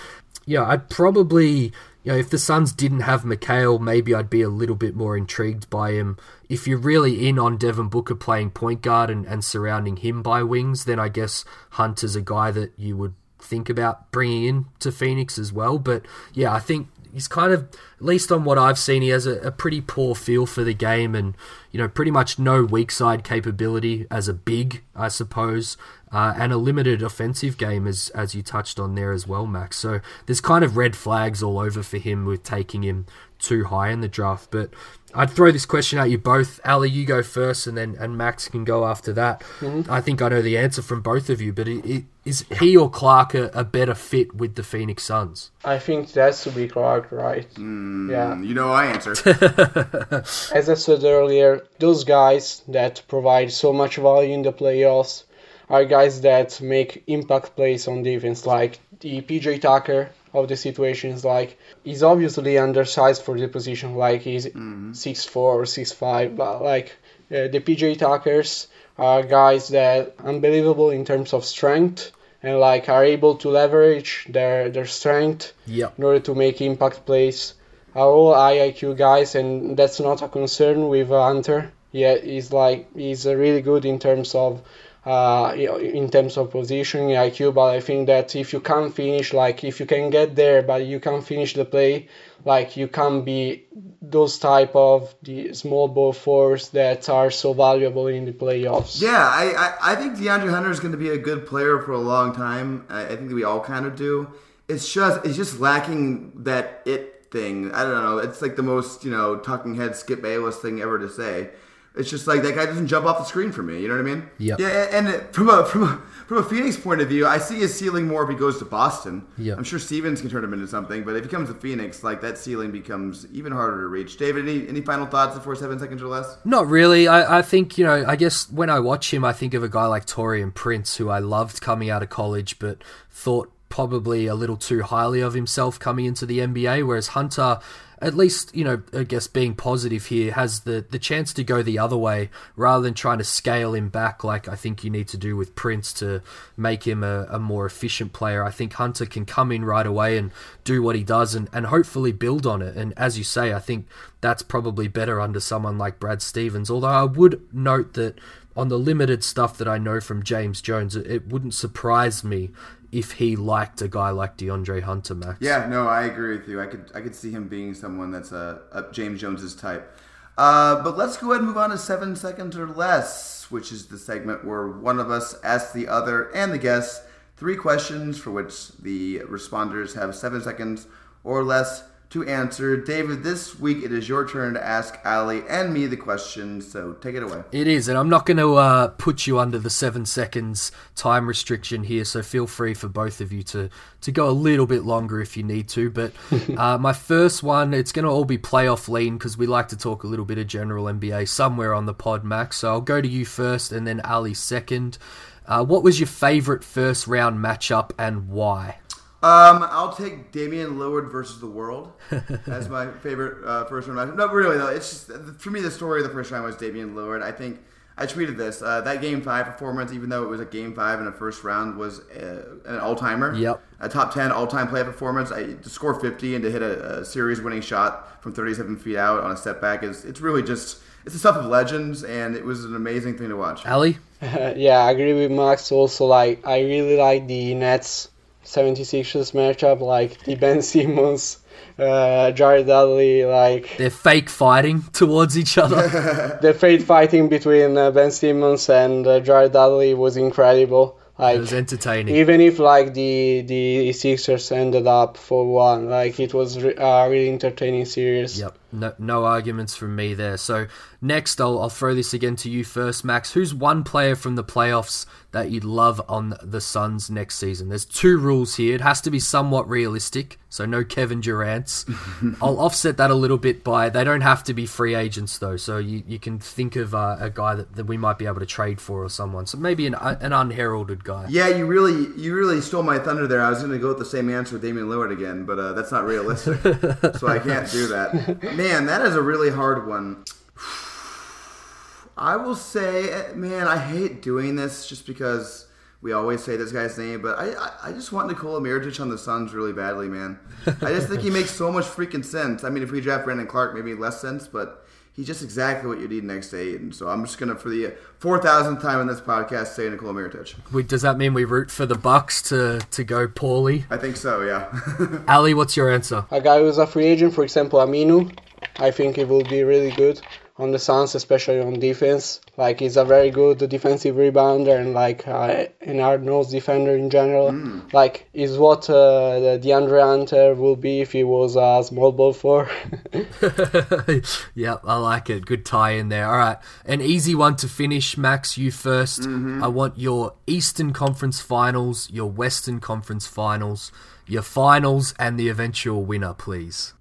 [0.46, 1.72] yeah, I'd probably,
[2.04, 5.16] you know, if the Suns didn't have Mikal, maybe I'd be a little bit more
[5.16, 6.16] intrigued by him.
[6.48, 10.44] If you're really in on Devin Booker playing point guard and, and surrounding him by
[10.44, 13.14] wings, then I guess Hunter's a guy that you would
[13.44, 15.78] think about bringing in to Phoenix as well.
[15.78, 17.68] But yeah, I think he's kind of,
[17.98, 20.74] at least on what I've seen, he has a, a pretty poor feel for the
[20.74, 21.36] game and,
[21.70, 25.76] you know, pretty much no weak side capability as a big, I suppose.
[26.14, 29.76] Uh, and a limited offensive game, as as you touched on there as well, Max.
[29.76, 33.06] So there's kind of red flags all over for him with taking him
[33.40, 34.52] too high in the draft.
[34.52, 34.70] But
[35.12, 36.60] I'd throw this question at you both.
[36.64, 39.42] Ali, you go first, and then and Max can go after that.
[39.88, 42.76] I think I know the answer from both of you, but it, it, is he
[42.76, 45.50] or Clarke a, a better fit with the Phoenix Suns?
[45.64, 47.48] I think that's to be Clarke, right?
[47.58, 48.40] Yeah.
[48.40, 49.12] You know, I answer.
[50.54, 55.24] As I said earlier, those guys that provide so much value in the playoffs
[55.68, 61.24] are guys that make impact plays on defense, like the PJ Tucker of the situations.
[61.24, 64.48] Like he's obviously undersized for the position, like he's
[64.92, 66.96] six four or six five, but like
[67.30, 68.66] uh, the PJ Tuckers
[68.98, 72.12] are guys that unbelievable in terms of strength
[72.42, 75.98] and like are able to leverage their their strength Yep.
[75.98, 77.54] in order to make impact plays.
[77.94, 81.72] Are all IIQ guys, and that's not a concern with uh, Hunter.
[81.92, 84.60] Yeah, he's like he's really good in terms of
[85.06, 87.54] uh, in terms of positioning IQ.
[87.54, 90.84] But I think that if you can't finish, like if you can get there, but
[90.86, 92.08] you can't finish the play,
[92.44, 93.64] like you can't be
[94.00, 99.00] those type of the small ball fours that are so valuable in the playoffs.
[99.00, 101.92] Yeah, I, I, I think DeAndre Hunter is going to be a good player for
[101.92, 102.86] a long time.
[102.88, 104.28] I, I think we all kind of do.
[104.68, 107.72] It's just it's just lacking that it thing.
[107.72, 108.18] I don't know.
[108.18, 111.50] It's like the most you know talking head Skip Bayless thing ever to say.
[111.96, 113.80] It's just like that guy doesn't jump off the screen for me.
[113.80, 114.28] You know what I mean?
[114.38, 114.58] Yep.
[114.58, 117.72] Yeah, and from a from a from a Phoenix point of view, I see his
[117.72, 119.24] ceiling more if he goes to Boston.
[119.38, 119.58] Yep.
[119.58, 122.20] I'm sure Stevens can turn him into something, but if he comes to Phoenix, like
[122.22, 124.16] that ceiling becomes even harder to reach.
[124.16, 126.36] David, any any final thoughts before seven seconds or less?
[126.44, 127.06] Not really.
[127.06, 129.68] I, I think, you know, I guess when I watch him, I think of a
[129.68, 134.34] guy like Taurean Prince, who I loved coming out of college, but thought probably a
[134.34, 137.58] little too highly of himself coming into the NBA, whereas Hunter
[138.00, 141.62] at least, you know, I guess being positive here has the, the chance to go
[141.62, 145.08] the other way rather than trying to scale him back like I think you need
[145.08, 146.22] to do with Prince to
[146.56, 148.44] make him a, a more efficient player.
[148.44, 150.30] I think Hunter can come in right away and
[150.64, 152.76] do what he does and, and hopefully build on it.
[152.76, 153.86] And as you say, I think
[154.20, 156.70] that's probably better under someone like Brad Stevens.
[156.70, 158.18] Although I would note that
[158.56, 162.50] on the limited stuff that I know from James Jones, it wouldn't surprise me
[162.94, 165.38] if he liked a guy like DeAndre Hunter, Max.
[165.40, 166.60] Yeah, no, I agree with you.
[166.60, 169.98] I could I could see him being someone that's a, a James Jones's type.
[170.38, 173.86] Uh, but let's go ahead and move on to seven seconds or less, which is
[173.86, 177.02] the segment where one of us asks the other and the guest
[177.36, 180.86] three questions for which the responders have seven seconds
[181.24, 181.82] or less
[182.14, 182.76] to answer.
[182.76, 186.92] David, this week it is your turn to ask Ali and me the question, so
[186.92, 187.42] take it away.
[187.50, 191.26] It is, and I'm not going to uh, put you under the seven seconds time
[191.26, 193.68] restriction here, so feel free for both of you to,
[194.02, 195.90] to go a little bit longer if you need to.
[195.90, 196.12] But
[196.56, 199.76] uh, my first one, it's going to all be playoff lean because we like to
[199.76, 202.58] talk a little bit of general NBA somewhere on the pod, Max.
[202.58, 204.98] So I'll go to you first and then Ali second.
[205.46, 208.78] Uh, what was your favorite first round matchup and why?
[209.24, 211.92] Um, I'll take Damian Lillard versus the world
[212.46, 214.16] as my favorite uh, first round matchup.
[214.16, 216.94] No, really though, it's just for me the story of the first round was Damian
[216.94, 217.22] Lillard.
[217.22, 217.60] I think
[217.96, 221.00] I tweeted this uh, that Game Five performance, even though it was a Game Five
[221.00, 223.34] in a first round, was uh, an all timer.
[223.34, 225.32] Yep, a top ten all time play performance.
[225.32, 228.76] I, to score fifty and to hit a, a series winning shot from thirty seven
[228.76, 232.04] feet out on a step back is it's really just it's the stuff of legends,
[232.04, 233.64] and it was an amazing thing to watch.
[233.64, 235.72] Ali, yeah, I agree with Max.
[235.72, 238.10] Also, like I really like the Nets
[238.44, 241.38] 76ers matchup, like the Ben Simmons,
[241.78, 246.38] uh, Jared Dudley, like they're fake fighting towards each other.
[246.42, 250.98] the fake fighting between uh, Ben Simmons and uh, Jared Dudley was incredible.
[251.18, 252.16] Like it was entertaining.
[252.16, 257.08] Even if like the the Sixers ended up for one, like it was re- a
[257.08, 258.38] really entertaining series.
[258.38, 258.58] Yep.
[258.74, 260.36] No, no arguments from me there.
[260.36, 260.66] So
[261.00, 263.32] next, I'll, I'll throw this again to you first, Max.
[263.32, 267.68] Who's one player from the playoffs that you'd love on the Suns next season?
[267.68, 268.74] There's two rules here.
[268.74, 271.86] It has to be somewhat realistic, so no Kevin Durant's.
[272.42, 275.56] I'll offset that a little bit by they don't have to be free agents though,
[275.56, 278.40] so you, you can think of uh, a guy that, that we might be able
[278.40, 279.46] to trade for or someone.
[279.46, 281.26] So maybe an an unheralded guy.
[281.28, 283.40] Yeah, you really you really stole my thunder there.
[283.40, 285.72] I was going to go with the same answer, with Damian Lillard again, but uh,
[285.72, 286.60] that's not realistic,
[287.18, 288.38] so I can't do that.
[288.64, 290.24] Man, that is a really hard one.
[292.16, 295.66] I will say, man, I hate doing this just because
[296.00, 299.10] we always say this guy's name, but I, I, I just want Nikola Mirotic on
[299.10, 300.38] the Suns really badly, man.
[300.66, 302.64] I just think he makes so much freaking sense.
[302.64, 306.00] I mean, if we draft Brandon Clarke, maybe less sense, but he's just exactly what
[306.00, 306.92] you need next to Ayton.
[306.92, 310.54] So I'm just gonna, for the four thousandth time in this podcast, say Nikola Mirotic.
[310.72, 313.84] Wait, does that mean we root for the Bucks to to go poorly?
[313.90, 314.40] I think so.
[314.42, 315.20] Yeah.
[315.28, 316.24] Ali, what's your answer?
[316.30, 318.34] A guy who's a free agent, for example, Aminu.
[318.78, 320.20] I think he will be really good
[320.56, 322.40] on the Suns, especially on defense.
[322.56, 327.50] Like he's a very good defensive rebounder and like uh, an hard-nosed defender in general.
[327.50, 327.92] Mm.
[327.92, 332.32] Like is what uh, the DeAndre Hunter will be if he was a small ball
[332.32, 332.70] four.
[334.54, 335.44] yep, I like it.
[335.44, 336.28] Good tie in there.
[336.28, 338.16] All right, an easy one to finish.
[338.16, 339.62] Max, you 1st Mm-hmm.
[339.64, 343.92] I want your Eastern Conference Finals, your Western Conference Finals,
[344.26, 346.94] your finals, and the eventual winner, please.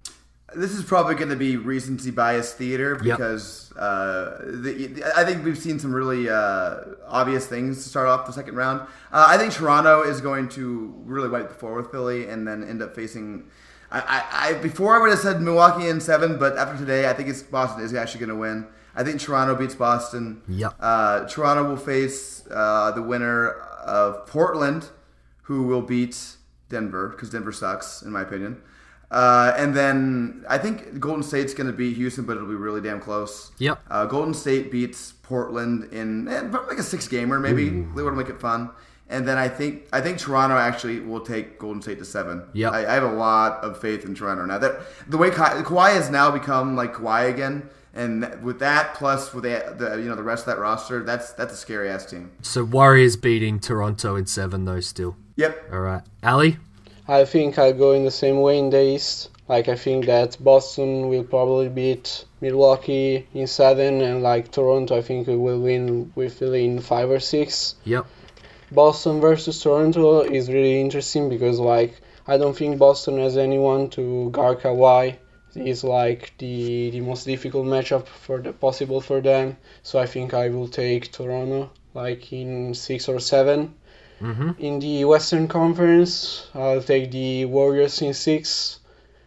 [0.56, 3.18] This is probably going to be recency bias theater Yep.
[3.18, 6.76] because uh, the, I think we've seen some really uh,
[7.06, 8.80] obvious things to start off the second round.
[9.12, 12.62] Uh, I think Toronto is going to really wipe the floor with Philly and then
[12.64, 13.44] end up facing.
[13.90, 17.12] I, I, I before I would have said Milwaukee in seven, but after today, I
[17.12, 18.66] think it's Boston is actually going to win.
[18.96, 20.42] I think Toronto beats Boston.
[20.48, 20.74] Yep.
[20.78, 23.50] Uh, Toronto will face uh, the winner
[23.84, 24.88] of Portland,
[25.42, 26.36] who will beat
[26.68, 28.62] Denver because Denver sucks, in my opinion.
[29.14, 32.80] Uh, and then I think Golden State's going to beat Houston, but it'll be really
[32.80, 33.52] damn close.
[33.58, 33.80] Yep.
[33.88, 37.68] Uh, Golden State beats Portland in eh, probably like a six gamer, maybe.
[37.68, 38.70] They want to make it fun.
[39.08, 42.42] And then I think I think Toronto actually will take Golden State to seven.
[42.54, 44.58] Yeah, I, I have a lot of faith in Toronto now.
[44.58, 49.32] That the way Ka- Kawhi has now become like Kawhi again, and with that plus
[49.32, 52.04] with the, the you know the rest of that roster, that's that's a scary ass
[52.06, 52.32] team.
[52.42, 54.80] So Warriors beating Toronto in seven, though.
[54.80, 55.16] Still.
[55.36, 55.70] Yep.
[55.72, 56.56] All right, Ali.
[57.06, 59.28] I think I'll go in the same way in the East.
[59.46, 65.02] Like I think that Boston will probably beat Milwaukee in seven, and like Toronto, I
[65.02, 67.74] think we will win with Philly in five or six.
[67.84, 68.06] Yep.
[68.72, 74.30] Boston versus Toronto is really interesting because like I don't think Boston has anyone to
[74.30, 75.16] guard Kawhi.
[75.54, 79.58] It's like the the most difficult matchup for the possible for them.
[79.82, 83.74] So I think I will take Toronto like in six or seven.
[84.24, 84.50] Mm-hmm.
[84.58, 88.80] In the Western Conference, I'll take the Warriors in six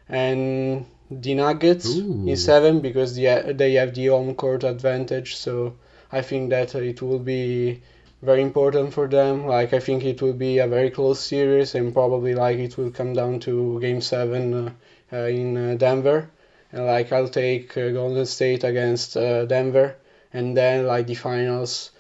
[0.09, 2.25] and the Nuggets Ooh.
[2.27, 5.35] in seven because they they have the home court advantage.
[5.35, 5.75] So
[6.11, 7.81] I think that it will be
[8.23, 9.45] very important for them.
[9.45, 12.89] Like I think it will be a very close series and probably like it will
[12.89, 14.71] come down to game seven uh,
[15.13, 16.29] uh, in uh, Denver.
[16.71, 19.95] And like I'll take uh, Golden State against uh, Denver,
[20.33, 21.91] and then like the finals.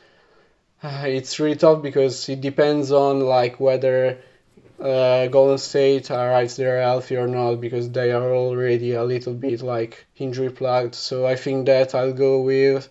[0.81, 4.17] Uh, it's really tough because it depends on like whether
[4.79, 10.05] Golden State arrives there healthy or not because they are already a little bit like
[10.17, 10.95] injury plugged.
[10.95, 12.89] So I think that I'll go with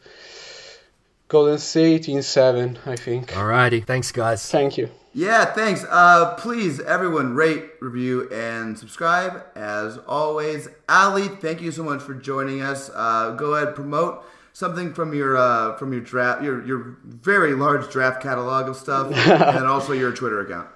[1.29, 3.33] Golden State in seven, I think.
[3.33, 3.85] Alrighty.
[3.85, 4.51] Thanks, guys.
[4.51, 4.91] Thank you.
[5.13, 5.83] Yeah, thanks.
[5.89, 9.45] Uh, please, everyone, rate, review, and subscribe.
[9.55, 12.91] As always, Ali, thank you so much for joining us.
[12.95, 14.23] Uh, go ahead, promote
[14.57, 19.07] something from your uh, from your draft, your your very large draft catalog of stuff,
[19.59, 20.69] and also your Twitter account.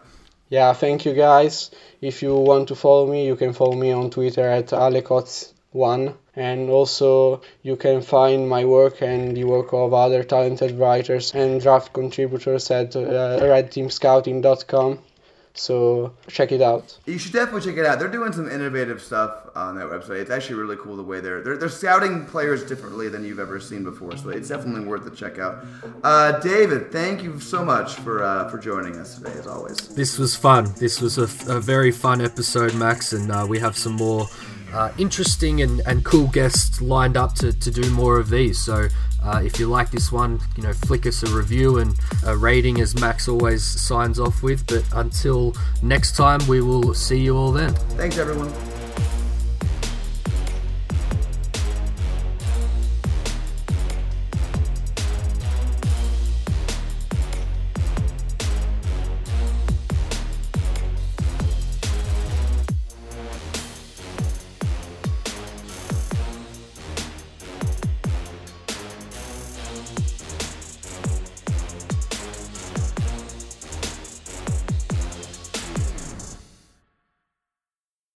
[0.51, 1.71] Yeah, thank you, guys.
[2.01, 6.71] If you want to follow me, you can follow me on Twitter at alecots1 and
[6.71, 11.93] also you can find my work and the work of other talented writers and draft
[11.93, 13.01] contributors at uh,
[13.55, 14.99] redteamscouting.com
[15.55, 16.97] so check it out.
[17.07, 17.99] You should definitely check it out.
[17.99, 20.21] They're doing some innovative stuff on that website.
[20.21, 23.61] It's actually really cool the way they're they're, they're scouting players differently than you've ever
[23.61, 25.65] seen before so it's definitely worth the check out.
[26.03, 29.77] Uh, david thank you so much for uh, for joining us today as always.
[29.89, 30.73] This was fun.
[30.79, 34.27] This was a, a very fun episode max and uh, we have some more
[34.73, 38.59] uh, interesting and, and cool guests lined up to, to do more of these.
[38.59, 38.89] So
[39.23, 41.95] uh, if you like this one, you know, flick us a review and
[42.27, 44.67] a rating as Max always signs off with.
[44.67, 47.75] But until next time, we will see you all then.
[47.97, 48.53] Thanks, everyone.